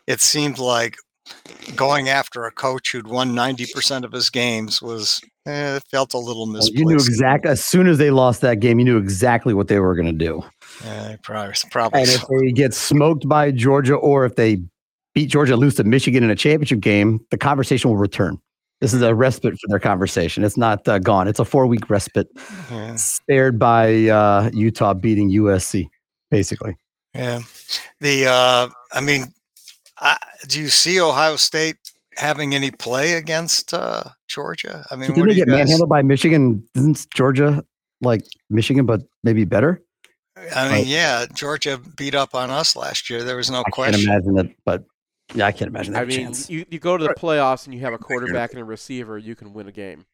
it 0.06 0.20
seemed 0.20 0.58
like 0.58 0.96
going 1.74 2.08
after 2.08 2.44
a 2.44 2.50
coach 2.52 2.92
who'd 2.92 3.06
won 3.08 3.32
90% 3.32 4.04
of 4.04 4.12
his 4.12 4.30
games 4.30 4.80
was 4.80 5.20
eh, 5.46 5.78
felt 5.90 6.14
a 6.14 6.18
little 6.18 6.46
misplaced. 6.46 6.78
You 6.78 6.84
knew 6.86 6.94
exactly 6.94 7.50
as 7.50 7.64
soon 7.64 7.86
as 7.86 7.98
they 7.98 8.10
lost 8.10 8.40
that 8.42 8.60
game, 8.60 8.78
you 8.78 8.84
knew 8.84 8.98
exactly 8.98 9.54
what 9.54 9.68
they 9.68 9.78
were 9.78 9.94
going 9.94 10.06
to 10.06 10.12
do. 10.12 10.42
Yeah, 10.84 11.16
probably, 11.22 11.54
probably 11.70 12.00
And 12.00 12.08
so. 12.08 12.20
if 12.20 12.40
they 12.42 12.52
get 12.52 12.74
smoked 12.74 13.28
by 13.28 13.50
Georgia 13.50 13.94
or 13.94 14.24
if 14.24 14.36
they 14.36 14.62
beat 15.14 15.26
Georgia 15.26 15.54
and 15.54 15.60
lose 15.60 15.74
to 15.76 15.84
Michigan 15.84 16.22
in 16.22 16.30
a 16.30 16.36
championship 16.36 16.80
game, 16.80 17.20
the 17.30 17.38
conversation 17.38 17.90
will 17.90 17.96
return. 17.96 18.38
This 18.82 18.92
is 18.92 19.00
a 19.00 19.14
respite 19.14 19.54
for 19.54 19.68
their 19.68 19.78
conversation. 19.78 20.44
It's 20.44 20.58
not 20.58 20.86
uh, 20.86 20.98
gone. 20.98 21.28
It's 21.28 21.38
a 21.40 21.46
four 21.46 21.66
week 21.66 21.88
respite 21.88 22.28
Yeah. 22.70 22.94
spared 22.96 23.58
by 23.58 24.08
uh, 24.08 24.50
Utah 24.52 24.92
beating 24.92 25.30
USC, 25.30 25.86
basically. 26.30 26.76
Yeah. 27.14 27.40
The 28.00 28.26
uh 28.26 28.68
I 28.92 29.00
mean 29.00 29.32
I, 29.98 30.16
do 30.48 30.60
you 30.60 30.68
see 30.68 31.00
Ohio 31.00 31.36
State 31.36 31.76
having 32.16 32.54
any 32.54 32.70
play 32.70 33.14
against 33.14 33.72
uh 33.74 34.04
Georgia? 34.28 34.86
I 34.90 34.96
mean, 34.96 35.12
Didn't 35.12 35.28
they 35.28 35.34
get 35.34 35.48
guys, 35.48 35.58
manhandled 35.58 35.88
by 35.88 36.02
Michigan? 36.02 36.66
Isn't 36.74 37.06
Georgia 37.14 37.64
like 38.00 38.24
Michigan, 38.50 38.86
but 38.86 39.02
maybe 39.22 39.44
better? 39.44 39.82
I 40.54 40.68
mean, 40.68 40.78
Like- 40.78 40.86
yeah, 40.86 41.26
Georgia 41.32 41.80
beat 41.96 42.14
up 42.14 42.34
on 42.34 42.50
us 42.50 42.76
last 42.76 43.08
year. 43.08 43.22
There 43.24 43.36
was 43.36 43.50
no 43.50 43.62
question. 43.72 43.94
I 44.10 44.14
can't 44.14 44.24
imagine 44.26 44.34
that, 44.34 44.56
but 44.64 44.84
yeah, 45.34 45.46
I 45.46 45.52
can't 45.52 45.68
imagine 45.70 45.94
that 45.94 46.02
I 46.02 46.04
mean, 46.04 46.18
chance. 46.18 46.50
you, 46.50 46.64
you 46.70 46.78
go 46.78 46.96
to 46.96 47.04
the 47.04 47.14
playoffs 47.14 47.64
and 47.64 47.74
you 47.74 47.80
have 47.80 47.92
a 47.94 47.98
quarterback 47.98 48.52
and 48.52 48.60
a 48.60 48.64
receiver, 48.64 49.18
you 49.18 49.34
can 49.34 49.54
win 49.54 49.66
a 49.66 49.72
game. 49.72 50.04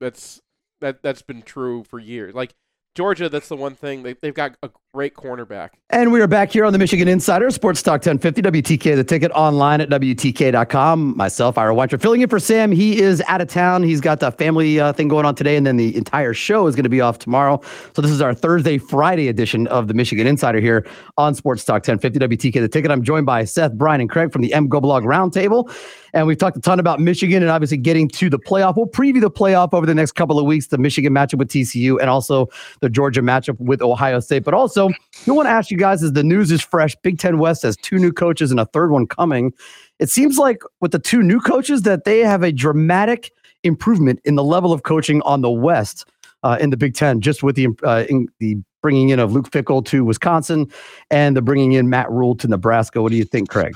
That's 0.00 0.40
that 0.80 1.02
that's 1.02 1.22
been 1.22 1.42
true 1.42 1.82
for 1.84 1.98
years. 1.98 2.34
Like 2.34 2.54
Georgia, 2.94 3.28
that's 3.28 3.48
the 3.48 3.56
one 3.56 3.74
thing 3.74 4.04
they, 4.04 4.12
they've 4.12 4.34
got 4.34 4.56
a 4.62 4.70
great 4.94 5.14
cornerback. 5.14 5.70
And 5.90 6.12
we 6.12 6.20
are 6.20 6.28
back 6.28 6.52
here 6.52 6.64
on 6.64 6.72
the 6.72 6.78
Michigan 6.78 7.08
Insider, 7.08 7.50
Sports 7.50 7.82
Talk 7.82 7.94
1050, 8.06 8.42
WTKA, 8.42 8.94
the 8.94 9.02
ticket 9.02 9.32
online 9.32 9.80
at 9.80 9.88
WTKA.com. 9.90 11.16
Myself, 11.16 11.58
Ira 11.58 11.74
Weintraub, 11.74 12.00
filling 12.00 12.20
in 12.20 12.28
for 12.28 12.38
Sam. 12.38 12.70
He 12.70 13.00
is 13.00 13.20
out 13.26 13.40
of 13.40 13.48
town. 13.48 13.82
He's 13.82 14.00
got 14.00 14.20
the 14.20 14.30
family 14.30 14.78
uh, 14.78 14.92
thing 14.92 15.08
going 15.08 15.26
on 15.26 15.34
today, 15.34 15.56
and 15.56 15.66
then 15.66 15.76
the 15.76 15.96
entire 15.96 16.34
show 16.34 16.68
is 16.68 16.76
going 16.76 16.84
to 16.84 16.88
be 16.88 17.00
off 17.00 17.18
tomorrow. 17.18 17.60
So 17.96 18.02
this 18.02 18.12
is 18.12 18.20
our 18.20 18.32
Thursday, 18.32 18.78
Friday 18.78 19.26
edition 19.26 19.66
of 19.66 19.88
the 19.88 19.94
Michigan 19.94 20.28
Insider 20.28 20.60
here 20.60 20.86
on 21.18 21.34
Sports 21.34 21.64
Talk 21.64 21.86
1050, 21.86 22.20
WTKA, 22.20 22.60
the 22.60 22.68
ticket. 22.68 22.92
I'm 22.92 23.02
joined 23.02 23.26
by 23.26 23.44
Seth, 23.44 23.72
Brian, 23.72 24.00
and 24.00 24.08
Craig 24.08 24.32
from 24.32 24.42
the 24.42 24.50
MGoBlog 24.50 25.02
Roundtable. 25.02 25.68
And 26.14 26.28
we've 26.28 26.38
talked 26.38 26.56
a 26.56 26.60
ton 26.60 26.78
about 26.78 27.00
Michigan 27.00 27.42
and 27.42 27.50
obviously 27.50 27.76
getting 27.76 28.08
to 28.10 28.30
the 28.30 28.38
playoff. 28.38 28.76
We'll 28.76 28.86
preview 28.86 29.20
the 29.20 29.32
playoff 29.32 29.70
over 29.74 29.84
the 29.84 29.96
next 29.96 30.12
couple 30.12 30.38
of 30.38 30.46
weeks, 30.46 30.68
the 30.68 30.78
Michigan 30.78 31.12
matchup 31.12 31.38
with 31.38 31.48
TCU 31.48 32.00
and 32.00 32.08
also 32.08 32.48
the 32.84 32.90
Georgia 32.90 33.22
matchup 33.22 33.58
with 33.58 33.80
Ohio 33.82 34.20
State. 34.20 34.44
But 34.44 34.54
also, 34.54 34.88
we 35.26 35.32
want 35.32 35.46
to 35.46 35.50
ask 35.50 35.70
you 35.70 35.78
guys 35.78 36.02
as 36.02 36.12
the 36.12 36.22
news 36.22 36.52
is 36.52 36.60
fresh, 36.60 36.94
Big 37.02 37.18
Ten 37.18 37.38
West 37.38 37.62
has 37.62 37.76
two 37.76 37.98
new 37.98 38.12
coaches 38.12 38.50
and 38.50 38.60
a 38.60 38.66
third 38.66 38.90
one 38.90 39.06
coming. 39.06 39.52
It 39.98 40.10
seems 40.10 40.38
like 40.38 40.62
with 40.80 40.92
the 40.92 40.98
two 40.98 41.22
new 41.22 41.40
coaches 41.40 41.82
that 41.82 42.04
they 42.04 42.20
have 42.20 42.42
a 42.42 42.52
dramatic 42.52 43.32
improvement 43.62 44.20
in 44.24 44.34
the 44.34 44.44
level 44.44 44.72
of 44.72 44.82
coaching 44.82 45.22
on 45.22 45.40
the 45.40 45.50
West 45.50 46.04
uh, 46.42 46.58
in 46.60 46.70
the 46.70 46.76
Big 46.76 46.94
Ten, 46.94 47.20
just 47.20 47.42
with 47.42 47.56
the 47.56 47.68
uh, 47.82 48.04
the 48.38 48.58
bringing 48.82 49.08
in 49.08 49.18
of 49.18 49.32
Luke 49.32 49.50
Fickell 49.50 49.82
to 49.86 50.04
Wisconsin 50.04 50.70
and 51.10 51.34
the 51.34 51.40
bringing 51.40 51.72
in 51.72 51.88
Matt 51.88 52.10
Rhule 52.10 52.36
to 52.36 52.48
Nebraska. 52.48 53.00
What 53.00 53.12
do 53.12 53.16
you 53.16 53.24
think, 53.24 53.48
Craig? 53.48 53.74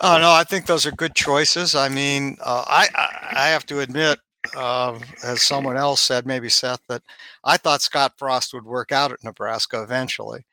Oh 0.00 0.18
no, 0.18 0.30
I 0.30 0.44
think 0.44 0.66
those 0.66 0.86
are 0.86 0.92
good 0.92 1.14
choices. 1.14 1.74
I 1.74 1.88
mean, 1.88 2.38
uh, 2.40 2.64
I, 2.66 2.88
I 3.32 3.48
have 3.48 3.66
to 3.66 3.80
admit, 3.80 4.20
uh, 4.56 4.98
as 5.22 5.42
someone 5.42 5.76
else 5.76 6.00
said, 6.00 6.26
maybe 6.26 6.48
Seth, 6.48 6.80
that 6.88 7.02
I 7.44 7.56
thought 7.56 7.82
Scott 7.82 8.14
Frost 8.16 8.54
would 8.54 8.64
work 8.64 8.92
out 8.92 9.12
at 9.12 9.24
Nebraska 9.24 9.82
eventually, 9.82 10.44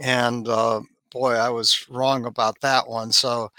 and 0.00 0.46
uh, 0.48 0.80
boy, 1.10 1.34
I 1.34 1.48
was 1.50 1.86
wrong 1.88 2.26
about 2.26 2.60
that 2.60 2.88
one. 2.88 3.12
So, 3.12 3.50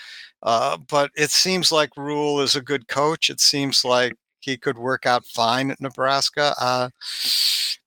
uh, 0.43 0.77
but 0.89 1.11
it 1.15 1.31
seems 1.31 1.71
like 1.71 1.97
Rhule 1.97 2.41
is 2.41 2.55
a 2.55 2.61
good 2.61 2.87
coach. 2.87 3.29
It 3.29 3.39
seems 3.39 3.83
like 3.85 4.13
he 4.39 4.57
could 4.57 4.77
work 4.77 5.05
out 5.05 5.25
fine 5.25 5.71
at 5.71 5.81
Nebraska. 5.81 6.55
Uh, 6.59 6.89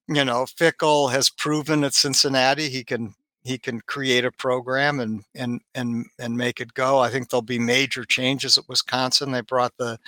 you 0.09 0.25
know, 0.25 0.45
Fickell 0.45 1.11
has 1.11 1.31
proven 1.31 1.85
at 1.85 1.95
Cincinnati 1.95 2.69
he 2.69 2.85
can 2.85 3.15
he 3.45 3.59
can 3.59 3.81
create 3.83 4.25
a 4.25 4.33
program 4.33 5.01
and 5.01 5.23
and 5.35 5.61
and 5.75 6.07
and 6.19 6.37
make 6.37 6.61
it 6.61 6.75
go. 6.75 6.99
I 6.99 7.11
think 7.11 7.29
there'll 7.29 7.43
be 7.43 7.59
major 7.59 8.05
changes 8.05 8.57
at 8.59 8.69
Wisconsin. 8.69 9.33
They 9.33 9.43
brought 9.43 9.75
the 9.77 9.99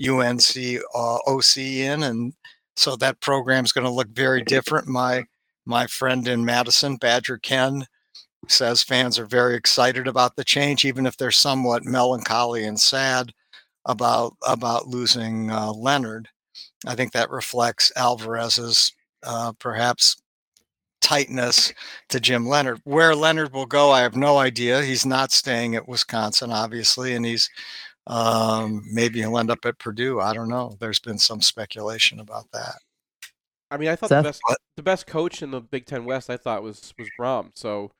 UNC 0.00 0.82
uh, 0.94 1.18
OC 1.26 1.56
in, 1.58 2.04
and 2.04 2.34
so 2.76 2.96
that 2.96 3.20
program 3.20 3.64
is 3.64 3.72
going 3.72 3.86
to 3.86 3.90
look 3.90 4.08
very 4.08 4.42
different. 4.42 4.86
My 4.86 5.24
my 5.66 5.86
friend 5.88 6.26
in 6.28 6.44
Madison, 6.44 6.96
Badger 6.96 7.38
Ken, 7.38 7.86
says 8.48 8.82
fans 8.82 9.18
are 9.18 9.26
very 9.26 9.56
excited 9.56 10.06
about 10.06 10.36
the 10.36 10.44
change, 10.44 10.84
even 10.84 11.04
if 11.04 11.16
they're 11.16 11.30
somewhat 11.32 11.84
melancholy 11.84 12.64
and 12.64 12.78
sad 12.78 13.32
about 13.86 14.34
about 14.46 14.86
losing 14.86 15.50
uh, 15.50 15.72
Leonhard. 15.72 16.28
I 16.86 16.94
think 16.94 17.12
that 17.12 17.30
reflects 17.30 17.90
Alvarez's 17.96 18.92
uh, 19.24 19.52
perhaps 19.58 20.16
tightness 21.04 21.72
to 22.08 22.18
Jim 22.18 22.48
Leonhard. 22.48 22.80
Where 22.84 23.14
Leonhard 23.14 23.52
will 23.52 23.66
go, 23.66 23.90
I 23.90 24.00
have 24.00 24.16
no 24.16 24.38
idea. 24.38 24.82
He's 24.82 25.04
not 25.04 25.30
staying 25.30 25.76
at 25.76 25.86
Wisconsin, 25.86 26.50
obviously, 26.50 27.14
and 27.14 27.26
he's 27.26 27.50
um, 28.06 28.82
maybe 28.90 29.20
he'll 29.20 29.38
end 29.38 29.50
up 29.50 29.64
at 29.66 29.78
Purdue. 29.78 30.20
I 30.20 30.32
don't 30.32 30.48
know. 30.48 30.76
There's 30.80 31.00
been 31.00 31.18
some 31.18 31.42
speculation 31.42 32.20
about 32.20 32.50
that. 32.52 32.76
I 33.70 33.76
mean, 33.76 33.90
I 33.90 33.96
thought 33.96 34.08
the 34.08 34.22
best 34.22 34.40
the 34.76 34.82
best 34.82 35.06
coach 35.06 35.42
in 35.42 35.50
the 35.50 35.60
Big 35.60 35.84
Ten 35.84 36.06
West, 36.06 36.30
I 36.30 36.38
thought 36.38 36.62
was 36.62 36.94
was 36.98 37.08
Brohm. 37.20 37.50
So 37.54 37.90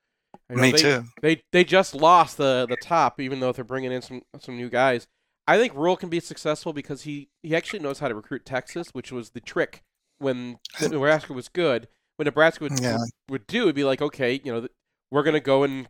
you 0.49 0.57
know, 0.57 0.63
me 0.63 0.73
they, 0.73 0.79
too. 0.79 1.05
They 1.21 1.43
they 1.53 1.65
just 1.65 1.95
lost 1.95 2.39
the 2.39 2.67
the 2.69 2.77
top, 2.77 3.21
even 3.21 3.41
though 3.41 3.53
they're 3.53 3.65
bringing 3.65 3.93
in 3.93 4.01
some 4.01 4.23
some 4.41 4.57
new 4.57 4.71
guys. 4.71 5.07
I 5.47 5.59
think 5.59 5.75
Rhule 5.75 5.97
can 5.97 6.09
be 6.09 6.21
successful 6.21 6.73
because 6.73 7.03
he 7.03 7.29
he 7.43 7.55
actually 7.55 7.81
knows 7.81 7.99
how 7.99 8.09
to 8.09 8.15
recruit 8.15 8.47
Texas, 8.47 8.89
which 8.93 9.13
was 9.13 9.31
the 9.31 9.41
trick 9.41 9.83
when 10.19 10.59
Nebraska 10.81 11.35
was 11.35 11.49
good 11.49 11.89
what 12.17 12.25
Nebraska 12.25 12.65
would, 12.65 12.81
yeah. 12.81 12.99
would, 13.29 13.47
do 13.47 13.65
would 13.65 13.75
be 13.75 13.85
like, 13.85 14.03
okay, 14.03 14.41
you 14.45 14.53
know, 14.53 14.69
we're 15.11 15.23
gonna 15.23 15.41
go 15.41 15.63
and 15.63 15.89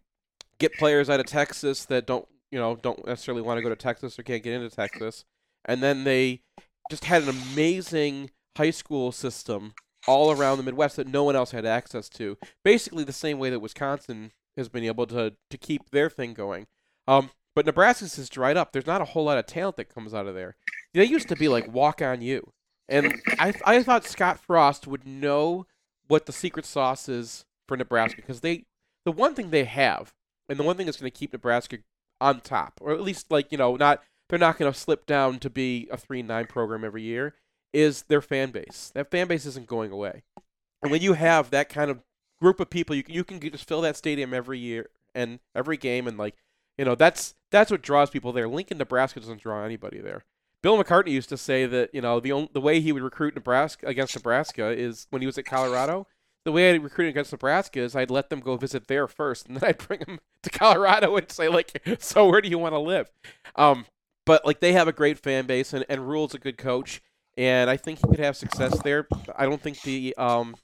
get 0.59 0.72
players 0.75 1.11
out 1.11 1.20
of 1.20 1.27
Texas 1.27 1.85
that 1.87 2.07
don't, 2.07 2.27
you 2.51 2.59
know, 2.59 2.77
don't 2.77 3.07
necessarily 3.07 3.43
want 3.43 3.59
to 3.59 3.62
go 3.62 3.68
to 3.68 3.77
Texas 3.77 4.18
or 4.18 4.22
can't 4.22 4.43
get 4.43 4.55
into 4.55 4.75
Texas, 4.75 5.25
and 5.64 5.83
then 5.83 6.05
they 6.05 6.43
just 6.91 7.05
had 7.05 7.22
an 7.22 7.29
amazing 7.29 8.31
high 8.57 8.70
school 8.70 9.12
system 9.12 9.75
all 10.07 10.31
around 10.31 10.59
the 10.59 10.62
Midwest 10.62 10.97
that 10.97 11.09
no 11.09 11.25
one 11.25 11.37
else 11.37 11.51
had 11.51 11.64
access 11.64 12.09
to. 12.11 12.37
Basically, 12.62 13.05
the 13.05 13.12
same 13.12 13.39
way 13.39 13.51
that 13.51 13.61
Wisconsin 13.61 14.33
has 14.57 14.68
been 14.68 14.85
able 14.85 15.07
to 15.07 15.35
to 15.51 15.59
keep 15.59 15.91
their 15.91 16.11
thing 16.11 16.35
going. 16.35 16.66
Um, 17.07 17.31
but 17.55 17.66
Nebraska's 17.66 18.16
has 18.16 18.29
dried 18.29 18.57
up. 18.57 18.72
There's 18.72 18.87
not 18.87 19.01
a 19.01 19.07
whole 19.07 19.25
lot 19.25 19.39
of 19.39 19.47
talent 19.47 19.77
that 19.77 19.95
comes 19.95 20.14
out 20.14 20.27
of 20.27 20.35
there. 20.35 20.57
They 20.93 21.05
used 21.05 21.29
to 21.29 21.37
be 21.37 21.49
like 21.49 21.72
walk 21.72 22.03
on 22.03 22.22
you, 22.22 22.53
and 22.89 23.20
I 23.39 23.55
I 23.64 23.83
thought 23.83 24.05
Scott 24.05 24.41
Frost 24.41 24.87
would 24.87 25.07
know 25.07 25.66
what 26.09 26.27
the 26.27 26.33
secret 26.33 26.67
sauce 26.67 27.09
is 27.09 27.45
for 27.67 27.77
Nebraska 27.77 28.17
because 28.17 28.41
they 28.41 28.65
the 29.05 29.13
one 29.13 29.35
thing 29.35 29.51
they 29.51 29.65
have 29.65 30.15
and 30.49 30.59
the 30.59 30.63
one 30.63 30.77
thing 30.77 30.87
that's 30.87 31.01
going 31.01 31.11
to 31.11 31.19
keep 31.19 31.33
Nebraska 31.33 31.79
on 32.21 32.41
top 32.41 32.81
or 32.81 32.93
at 32.93 33.01
least 33.01 33.31
like 33.31 33.51
you 33.51 33.59
know 33.59 33.77
not 33.77 34.03
they're 34.29 34.39
not 34.39 34.59
going 34.59 34.73
to 34.73 34.79
slip 34.79 35.07
down 35.07 35.39
to 35.39 35.51
be 35.51 35.89
a 35.91 35.97
3-9 35.97 36.49
program 36.49 36.85
every 36.85 37.03
year 37.03 37.35
is 37.73 38.03
their 38.05 38.23
fan 38.23 38.51
base. 38.51 38.91
That 38.95 39.11
fan 39.11 39.27
base 39.27 39.45
isn't 39.45 39.67
going 39.67 39.91
away. 39.91 40.23
And 40.83 40.91
when 40.91 41.03
you 41.03 41.15
have 41.15 41.51
that 41.51 41.69
kind 41.69 41.91
of 41.91 42.01
group 42.41 42.61
of 42.61 42.71
people 42.71 42.95
you 42.97 43.03
can, 43.03 43.15
you 43.15 43.25
can 43.25 43.41
just 43.41 43.69
fill 43.69 43.81
that 43.83 43.97
stadium 43.97 44.33
every 44.33 44.59
year 44.59 44.89
and 45.15 45.41
every 45.55 45.77
game 45.77 46.07
and 46.07 46.19
like 46.19 46.37
you 46.79 46.85
know 46.85 46.95
that's 46.95 47.35
that's 47.51 47.71
what 47.71 47.83
draws 47.83 48.11
people 48.11 48.33
there. 48.33 48.49
Lincoln, 48.49 48.79
Nebraska 48.79 49.21
doesn't 49.21 49.41
draw 49.41 49.65
anybody 49.65 50.01
there. 50.01 50.25
Bill 50.65 50.83
McCartney 50.83 51.11
used 51.11 51.29
to 51.29 51.37
say 51.37 51.67
that 51.67 51.91
you 51.93 52.01
know 52.01 52.21
the 52.21 52.49
the 52.55 52.61
way 52.61 52.81
he 52.81 52.91
would 52.91 53.03
recruit 53.03 53.35
Nebraska 53.35 53.87
against 53.87 54.15
Nebraska 54.15 54.71
is 54.71 55.07
when 55.11 55.21
he 55.21 55.27
was 55.27 55.37
at 55.37 55.45
Colorado. 55.45 56.07
The 56.47 56.53
way 56.53 56.71
I'd 56.71 56.83
recruit 56.83 57.09
against 57.09 57.33
Nebraska 57.33 57.81
is 57.81 57.95
I'd 57.95 58.11
let 58.11 58.31
them 58.31 58.41
go 58.41 58.57
visit 58.57 58.87
there 58.87 59.07
first, 59.07 59.47
and 59.47 59.59
then 59.59 59.69
I'd 59.69 59.77
bring 59.77 60.01
them 60.01 60.21
to 60.43 60.49
Colorado 60.49 61.17
and 61.17 61.31
say 61.31 61.49
like, 61.49 61.87
"So 61.99 62.31
where 62.31 62.41
do 62.41 62.49
you 62.49 62.57
want 62.57 62.73
to 62.73 62.79
live?" 62.79 63.11
Um, 63.57 63.85
but 64.25 64.47
like 64.47 64.61
they 64.61 64.73
have 64.73 64.89
a 64.89 64.93
great 64.93 65.19
fan 65.19 65.45
base, 65.45 65.75
and 65.75 65.85
and 65.91 66.09
Rhule's 66.09 66.33
a 66.33 66.39
good 66.39 66.57
coach, 66.57 67.03
and 67.37 67.69
I 67.69 67.77
think 67.77 67.99
he 67.99 68.09
could 68.09 68.21
have 68.21 68.35
success 68.35 68.81
there. 68.83 69.07
I 69.37 69.45
don't 69.45 69.61
think 69.61 69.83
the 69.83 70.15
um, 70.17 70.57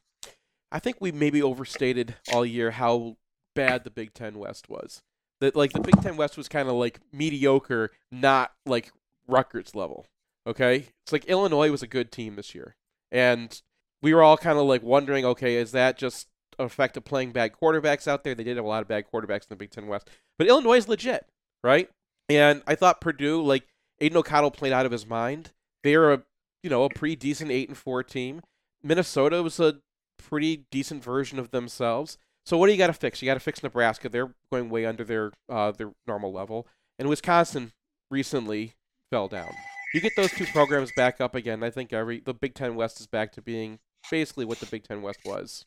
I 0.73 0.79
think 0.79 0.97
we 1.01 1.13
maybe 1.13 1.43
overstated 1.43 2.15
all 2.33 2.47
year 2.47 2.71
how 2.71 3.19
bad 3.55 3.85
the 3.85 3.91
Big 3.91 4.15
Ten 4.15 4.39
West 4.39 4.71
was. 4.71 5.03
That 5.43 5.55
like 5.55 5.73
the 5.73 5.81
Big 5.81 6.01
Ten 6.01 6.17
West 6.17 6.39
was 6.39 6.49
kind 6.49 6.71
of 6.71 6.75
like 6.77 7.01
mediocre, 7.13 7.91
not 8.11 8.53
like 8.65 8.93
Rutgers 9.31 9.75
level. 9.75 10.07
Okay, 10.47 10.87
it's 11.05 11.13
like 11.13 11.27
Illinois 11.27 11.71
was 11.71 11.83
a 11.83 11.87
good 11.87 12.11
team 12.11 12.37
this 12.37 12.55
year, 12.55 12.77
and 13.13 13.61
we 14.03 14.15
were 14.15 14.23
all 14.23 14.37
kind 14.37 14.59
of 14.59 14.65
like 14.65 14.83
wondering, 14.83 15.25
okay, 15.25 15.57
is 15.57 15.73
that 15.73 15.99
just 15.99 16.29
effect 16.59 16.97
of 16.97 17.05
playing 17.05 17.33
bad 17.33 17.53
quarterbacks 17.53 18.09
out 18.09 18.25
there? 18.25 18.35
They 18.35 18.45
did 18.45 18.57
have 18.57 18.65
a 18.65 18.69
lot 18.69 18.83
of 18.83 18.89
bad 18.89 19.05
quarterbacks 19.13 19.43
in 19.43 19.49
the 19.51 19.57
Big 19.57 19.71
Ten 19.71 19.87
West, 19.87 20.09
but 20.39 20.47
Illinois 20.47 20.79
is 20.79 20.89
legit, 20.89 21.27
right? 21.63 21.91
And 22.29 22.63
I 22.67 22.75
thought 22.75 23.01
Purdue, 23.01 23.43
like 23.43 23.67
Aidan 24.01 24.19
O'Connell, 24.19 24.51
played 24.51 24.73
out 24.73 24.87
of 24.87 24.93
his 24.93 25.07
mind. 25.07 25.51
They're 25.85 26.13
a 26.13 26.23
you 26.63 26.71
know 26.71 26.85
a 26.85 26.91
pretty 26.91 27.17
decent 27.17 27.51
eight 27.51 27.69
and 27.69 27.77
four 27.77 28.03
team. 28.03 28.41
Minnesota 28.83 29.43
was 29.43 29.61
a 29.61 29.81
pretty 30.17 30.65
decent 30.71 31.03
version 31.03 31.39
of 31.39 31.51
themselves. 31.51 32.19
So 32.47 32.57
what 32.57 32.67
do 32.67 32.73
you 32.73 32.79
got 32.79 32.89
to 32.89 32.93
fix? 32.93 33.21
You 33.21 33.27
got 33.27 33.35
to 33.35 33.41
fix 33.41 33.63
Nebraska. 33.63 34.09
They're 34.09 34.35
going 34.51 34.71
way 34.71 34.87
under 34.87 35.05
their 35.05 35.33
uh, 35.49 35.73
their 35.73 35.93
normal 36.07 36.33
level. 36.33 36.67
And 36.99 37.09
Wisconsin 37.09 37.73
recently 38.11 38.75
fell 39.11 39.29
down. 39.29 39.53
You 39.93 40.01
get 40.01 40.13
those 40.17 40.31
two 40.31 40.47
programs 40.47 40.93
back 40.97 41.21
up 41.21 41.35
again. 41.35 41.63
I 41.63 41.71
think 41.71 41.93
every 41.93 42.21
the 42.21 42.33
Big 42.33 42.55
Ten 42.55 42.77
West 42.77 43.01
is 43.01 43.07
back 43.07 43.33
to 43.33 43.43
being 43.43 43.81
basically 44.11 44.45
what 44.45 44.61
the 44.61 44.67
Big 44.67 44.85
Ten 44.85 45.03
West 45.03 45.21
was. 45.25 45.67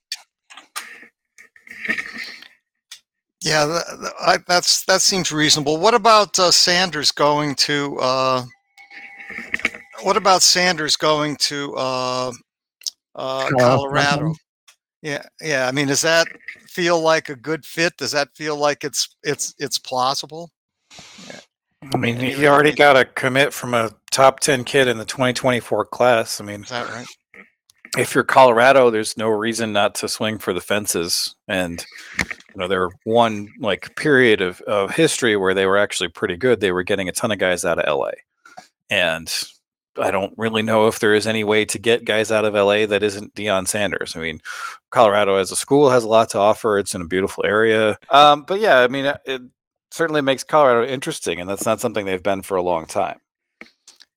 Yeah, 3.43 3.65
that, 3.65 4.13
I, 4.21 4.37
that's 4.47 4.85
that 4.85 5.01
seems 5.01 5.31
reasonable. 5.33 5.77
What 5.77 5.93
about 5.93 6.39
uh, 6.39 6.51
Sanders 6.51 7.11
going 7.11 7.55
to? 7.55 7.97
Uh, 7.99 8.43
what 10.03 10.15
about 10.15 10.41
Sanders 10.41 10.95
going 10.95 11.35
to 11.37 11.75
uh, 11.75 12.31
uh 13.15 13.49
Colorado? 13.59 14.33
Yeah, 15.01 15.23
yeah. 15.41 15.67
I 15.67 15.73
mean, 15.73 15.87
does 15.87 16.01
that 16.01 16.27
feel 16.69 17.01
like 17.01 17.27
a 17.27 17.35
good 17.35 17.65
fit? 17.65 17.97
Does 17.97 18.13
that 18.13 18.29
feel 18.37 18.55
like 18.55 18.85
it's 18.85 19.17
it's 19.23 19.53
it's 19.59 19.77
plausible? 19.77 20.49
I 21.93 21.97
mean, 21.97 22.17
he 22.17 22.47
already 22.47 22.71
got 22.71 22.97
a 22.97 23.05
commit 23.05 23.53
from 23.53 23.73
a 23.73 23.91
top 24.11 24.39
10 24.39 24.63
kid 24.63 24.87
in 24.87 24.97
the 24.97 25.05
2024 25.05 25.85
class. 25.85 26.39
I 26.39 26.43
mean, 26.43 26.63
is 26.63 26.69
that 26.69 26.89
right? 26.89 27.07
If 27.97 28.15
you're 28.15 28.23
Colorado, 28.23 28.89
there's 28.89 29.17
no 29.17 29.29
reason 29.29 29.71
not 29.71 29.95
to 29.95 30.07
swing 30.07 30.39
for 30.39 30.51
the 30.51 30.61
fences. 30.61 31.35
And, 31.47 31.85
you 32.19 32.55
know, 32.55 32.67
there 32.67 32.89
one 33.03 33.49
like 33.59 33.95
period 33.95 34.41
of, 34.41 34.61
of 34.61 34.95
history 34.95 35.35
where 35.37 35.53
they 35.53 35.65
were 35.65 35.77
actually 35.77 36.09
pretty 36.09 36.35
good. 36.35 36.59
They 36.59 36.71
were 36.71 36.83
getting 36.83 37.07
a 37.07 37.11
ton 37.11 37.31
of 37.31 37.37
guys 37.37 37.65
out 37.65 37.77
of 37.77 37.99
LA. 37.99 38.11
And 38.89 39.31
I 39.99 40.09
don't 40.09 40.33
really 40.37 40.63
know 40.63 40.87
if 40.87 40.99
there 40.99 41.13
is 41.13 41.27
any 41.27 41.43
way 41.43 41.65
to 41.65 41.77
get 41.77 42.05
guys 42.05 42.31
out 42.31 42.45
of 42.45 42.55
LA 42.55 42.87
that 42.87 43.03
isn't 43.03 43.35
Deion 43.35 43.67
Sanders. 43.67 44.15
I 44.15 44.19
mean, 44.19 44.41
Colorado 44.89 45.35
as 45.35 45.51
a 45.51 45.55
school 45.55 45.91
has 45.91 46.03
a 46.03 46.07
lot 46.07 46.29
to 46.31 46.39
offer. 46.39 46.79
It's 46.79 46.95
in 46.95 47.01
a 47.01 47.07
beautiful 47.07 47.45
area. 47.45 47.97
Um, 48.09 48.43
but 48.43 48.59
yeah, 48.59 48.79
I 48.79 48.87
mean, 48.87 49.13
it 49.25 49.41
certainly 49.93 50.21
makes 50.21 50.43
Colorado 50.43 50.91
interesting, 50.91 51.39
and 51.39 51.47
that's 51.47 51.65
not 51.65 51.79
something 51.79 52.05
they've 52.05 52.23
been 52.23 52.41
for 52.41 52.57
a 52.57 52.63
long 52.63 52.87
time. 52.87 53.19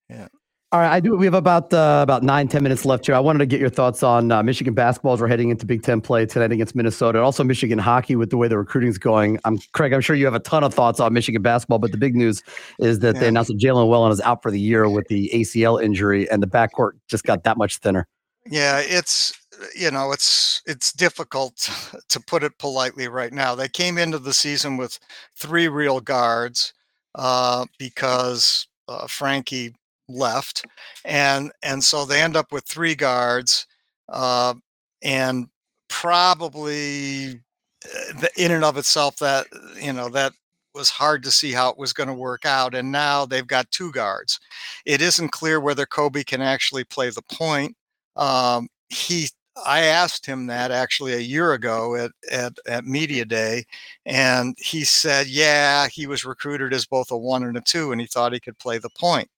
Yeah. 0.09 0.29
All 0.73 0.81
right, 0.81 0.91
I 0.91 1.01
do. 1.01 1.17
We 1.17 1.27
have 1.27 1.35
about 1.35 1.73
uh, 1.73 2.01
about 2.03 2.23
nine 2.23 2.49
ten 2.49 2.63
minutes 2.63 2.85
left 2.85 3.07
here. 3.07 3.15
I 3.15 3.21
wanted 3.21 3.39
to 3.39 3.47
get 3.47 3.61
your 3.61 3.69
thoughts 3.69 4.03
on 4.03 4.33
uh, 4.33 4.43
Michigan 4.43 4.75
basketball 4.75 5.13
as 5.13 5.21
we're 5.21 5.29
heading 5.29 5.51
into 5.51 5.65
Big 5.65 5.83
Ten 5.83 6.01
play 6.01 6.27
tonight 6.27 6.51
against 6.51 6.75
Minnesota, 6.75 7.19
and 7.19 7.25
also 7.25 7.45
Michigan 7.45 7.79
hockey 7.79 8.17
with 8.17 8.31
the 8.31 8.37
way 8.37 8.49
the 8.49 8.59
recruiting 8.59 8.91
is 8.91 8.99
going. 8.99 9.39
I'm 9.45 9.59
Craig. 9.73 9.93
I'm 9.93 10.01
sure 10.01 10.17
you 10.17 10.25
have 10.25 10.35
a 10.35 10.41
ton 10.41 10.65
of 10.65 10.75
thoughts 10.75 10.99
on 10.99 11.13
Michigan 11.13 11.41
basketball, 11.41 11.79
but 11.79 11.93
the 11.93 11.99
big 11.99 12.17
news 12.17 12.43
is 12.81 12.99
that 12.99 13.15
they 13.15 13.29
announced 13.29 13.49
that 13.49 13.59
Jalen 13.59 13.85
Llewellyn 13.85 14.11
is 14.11 14.21
out 14.23 14.43
for 14.43 14.51
the 14.51 14.59
year 14.59 14.89
with 14.91 15.07
the 15.07 15.31
ACL 15.33 15.81
injury, 15.81 16.29
and 16.31 16.43
the 16.43 16.49
backcourt 16.49 16.93
just 17.07 17.25
got 17.25 17.45
that 17.45 17.57
much 17.57 17.79
thinner. 17.79 18.09
Yeah, 18.49 18.81
it's 18.81 19.33
you 19.75 19.91
know 19.91 20.13
it's 20.13 20.63
it's 20.67 20.93
difficult 20.93 21.69
to 22.09 22.21
put 22.21 22.43
it 22.43 22.59
politely 22.59 23.09
right 23.09 23.33
now. 23.33 23.55
They 23.55 23.69
came 23.69 23.99
into 23.99 24.19
the 24.19 24.35
season 24.35 24.77
with 24.77 24.99
three 25.37 25.69
real 25.69 26.01
guards 26.01 26.73
uh, 27.15 27.67
because 27.79 28.67
uh, 28.89 29.07
Frankie 29.07 29.75
left, 30.09 30.65
and 31.05 31.53
and 31.63 31.83
so 31.83 32.05
they 32.05 32.23
end 32.23 32.37
up 32.37 32.53
with 32.53 32.65
three 32.65 32.95
guards, 32.95 33.67
uh, 34.09 34.55
and 35.03 35.49
probably 35.89 37.41
uh, 37.85 38.27
in 38.37 38.53
and 38.53 38.65
of 38.65 38.77
itself 38.77 39.17
that 39.19 39.47
you 39.81 39.93
know 39.93 40.09
that 40.11 40.33
was 40.75 40.91
hard 40.91 41.23
to 41.23 41.31
see 41.31 41.53
how 41.53 41.71
it 41.71 41.79
was 41.79 41.95
going 41.95 42.09
to 42.09 42.15
work 42.15 42.45
out. 42.45 42.75
And 42.75 42.93
now 42.93 43.25
they've 43.25 43.47
got 43.47 43.71
two 43.71 43.91
guards. 43.93 44.39
It 44.85 45.01
isn't 45.01 45.31
clear 45.31 45.59
whether 45.59 45.87
Kobe 45.87 46.23
can 46.23 46.43
actually 46.43 46.85
play 46.85 47.09
the 47.09 47.23
point 47.23 47.75
um, 48.17 48.69
he 48.89 49.29
I 49.65 49.83
asked 49.83 50.27
him 50.27 50.47
that 50.47 50.71
actually 50.71 51.15
a 51.15 51.19
year 51.19 51.53
ago 51.55 51.97
at, 51.97 52.11
at 52.31 52.59
at 52.69 52.85
media 52.85 53.25
day, 53.25 53.65
and 54.05 54.57
he 54.59 54.85
said, 54.85 55.29
yeah, 55.29 55.89
he 55.89 56.07
was 56.07 56.25
recruited 56.25 56.75
as 56.75 56.87
both 56.87 57.11
a 57.11 57.17
one 57.17 57.43
and 57.45 57.57
a 57.57 57.61
two, 57.61 57.93
and 57.93 58.01
he 58.01 58.07
thought 58.07 58.33
he 58.33 58.41
could 58.41 58.59
play 58.59 58.79
the 58.79 58.91
point. 58.91 59.29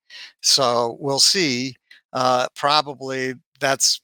So 0.40 0.96
we'll 1.00 1.20
see. 1.20 1.76
Uh, 2.12 2.46
probably 2.56 3.34
that's 3.60 4.00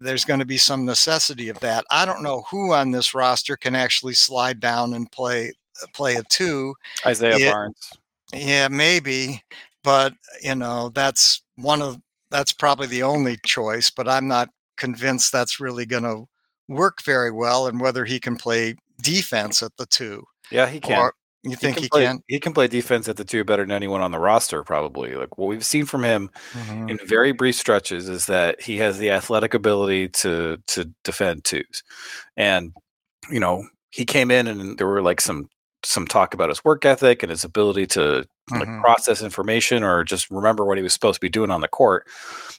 there's 0.00 0.24
going 0.24 0.40
to 0.40 0.46
be 0.46 0.58
some 0.58 0.84
necessity 0.84 1.48
of 1.48 1.58
that. 1.60 1.84
I 1.90 2.04
don't 2.04 2.22
know 2.22 2.44
who 2.50 2.72
on 2.72 2.90
this 2.90 3.14
roster 3.14 3.56
can 3.56 3.74
actually 3.74 4.14
slide 4.14 4.60
down 4.60 4.94
and 4.94 5.10
play 5.10 5.52
play 5.92 6.16
a 6.16 6.22
two. 6.24 6.74
Isaiah 7.04 7.38
Yeah. 7.38 7.52
Barnes. 7.52 7.92
Yeah, 8.32 8.68
maybe, 8.68 9.42
but 9.82 10.14
you 10.42 10.54
know, 10.54 10.90
that's 10.90 11.42
one 11.56 11.82
of 11.82 12.00
that's 12.30 12.52
probably 12.52 12.86
the 12.86 13.02
only 13.02 13.38
choice, 13.44 13.90
but 13.90 14.08
I'm 14.08 14.26
not 14.26 14.48
convinced 14.76 15.32
that's 15.32 15.60
really 15.60 15.86
going 15.86 16.02
to 16.04 16.24
work 16.68 17.02
very 17.02 17.30
well 17.30 17.66
and 17.66 17.80
whether 17.80 18.04
he 18.04 18.18
can 18.20 18.36
play 18.36 18.74
defense 19.02 19.62
at 19.62 19.76
the 19.76 19.86
2. 19.86 20.24
Yeah, 20.50 20.66
he 20.68 20.80
can. 20.80 20.98
Or 20.98 21.14
you 21.42 21.56
think 21.56 21.78
he 21.78 21.88
play, 21.88 22.04
can? 22.06 22.20
He 22.26 22.40
can 22.40 22.54
play 22.54 22.68
defense 22.68 23.06
at 23.06 23.16
the 23.18 23.24
two 23.24 23.44
better 23.44 23.62
than 23.62 23.70
anyone 23.70 24.00
on 24.00 24.12
the 24.12 24.18
roster, 24.18 24.64
probably. 24.64 25.14
Like 25.14 25.36
what 25.36 25.46
we've 25.48 25.64
seen 25.64 25.84
from 25.84 26.02
him 26.02 26.30
Mhm. 26.52 26.90
in 26.90 26.98
very 27.06 27.32
brief 27.32 27.54
stretches 27.56 28.08
is 28.08 28.24
that 28.26 28.62
he 28.62 28.78
has 28.78 28.98
the 28.98 29.10
athletic 29.10 29.52
ability 29.52 30.08
to 30.10 30.56
to 30.68 30.86
defend 31.04 31.44
twos, 31.44 31.82
and 32.38 32.72
you 33.30 33.40
know 33.40 33.66
he 33.90 34.06
came 34.06 34.30
in 34.30 34.46
and 34.46 34.78
there 34.78 34.86
were 34.86 35.02
like 35.02 35.20
some 35.20 35.48
some 35.82 36.06
talk 36.06 36.32
about 36.32 36.48
his 36.48 36.64
work 36.64 36.86
ethic 36.86 37.22
and 37.22 37.28
his 37.30 37.44
ability 37.44 37.86
to 37.88 38.24
like 38.50 38.68
Mhm. 38.68 38.80
process 38.80 39.20
information 39.22 39.82
or 39.82 40.02
just 40.02 40.30
remember 40.30 40.64
what 40.64 40.78
he 40.78 40.82
was 40.82 40.94
supposed 40.94 41.16
to 41.16 41.20
be 41.20 41.28
doing 41.28 41.50
on 41.50 41.60
the 41.60 41.68
court. 41.68 42.06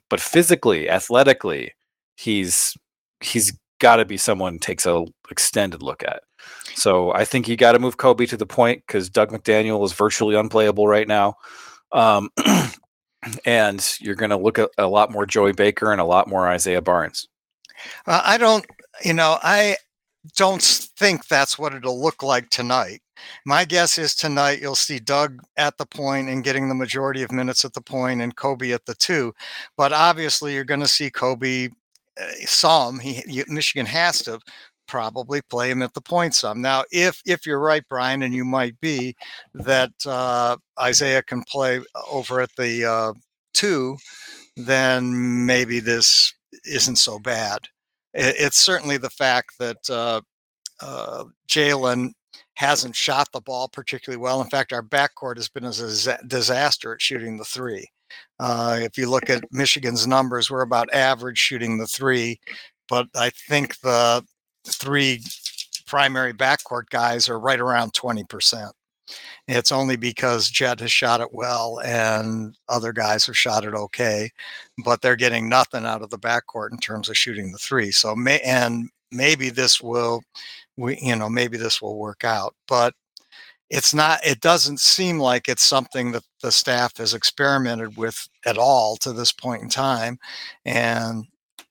But 0.09 0.20
physically, 0.22 0.88
athletically, 0.89 1.74
he's 2.16 2.76
he's 3.22 3.57
got 3.80 3.97
to 3.97 4.05
be 4.05 4.18
someone 4.18 4.59
takes 4.59 4.86
a 4.86 5.05
extended 5.30 5.82
look 5.82 6.03
at. 6.03 6.24
So 6.76 7.11
I 7.13 7.26
think 7.26 7.47
you 7.47 7.55
got 7.55 7.74
to 7.74 7.80
move 7.80 7.97
Kobe 7.97 8.26
to 8.28 8.38
the 8.38 8.45
point 8.45 8.84
because 8.86 9.09
Doug 9.09 9.32
McDaniel 9.32 9.84
is 9.86 9.93
virtually 9.93 10.36
unplayable 10.36 10.88
right 10.88 11.07
now. 11.07 11.36
Um, 11.91 12.30
and 13.45 13.97
you're 13.99 14.16
going 14.16 14.30
to 14.30 14.38
look 14.38 14.59
at 14.59 14.70
a 14.78 14.88
lot 14.88 15.11
more 15.11 15.26
Joey 15.26 15.53
Baker 15.53 15.91
and 15.91 16.01
a 16.01 16.05
lot 16.05 16.28
more 16.28 16.47
Isaiah 16.47 16.82
Barnes. 16.82 17.28
Uh, 18.05 18.22
I 18.24 18.38
don't, 18.38 18.66
you 19.03 19.13
know, 19.13 19.38
I 19.41 19.78
don't 20.36 20.61
think 20.61 21.28
that's 21.28 21.57
what 21.57 21.74
it'll 21.74 22.01
look 22.01 22.24
like 22.24 22.49
tonight. 22.49 23.01
My 23.45 23.66
guess 23.66 23.97
is 23.97 24.13
tonight 24.13 24.61
you'll 24.61 24.76
see 24.76 24.99
Doug 24.99 25.39
at 25.57 25.78
the 25.78 25.86
point 25.86 26.30
and 26.30 26.43
getting 26.43 26.68
the 26.68 26.76
majority 26.76 27.24
of 27.24 27.32
minutes 27.32 27.63
at 27.63 27.74
the 27.74 27.82
point 27.82 28.22
and 28.22 28.36
Kobe 28.36 28.72
at 28.72 28.86
the 28.86 28.95
two. 28.95 29.34
But 29.78 29.93
obviously, 29.93 30.53
you're 30.53 30.63
going 30.63 30.82
to 30.82 30.88
see 30.88 31.09
Kobe 31.09 31.70
some. 32.45 32.99
He 32.99 33.24
you, 33.28 33.43
Michigan 33.47 33.86
has 33.86 34.22
to 34.24 34.39
probably 34.88 35.41
play 35.49 35.72
him 35.72 35.82
at 35.82 35.93
the 35.93 36.01
point 36.01 36.36
some. 36.36 36.61
Now, 36.61 36.84
if 36.91 37.22
if 37.26 37.45
you're 37.45 37.59
right, 37.59 37.84
Brian, 37.89 38.24
and 38.24 38.34
you 38.34 38.45
might 38.45 38.80
be 38.82 39.16
that 39.53 39.91
uh, 40.05 40.57
Isaiah 40.80 41.24
can 41.24 41.43
play 41.43 41.82
over 42.11 42.41
at 42.41 42.55
the 42.57 42.86
uh, 42.86 43.13
two, 43.53 43.97
then 44.55 45.45
maybe 45.45 45.80
this 45.80 46.34
isn't 46.66 46.97
so 46.97 47.20
bad. 47.20 47.59
It, 48.13 48.36
it's 48.38 48.57
certainly 48.57 48.97
the 48.97 49.09
fact 49.09 49.53
that 49.59 49.89
uh, 49.89 50.22
uh, 50.82 51.26
Jalen 51.49 52.11
hasn't 52.55 52.95
shot 52.95 53.28
the 53.34 53.41
ball 53.41 53.68
particularly 53.68 54.22
well. 54.22 54.41
In 54.41 54.49
fact, 54.49 54.72
our 54.72 54.84
backcourt 54.84 55.36
has 55.36 55.49
been 55.49 55.66
a 55.66 56.18
disaster 56.28 56.93
at 56.93 57.01
shooting 57.01 57.38
the 57.38 57.45
three. 57.45 57.86
Uh, 58.39 58.80
if 58.82 58.97
you 58.97 59.10
look 59.10 59.30
at 59.30 59.43
Michigan's 59.51 60.08
numbers, 60.08 60.49
we're 60.49 60.62
about 60.62 60.93
average 60.93 61.38
shooting 61.38 61.78
the 61.78 61.88
three, 61.88 62.39
but 62.88 63.08
I 63.16 63.30
think 63.30 63.80
the 63.80 64.24
three 64.68 65.22
primary 65.86 66.34
backcourt 66.34 66.89
guys 66.89 67.30
are 67.30 67.39
right 67.39 67.60
around 67.60 67.93
20%. 67.93 68.72
It's 69.47 69.72
only 69.72 69.95
because 69.95 70.49
Jet 70.49 70.80
has 70.80 70.91
shot 70.91 71.22
it 71.22 71.32
well 71.32 71.80
and 71.86 72.58
other 72.70 72.91
guys 72.91 73.26
have 73.28 73.38
shot 73.38 73.64
it 73.64 73.76
okay, 73.76 74.32
but 74.84 75.01
they're 75.01 75.16
getting 75.16 75.47
nothing 75.47 75.86
out 75.86 76.01
of 76.01 76.10
the 76.10 76.18
backcourt 76.18 76.72
in 76.72 76.80
terms 76.80 77.10
of 77.10 77.18
shooting 77.18 77.51
the 77.51 77.58
three. 77.60 77.91
So 77.91 78.16
may 78.16 78.39
and 78.39 78.89
maybe 79.12 79.49
this 79.49 79.80
will 79.82 80.24
we 80.78 80.97
you 80.99 81.16
know 81.16 81.30
maybe 81.30 81.58
this 81.58 81.82
will 81.82 81.97
work 81.97 82.24
out, 82.24 82.56
but 82.68 82.93
it's 83.70 83.93
not 83.93 84.20
it 84.26 84.41
doesn't 84.41 84.80
seem 84.80 85.20
like 85.20 85.47
it's 85.49 85.63
something 85.63 86.11
that 86.11 86.24
the 86.41 86.51
staff 86.51 86.97
has 86.97 87.13
experimented 87.13 87.97
with 87.97 88.28
at 88.45 88.57
all 88.57 88.95
to 88.97 89.11
this 89.13 89.32
point 89.32 89.63
in 89.63 89.70
time 89.70 90.18
and 90.66 91.26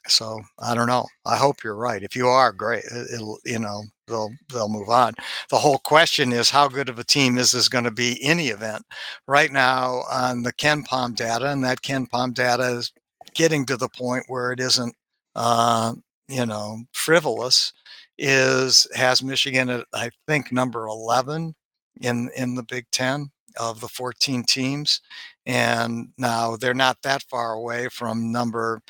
so 0.07 0.41
I 0.59 0.75
don't 0.75 0.87
know. 0.87 1.07
I 1.25 1.37
hope 1.37 1.65
you're 1.65 1.77
right. 1.77 2.03
If 2.03 2.15
you 2.15 2.29
are, 2.29 2.53
great. 2.53 2.85
It- 2.85 3.11
It'll, 3.15 3.39
you 3.45 3.59
know, 3.59 3.85
they'll 4.07 4.31
they'll 4.53 4.69
move 4.69 4.89
on. 4.91 5.15
The 5.51 5.59
whole 5.59 5.79
question 5.79 6.33
is 6.33 6.51
how 6.51 6.69
good 6.69 6.89
of 6.91 6.99
a 6.99 7.05
team 7.05 7.39
is 7.39 7.53
this 7.53 7.69
going 7.69 7.85
to 7.85 7.91
be 7.91 8.15
the 8.23 8.49
event? 8.49 8.85
Right 9.27 9.51
now 9.51 10.03
on 10.11 10.43
the 10.43 10.53
KenPom 10.53 11.17
data, 11.17 11.47
and 11.51 11.65
that 11.65 11.83
KenPom 11.83 12.35
data 12.35 12.65
is 12.65 12.93
getting 13.35 13.65
to 13.67 13.77
the 13.77 13.89
point 13.89 14.25
where 14.29 14.53
it 14.53 14.61
isn't, 14.61 14.95
uh, 15.35 15.95
you 16.29 16.47
know, 16.47 16.79
frivolous. 16.93 17.73
Is 18.17 18.87
has 18.95 19.23
Michigan 19.25 19.69
at 19.71 19.87
I 19.93 20.11
think 20.29 20.53
number 20.53 20.87
eleven 20.87 21.55
in 22.01 22.31
in 22.37 22.55
the 22.55 22.63
Big 22.63 22.87
Ten 22.91 23.31
of 23.59 23.81
the 23.81 23.89
14 23.89 24.45
teams, 24.45 25.01
and 25.47 26.09
now 26.19 26.57
they're 26.57 26.75
not 26.75 27.03
that 27.03 27.23
far 27.25 27.53
away 27.53 27.89
from 27.89 28.33
number 28.33 28.81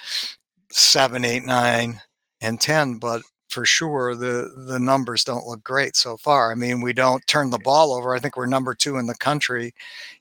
seven, 0.70 1.24
eight, 1.24 1.44
nine, 1.44 2.00
and 2.40 2.60
ten, 2.60 2.98
but 2.98 3.22
for 3.48 3.64
sure 3.64 4.14
the 4.16 4.50
the 4.68 4.78
numbers 4.80 5.24
don't 5.24 5.46
look 5.46 5.62
great 5.62 5.96
so 5.96 6.16
far. 6.16 6.50
I 6.50 6.54
mean, 6.56 6.80
we 6.80 6.92
don't 6.92 7.26
turn 7.26 7.50
the 7.50 7.58
ball 7.58 7.92
over. 7.92 8.14
I 8.14 8.18
think 8.18 8.36
we're 8.36 8.46
number 8.46 8.74
two 8.74 8.96
in 8.98 9.06
the 9.06 9.14
country 9.14 9.74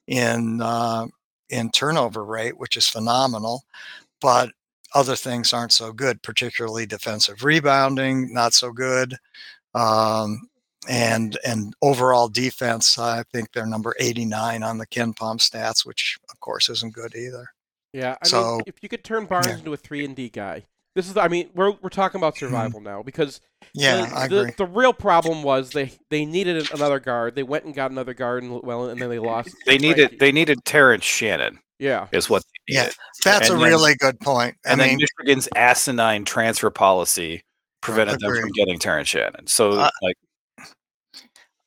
in 0.07 0.61
uh, 0.61 1.07
in 1.49 1.71
turnover 1.71 2.23
rate, 2.25 2.57
which 2.57 2.77
is 2.77 2.87
phenomenal. 2.87 3.63
But 4.21 4.51
other 4.95 5.15
things 5.15 5.53
aren't 5.53 5.73
so 5.73 5.91
good, 5.91 6.21
particularly 6.21 6.85
defensive 6.85 7.43
rebounding, 7.43 8.33
not 8.33 8.53
so 8.53 8.71
good. 8.71 9.15
Um, 9.73 10.47
and 10.89 11.37
and 11.45 11.73
overall 11.81 12.27
defense, 12.27 12.97
I 12.97 13.23
think 13.31 13.51
they're 13.51 13.65
number 13.65 13.95
89 13.99 14.63
on 14.63 14.77
the 14.77 14.87
KenPom 14.87 15.37
stats, 15.39 15.85
which 15.85 16.17
of 16.31 16.39
course 16.39 16.69
isn't 16.69 16.93
good 16.93 17.15
either. 17.15 17.47
Yeah, 17.93 18.15
I 18.23 18.27
So- 18.27 18.53
mean, 18.57 18.61
if 18.67 18.75
you 18.81 18.89
could 18.89 19.03
turn 19.03 19.25
Barnes 19.25 19.47
Yeah. 19.47 19.57
into 19.57 19.73
a 19.73 19.77
three 19.77 20.03
and 20.05 20.15
D 20.15 20.29
guy, 20.29 20.65
this 20.95 21.07
is. 21.07 21.13
The, 21.13 21.21
I 21.21 21.27
mean, 21.27 21.49
we're 21.53 21.71
we're 21.81 21.89
talking 21.89 22.19
about 22.19 22.37
survival 22.37 22.81
now 22.81 23.01
because 23.03 23.39
Mm-hmm. 23.63 23.79
Yeah, 23.81 24.05
the, 24.05 24.15
I 24.15 24.25
agree. 24.25 24.51
The 24.57 24.65
real 24.65 24.91
problem 24.93 25.41
was 25.41 25.69
they 25.71 25.93
they 26.09 26.25
needed 26.25 26.69
another 26.73 26.99
guard. 26.99 27.33
They 27.35 27.43
went 27.43 27.63
and 27.63 27.73
got 27.73 27.91
another 27.91 28.13
guard, 28.13 28.43
and 28.43 28.61
well, 28.61 28.89
and 28.89 29.01
then 29.01 29.09
they 29.09 29.19
lost. 29.19 29.49
They 29.65 29.77
needed 29.77 30.09
Frankie. 30.09 30.17
they 30.17 30.31
needed 30.33 30.65
Terrence 30.65 31.05
Shannon 31.05 31.59
yeah. 31.79 32.07
is 32.11 32.29
what 32.29 32.43
they 32.43 32.75
Yeah. 32.75 32.89
That's 33.23 33.49
and 33.49 33.57
a 33.57 33.61
then- 33.63 33.71
really 33.71 33.95
good 33.95 34.19
point. 34.19 34.57
I 34.65 34.71
and 34.73 34.81
then 34.81 34.97
Michigan's 34.97 35.47
asinine 35.55 36.25
transfer 36.25 36.69
policy 36.69 37.43
prevented 37.81 38.19
them 38.19 38.35
from 38.35 38.49
getting 38.51 38.79
Terrence 38.79 39.07
Shannon. 39.09 39.47
So 39.47 39.71
Uh, 39.71 39.89
like 40.01 40.17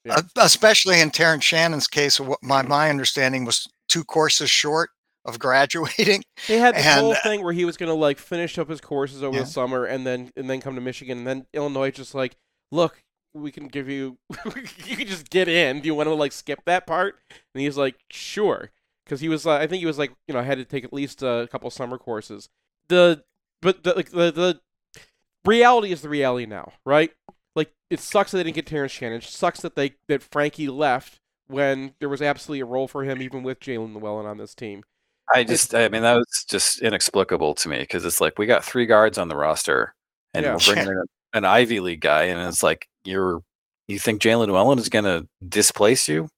Yeah. 0.07 0.14
Uh, 0.16 0.22
especially 0.38 1.00
in 1.00 1.11
Terrence 1.11 1.44
Shannon's 1.44 1.88
case, 1.88 2.20
what 2.20 2.42
my 2.42 2.62
my 2.62 2.88
understanding 2.90 3.44
was 3.44 3.68
two 3.88 4.04
courses 4.04 4.48
short 4.50 4.90
of 5.24 5.38
graduating. 5.40 6.22
They 6.46 6.59
had 6.59 6.76
the 6.76 6.82
whole 6.82 7.14
thing 7.16 7.42
where 7.42 7.52
he 7.52 7.64
was 7.64 7.76
going 7.76 7.88
to 7.90 7.94
like 7.94 8.18
finish 8.18 8.57
up 8.59 8.68
his 8.68 8.80
courses 8.80 9.22
over 9.22 9.36
Yeah. 9.36 9.42
the 9.42 9.48
summer 9.48 9.84
and 9.84 10.07
then 10.07 10.30
and 10.36 10.48
then 10.48 10.61
come 10.61 10.74
to 10.76 10.80
Michigan 10.80 11.18
and 11.18 11.26
then 11.26 11.46
Illinois 11.52 11.90
just 11.90 12.14
like, 12.14 12.36
look, 12.70 13.02
we 13.34 13.50
can 13.50 13.66
give 13.68 13.88
you, 13.88 14.16
you 14.86 14.96
can 14.96 15.07
just 15.07 15.28
get 15.28 15.48
in. 15.48 15.80
Do 15.80 15.86
you 15.86 15.94
want 15.94 16.09
to 16.09 16.14
like 16.14 16.32
skip 16.32 16.61
that 16.66 16.86
part? 16.86 17.16
And 17.54 17.62
he's 17.62 17.76
like, 17.76 17.96
sure, 18.11 18.70
because 19.04 19.20
he 19.20 19.28
was, 19.28 19.46
uh, 19.46 19.52
I 19.54 19.66
think 19.66 19.80
he 19.80 19.86
was 19.86 19.98
like, 19.98 20.12
you 20.28 20.34
know, 20.34 20.40
I 20.40 20.44
had 20.44 20.59
to 20.59 20.64
take 20.64 20.84
at 20.84 20.92
least 20.92 21.22
a 21.22 21.48
couple 21.50 21.68
summer 21.70 21.98
courses. 21.98 22.48
The 22.88 23.24
but 23.61 23.82
the 23.82 23.94
like 23.94 24.11
the 24.11 24.30
the 24.30 24.61
reality 25.44 25.92
is 25.92 26.02
the 26.02 26.09
reality 26.09 26.46
now, 26.46 26.72
right? 26.84 27.11
Like 27.57 27.72
it 27.90 27.98
sucks 28.00 28.30
that 28.30 28.36
they 28.38 28.44
didn't 28.44 28.54
get 28.57 28.66
Terrence 28.66 28.92
Shannon. 28.92 29.18
It 29.18 29.24
sucks 29.24 29.61
that 29.62 29.74
they 29.74 29.94
that 30.09 30.22
Frankie 30.22 30.68
left 30.68 31.18
when 31.48 31.94
there 31.98 32.09
was 32.09 32.22
absolutely 32.22 32.61
a 32.61 32.66
role 32.66 32.86
for 32.86 33.02
him, 33.02 33.20
even 33.22 33.42
with 33.42 33.59
Jalen 33.61 33.94
Llewellyn 33.94 34.26
on 34.26 34.36
this 34.38 34.54
team. 34.54 34.82
I 35.34 35.42
just, 35.42 35.74
I 35.74 35.88
mean, 35.88 36.02
that 36.02 36.14
was 36.14 36.44
just 36.48 36.80
inexplicable 36.82 37.54
to 37.57 37.68
me 37.68 37.78
because 37.80 38.04
it's 38.04 38.20
like 38.20 38.38
we 38.38 38.46
got 38.46 38.64
three 38.64 38.86
guards 38.86 39.18
on 39.18 39.26
the 39.28 39.36
roster, 39.36 39.94
and 40.34 40.44
Yeah. 40.44 40.52
we're 40.52 40.74
bringing 40.74 40.92
in 40.92 41.02
an 41.32 41.44
Ivy 41.44 41.80
League 41.80 42.00
guy, 42.00 42.24
and 42.24 42.40
it's 42.48 42.62
like 42.62 42.86
you're, 43.04 43.40
you 43.88 43.98
think 43.98 44.22
Jalen 44.22 44.46
Llewellyn 44.48 44.78
is 44.78 44.88
going 44.88 45.04
to 45.04 45.26
displace 45.48 46.07
you? 46.09 46.28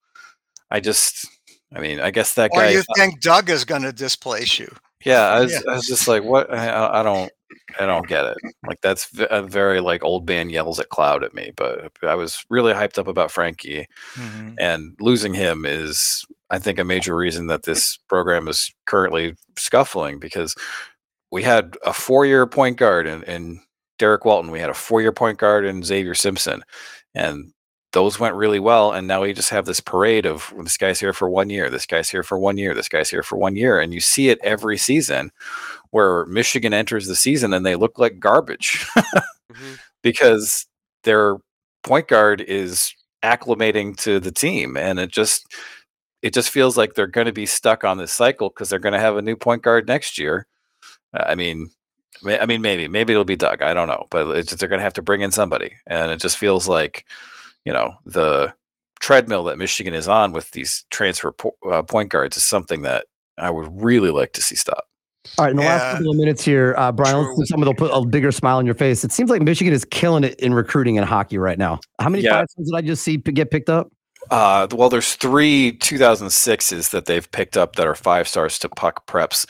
I 0.70 0.80
just, 0.80 1.26
I 1.74 1.80
mean, 1.80 2.00
I 2.00 2.10
guess 2.10 2.32
that 2.34 2.50
Or 2.54 2.60
guy. 2.62 2.70
you 2.70 2.82
think 2.96 3.20
Doug 3.20 3.50
is 3.50 3.64
going 3.66 3.82
to 3.82 3.92
displace 3.92 4.58
you? 4.58 4.74
yeah, 5.04 5.22
I 5.28 5.40
was, 5.40 5.52
Yeah. 5.52 5.60
I 5.70 5.74
was 5.74 5.86
just 5.86 6.08
like, 6.08 6.22
what? 6.24 6.50
I- 6.52 6.68
I, 6.68 7.00
I 7.00 7.02
don't, 7.02 7.30
I 7.78 7.86
don't 7.86 8.06
get 8.06 8.24
it. 8.24 8.36
Like 8.66 8.80
that's 8.80 9.10
a 9.30 9.42
very 9.42 9.80
like 9.80 10.04
old 10.04 10.26
band 10.26 10.50
yells 10.50 10.80
at 10.80 10.88
cloud 10.88 11.24
at 11.24 11.34
me. 11.34 11.52
But 11.56 11.92
I 12.02 12.14
was 12.14 12.44
really 12.50 12.72
hyped 12.72 12.98
up 12.98 13.08
about 13.08 13.30
Frankie, 13.30 13.86
mm-hmm. 14.14 14.54
and 14.58 14.96
losing 15.00 15.34
him 15.34 15.64
is 15.64 16.24
i 16.50 16.58
think 16.58 16.78
a 16.78 16.84
major 16.84 17.16
reason 17.16 17.46
that 17.46 17.64
this 17.64 17.98
program 18.08 18.48
is 18.48 18.72
currently 18.86 19.34
scuffling 19.56 20.18
because 20.18 20.54
we 21.30 21.42
had 21.42 21.76
a 21.84 21.92
four-year 21.92 22.46
point 22.46 22.76
guard 22.76 23.06
in, 23.06 23.22
in 23.24 23.60
derrick 23.98 24.24
walton 24.24 24.50
we 24.50 24.60
had 24.60 24.70
a 24.70 24.74
four-year 24.74 25.12
point 25.12 25.38
guard 25.38 25.64
in 25.64 25.82
xavier 25.82 26.14
simpson 26.14 26.62
and 27.14 27.52
those 27.92 28.20
went 28.20 28.34
really 28.34 28.60
well 28.60 28.92
and 28.92 29.06
now 29.06 29.22
we 29.22 29.32
just 29.32 29.50
have 29.50 29.64
this 29.64 29.80
parade 29.80 30.26
of 30.26 30.52
this 30.58 30.76
guy's 30.76 31.00
here 31.00 31.12
for 31.12 31.28
one 31.30 31.48
year 31.50 31.70
this 31.70 31.86
guy's 31.86 32.10
here 32.10 32.22
for 32.22 32.38
one 32.38 32.58
year 32.58 32.74
this 32.74 32.88
guy's 32.88 33.08
here 33.10 33.22
for 33.22 33.36
one 33.36 33.56
year 33.56 33.80
and 33.80 33.94
you 33.94 34.00
see 34.00 34.28
it 34.28 34.38
every 34.42 34.76
season 34.76 35.30
where 35.90 36.26
michigan 36.26 36.74
enters 36.74 37.06
the 37.06 37.16
season 37.16 37.52
and 37.54 37.64
they 37.64 37.76
look 37.76 37.98
like 37.98 38.20
garbage 38.20 38.86
Mhm. 39.52 39.78
because 40.02 40.66
their 41.04 41.36
point 41.82 42.08
guard 42.08 42.40
is 42.42 42.92
acclimating 43.24 43.96
to 43.96 44.20
the 44.20 44.30
team 44.30 44.76
and 44.76 44.98
it 45.00 45.10
just 45.10 45.46
it 46.22 46.34
just 46.34 46.50
feels 46.50 46.76
like 46.76 46.94
they're 46.94 47.06
going 47.06 47.26
to 47.26 47.32
be 47.32 47.46
stuck 47.46 47.84
on 47.84 47.96
this 47.98 48.12
cycle 48.12 48.48
because 48.50 48.68
they're 48.68 48.78
going 48.78 48.92
to 48.92 48.98
have 49.00 49.16
a 49.16 49.22
new 49.22 49.36
point 49.36 49.62
guard 49.62 49.86
next 49.88 50.18
year 50.18 50.46
Uh, 51.14 51.24
i 51.26 51.34
mean 51.34 51.70
i 52.26 52.44
mean 52.46 52.60
maybe 52.62 52.88
maybe 52.88 53.12
it'll 53.12 53.24
be 53.24 53.36
doug 53.36 53.62
i 53.62 53.72
don't 53.74 53.88
know 53.88 54.06
but 54.10 54.26
it's 54.36 54.50
just, 54.50 54.60
they're 54.60 54.68
going 54.68 54.78
to 54.80 54.84
have 54.84 54.92
to 54.94 55.02
bring 55.02 55.22
in 55.22 55.30
somebody 55.32 55.72
and 55.86 56.10
it 56.12 56.20
just 56.20 56.36
feels 56.36 56.68
like 56.68 57.06
you 57.64 57.72
know 57.72 57.94
the 58.06 58.52
treadmill 59.00 59.44
that 59.44 59.58
michigan 59.58 59.94
is 59.94 60.08
on 60.08 60.32
with 60.32 60.50
these 60.52 60.84
transfer 60.90 61.32
po- 61.32 61.56
uh, 61.70 61.82
point 61.82 62.08
guards 62.10 62.36
is 62.36 62.44
something 62.44 62.82
that 62.82 63.06
i 63.38 63.50
would 63.50 63.68
really 63.82 64.10
like 64.10 64.32
to 64.32 64.42
see 64.42 64.54
stop 64.56 64.84
All 65.38 65.44
right, 65.44 65.50
in 65.50 65.56
the 65.56 65.62
last 65.62 65.82
Yeah. 65.82 65.92
couple 65.98 66.10
of 66.12 66.16
minutes 66.16 66.42
here, 66.44 66.74
uh, 66.78 66.90
Brian, 66.90 67.16
let's 67.18 67.26
True. 67.28 67.36
do 67.36 67.46
something 67.46 67.60
that'll 67.66 67.74
put 67.74 67.90
a 67.92 68.06
bigger 68.06 68.32
smile 68.32 68.56
on 68.56 68.64
your 68.64 68.74
face. 68.74 69.04
It 69.04 69.12
seems 69.12 69.28
like 69.28 69.42
Michigan 69.42 69.74
is 69.74 69.84
killing 69.84 70.24
it 70.24 70.38
in 70.40 70.54
recruiting 70.54 70.96
in 70.96 71.04
hockey 71.04 71.36
right 71.36 71.58
now. 71.58 71.80
How 72.00 72.08
many 72.08 72.24
Yeah. 72.24 72.32
five 72.38 72.46
stars 72.48 72.66
did 72.68 72.74
I 72.74 72.80
just 72.80 73.02
see 73.02 73.18
p- 73.18 73.32
get 73.32 73.50
picked 73.50 73.68
up? 73.68 73.90
Uh, 74.30 74.66
well, 74.72 74.88
there's 74.88 75.14
three 75.16 75.72
2006s 75.80 76.90
that 76.90 77.04
they've 77.06 77.30
picked 77.30 77.56
up 77.58 77.76
that 77.76 77.86
are 77.86 77.94
five 77.94 78.26
stars 78.26 78.58
to 78.60 78.68
puck 78.70 79.06
preps. 79.06 79.44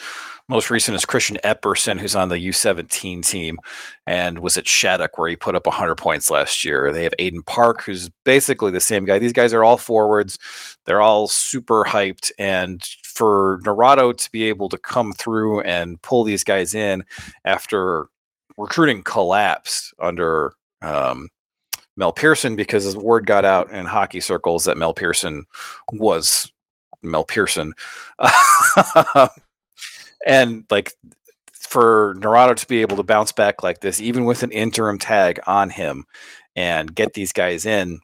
Most 0.50 0.70
recent 0.70 0.94
is 0.94 1.04
Christian 1.04 1.36
Epperson, 1.44 2.00
who's 2.00 2.16
on 2.16 2.30
the 2.30 2.38
U17 2.38 3.22
team 3.22 3.58
and 4.06 4.38
was 4.38 4.56
at 4.56 4.66
Shattuck, 4.66 5.18
where 5.18 5.28
he 5.28 5.36
put 5.36 5.54
up 5.54 5.66
100 5.66 5.96
points 5.96 6.30
last 6.30 6.64
year. 6.64 6.90
They 6.90 7.02
have 7.04 7.12
Aiden 7.18 7.44
Park, 7.44 7.82
who's 7.82 8.08
basically 8.24 8.70
the 8.70 8.80
same 8.80 9.04
guy. 9.04 9.18
These 9.18 9.34
guys 9.34 9.52
are 9.52 9.62
all 9.62 9.76
forwards. 9.76 10.38
They're 10.86 11.02
all 11.02 11.28
super 11.28 11.84
hyped. 11.84 12.30
And 12.38 12.82
for 13.04 13.60
Naurato 13.64 14.16
to 14.16 14.30
be 14.30 14.44
able 14.44 14.70
to 14.70 14.78
come 14.78 15.12
through 15.12 15.60
and 15.62 16.00
pull 16.00 16.24
these 16.24 16.44
guys 16.44 16.74
in 16.74 17.04
after 17.44 18.06
recruiting 18.56 19.02
collapsed 19.02 19.92
under 19.98 20.54
um, 20.80 21.28
Mel 21.98 22.12
Pearson 22.12 22.56
because 22.56 22.94
the 22.94 22.98
word 22.98 23.26
got 23.26 23.44
out 23.44 23.70
in 23.70 23.84
hockey 23.84 24.20
circles 24.20 24.64
that 24.64 24.78
Mel 24.78 24.94
Pearson 24.94 25.44
was 25.92 26.50
Mel 27.02 27.24
Pearson. 27.24 27.74
and 30.26 30.64
like 30.70 30.92
for 31.52 32.14
Naurato 32.18 32.56
to 32.56 32.66
be 32.66 32.80
able 32.80 32.96
to 32.96 33.02
bounce 33.02 33.32
back 33.32 33.62
like 33.62 33.80
this, 33.80 34.00
even 34.00 34.24
with 34.24 34.42
an 34.42 34.50
interim 34.50 34.98
tag 34.98 35.40
on 35.46 35.70
him 35.70 36.04
and 36.56 36.94
get 36.94 37.14
these 37.14 37.32
guys 37.32 37.66
in, 37.66 38.00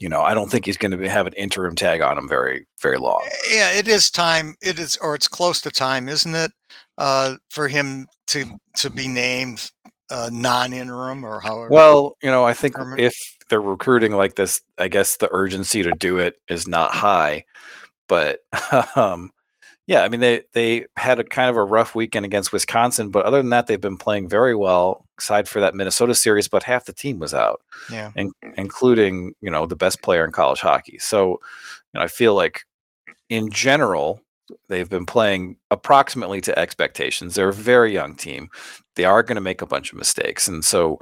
you 0.00 0.08
know, 0.08 0.22
I 0.22 0.34
don't 0.34 0.50
think 0.50 0.64
he's 0.64 0.76
going 0.76 0.98
to 0.98 1.08
have 1.08 1.26
an 1.26 1.34
interim 1.34 1.74
tag 1.74 2.00
on 2.00 2.16
him 2.16 2.28
very, 2.28 2.66
very 2.80 2.98
long. 2.98 3.20
Yeah, 3.50 3.72
it 3.72 3.88
is 3.88 4.10
time. 4.10 4.56
It 4.62 4.78
is, 4.78 4.96
or 4.96 5.14
it's 5.14 5.28
close 5.28 5.60
to 5.62 5.70
time, 5.70 6.08
isn't 6.08 6.34
it, 6.34 6.52
uh, 6.98 7.36
for 7.50 7.68
him 7.68 8.06
to 8.28 8.58
to 8.76 8.90
be 8.90 9.08
named 9.08 9.70
uh, 10.10 10.30
non-interim 10.32 11.24
or 11.24 11.40
however. 11.40 11.68
Well, 11.70 12.16
you 12.22 12.30
know, 12.30 12.44
I 12.44 12.54
think 12.54 12.76
Herman? 12.76 12.98
if 12.98 13.14
they're 13.48 13.60
recruiting 13.60 14.12
like 14.12 14.34
this, 14.36 14.62
I 14.78 14.88
guess 14.88 15.16
the 15.16 15.28
urgency 15.30 15.82
to 15.82 15.92
do 15.92 16.18
it 16.18 16.36
is 16.48 16.66
not 16.66 16.92
high. 16.92 17.44
But 18.08 18.40
um, 18.96 19.30
yeah, 19.86 20.02
I 20.02 20.08
mean 20.08 20.20
they 20.20 20.42
they 20.52 20.86
had 20.96 21.18
a 21.18 21.24
kind 21.24 21.50
of 21.50 21.56
a 21.56 21.64
rough 21.64 21.94
weekend 21.94 22.24
against 22.24 22.52
Wisconsin, 22.52 23.10
but 23.10 23.24
other 23.24 23.38
than 23.38 23.50
that, 23.50 23.66
they've 23.66 23.80
been 23.80 23.96
playing 23.96 24.28
very 24.28 24.54
well. 24.54 25.06
Aside 25.18 25.48
for 25.48 25.60
that 25.60 25.74
Minnesota 25.74 26.14
series, 26.14 26.48
but 26.48 26.62
half 26.62 26.84
the 26.84 26.92
team 26.92 27.18
was 27.18 27.34
out, 27.34 27.62
yeah, 27.90 28.10
in, 28.14 28.32
including 28.56 29.34
you 29.40 29.50
know 29.50 29.66
the 29.66 29.76
best 29.76 30.02
player 30.02 30.24
in 30.24 30.32
college 30.32 30.60
hockey. 30.60 30.98
So, 30.98 31.30
you 31.30 31.94
know, 31.94 32.02
I 32.02 32.08
feel 32.08 32.34
like 32.34 32.62
in 33.28 33.50
general 33.50 34.20
they've 34.68 34.90
been 34.90 35.06
playing 35.06 35.56
approximately 35.70 36.40
to 36.42 36.58
expectations. 36.58 37.34
They're 37.34 37.48
a 37.48 37.54
very 37.54 37.92
young 37.92 38.14
team. 38.14 38.50
They 38.96 39.04
are 39.04 39.22
going 39.22 39.36
to 39.36 39.40
make 39.40 39.62
a 39.62 39.66
bunch 39.66 39.92
of 39.92 39.98
mistakes, 39.98 40.46
and 40.46 40.64
so 40.64 40.98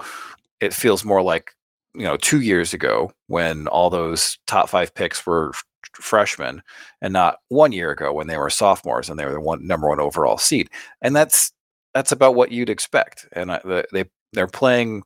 it 0.60 0.72
feels 0.72 1.04
more 1.04 1.22
like 1.22 1.52
you 1.94 2.04
know 2.04 2.16
two 2.16 2.40
years 2.40 2.72
ago 2.72 3.12
when 3.26 3.68
all 3.68 3.90
those 3.90 4.38
top 4.46 4.70
five 4.70 4.94
picks 4.94 5.26
were 5.26 5.52
freshmen, 6.00 6.62
and 7.02 7.12
not 7.12 7.38
one 7.48 7.72
year 7.72 7.90
ago 7.90 8.12
when 8.12 8.26
they 8.26 8.38
were 8.38 8.50
sophomores 8.50 9.08
and 9.08 9.18
they 9.18 9.26
were 9.26 9.32
the 9.32 9.40
one 9.40 9.66
number 9.66 9.88
one 9.88 10.00
overall 10.00 10.38
seed. 10.38 10.68
And 11.02 11.14
that's 11.14 11.52
that's 11.94 12.12
about 12.12 12.34
what 12.34 12.52
you'd 12.52 12.70
expect. 12.70 13.26
And 13.32 13.52
I, 13.52 13.60
the- 13.64 13.86
they 13.92 14.04
they're 14.32 14.46
playing 14.46 15.02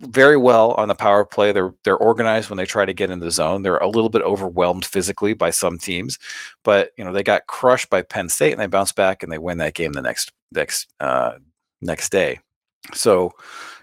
very 0.00 0.36
well 0.36 0.72
on 0.72 0.88
the 0.88 0.94
power 0.94 1.24
play. 1.24 1.52
They're 1.52 1.74
they're 1.84 1.96
organized 1.96 2.50
when 2.50 2.56
they 2.56 2.66
try 2.66 2.84
to 2.84 2.92
get 2.92 3.10
in 3.10 3.20
the 3.20 3.30
zone. 3.30 3.62
They're 3.62 3.78
a 3.78 3.88
little 3.88 4.10
bit 4.10 4.22
overwhelmed 4.22 4.84
physically 4.84 5.34
by 5.34 5.50
some 5.50 5.78
teams, 5.78 6.18
but 6.64 6.90
you 6.98 7.04
know 7.04 7.12
they 7.12 7.22
got 7.22 7.46
crushed 7.46 7.90
by 7.90 8.02
Penn 8.02 8.28
State 8.28 8.52
and 8.52 8.60
they 8.60 8.66
bounce 8.66 8.92
back 8.92 9.22
and 9.22 9.30
they 9.32 9.38
win 9.38 9.58
that 9.58 9.74
game 9.74 9.92
the 9.92 10.02
next 10.02 10.32
next 10.52 10.88
uh, 11.00 11.32
next 11.80 12.10
day. 12.10 12.40
So, 12.92 13.32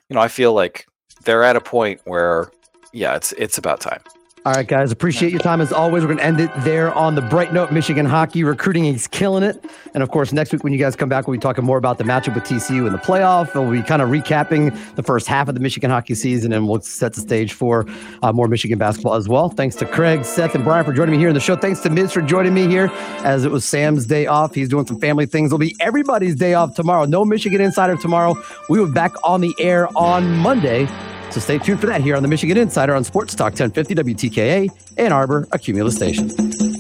you 0.10 0.16
know, 0.16 0.22
I 0.22 0.28
feel 0.28 0.54
like 0.54 0.86
they're 1.24 1.44
at 1.44 1.56
a 1.56 1.62
point 1.62 2.02
where, 2.06 2.52
yeah, 2.94 3.16
it's 3.16 3.32
it's 3.34 3.58
about 3.58 3.80
time. 3.82 4.02
All 4.44 4.54
right, 4.54 4.68
guys, 4.68 4.92
appreciate 4.92 5.30
your 5.30 5.40
time 5.40 5.62
as 5.62 5.72
always. 5.72 6.02
We're 6.02 6.08
going 6.08 6.18
to 6.18 6.26
end 6.26 6.40
it 6.40 6.50
there 6.62 6.92
on 6.96 7.14
the 7.14 7.22
bright 7.22 7.54
note. 7.54 7.72
Michigan 7.72 8.08
hockey 8.08 8.44
recruiting 8.44 8.86
is 8.86 9.06
killing 9.06 9.44
it. 9.44 9.64
And 9.94 10.02
of 10.02 10.10
course, 10.10 10.34
next 10.34 10.52
week 10.52 10.64
when 10.64 10.74
you 10.74 10.80
guys 10.80 10.96
come 10.96 11.10
back, 11.10 11.28
we'll 11.28 11.38
be 11.38 11.42
talking 11.42 11.64
more 11.64 11.78
about 11.78 12.00
the 12.00 12.04
matchup 12.04 12.34
with 12.34 12.46
TCU 12.46 12.88
in 12.88 12.92
the 12.92 12.98
playoff. 12.98 13.54
We'll 13.54 13.70
be 13.70 13.84
kind 13.84 14.02
of 14.02 14.10
recapping 14.10 14.76
the 14.96 15.04
first 15.04 15.28
half 15.28 15.48
of 15.48 15.54
the 15.54 15.62
Michigan 15.62 15.92
hockey 15.92 16.16
season, 16.16 16.54
and 16.54 16.68
we'll 16.68 16.82
set 16.82 17.14
the 17.14 17.22
stage 17.22 17.54
for 17.54 17.86
uh, 18.24 18.34
more 18.34 18.48
Michigan 18.48 18.80
basketball 18.80 19.14
as 19.14 19.30
well. 19.30 19.50
Thanks 19.50 19.76
to 19.76 19.86
Craig, 19.86 20.26
Seth, 20.26 20.56
and 20.56 20.64
Brian 20.64 20.86
for 20.86 20.94
joining 20.94 21.12
me 21.12 21.20
here 21.20 21.30
in 21.30 21.36
the 21.36 21.40
show. 21.40 21.56
Thanks 21.56 21.80
to 21.82 21.92
Miz 21.92 22.12
for 22.12 22.24
joining 22.24 22.56
me 22.56 22.68
here 22.68 22.90
as 23.24 23.46
it 23.46 23.52
was 23.52 23.64
Sam's 23.64 24.08
day 24.08 24.26
off. 24.26 24.56
He's 24.56 24.70
doing 24.70 24.88
some 24.88 25.00
family 25.00 25.28
things. 25.28 25.50
It'll 25.50 25.60
be 25.60 25.76
everybody's 25.80 26.36
day 26.36 26.56
off 26.56 26.74
tomorrow. 26.74 27.06
No 27.06 27.24
Michigan 27.26 27.62
Insider 27.62 27.96
tomorrow. 27.96 28.36
We 28.70 28.80
will 28.80 28.88
be 28.88 28.94
back 28.94 29.14
on 29.24 29.42
the 29.42 29.54
air 29.60 29.88
on 29.96 30.36
Monday. 30.38 30.88
So 31.32 31.40
stay 31.40 31.58
tuned 31.60 31.80
for 31.80 31.88
that 31.88 32.02
here 32.02 32.16
on 32.16 32.24
the 32.24 32.30
Michigan 32.30 32.58
Insider 32.58 32.94
on 32.94 33.04
Sports 33.04 33.36
Talk 33.36 33.54
1050 33.54 33.96
WTKA, 33.96 34.70
Ann 34.98 35.12
Arbor, 35.12 35.48
a 35.52 35.60
Cumulus 35.60 35.96
station. 35.96 36.71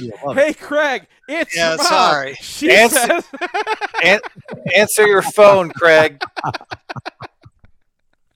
Radio. 0.00 0.16
love 0.26 0.38
it. 0.38 0.44
Hey, 0.46 0.54
Craig, 0.54 1.06
it's 1.28 1.54
Yeah, 1.56 1.68
your 1.70 1.76
mom. 1.78 1.86
sorry. 1.86 2.34
She 2.40 2.70
Answer- 2.74 2.98
says- 2.98 3.24
an- 4.04 4.20
answer 4.74 5.06
your 5.06 5.22
phone, 5.22 5.70
Craig. 5.70 6.20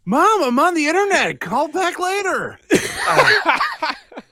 Mom, 0.05 0.43
I'm 0.43 0.59
on 0.59 0.75
the 0.75 0.87
internet. 0.87 1.41
Call 1.41 1.69
back 1.69 1.99
later. 1.99 2.59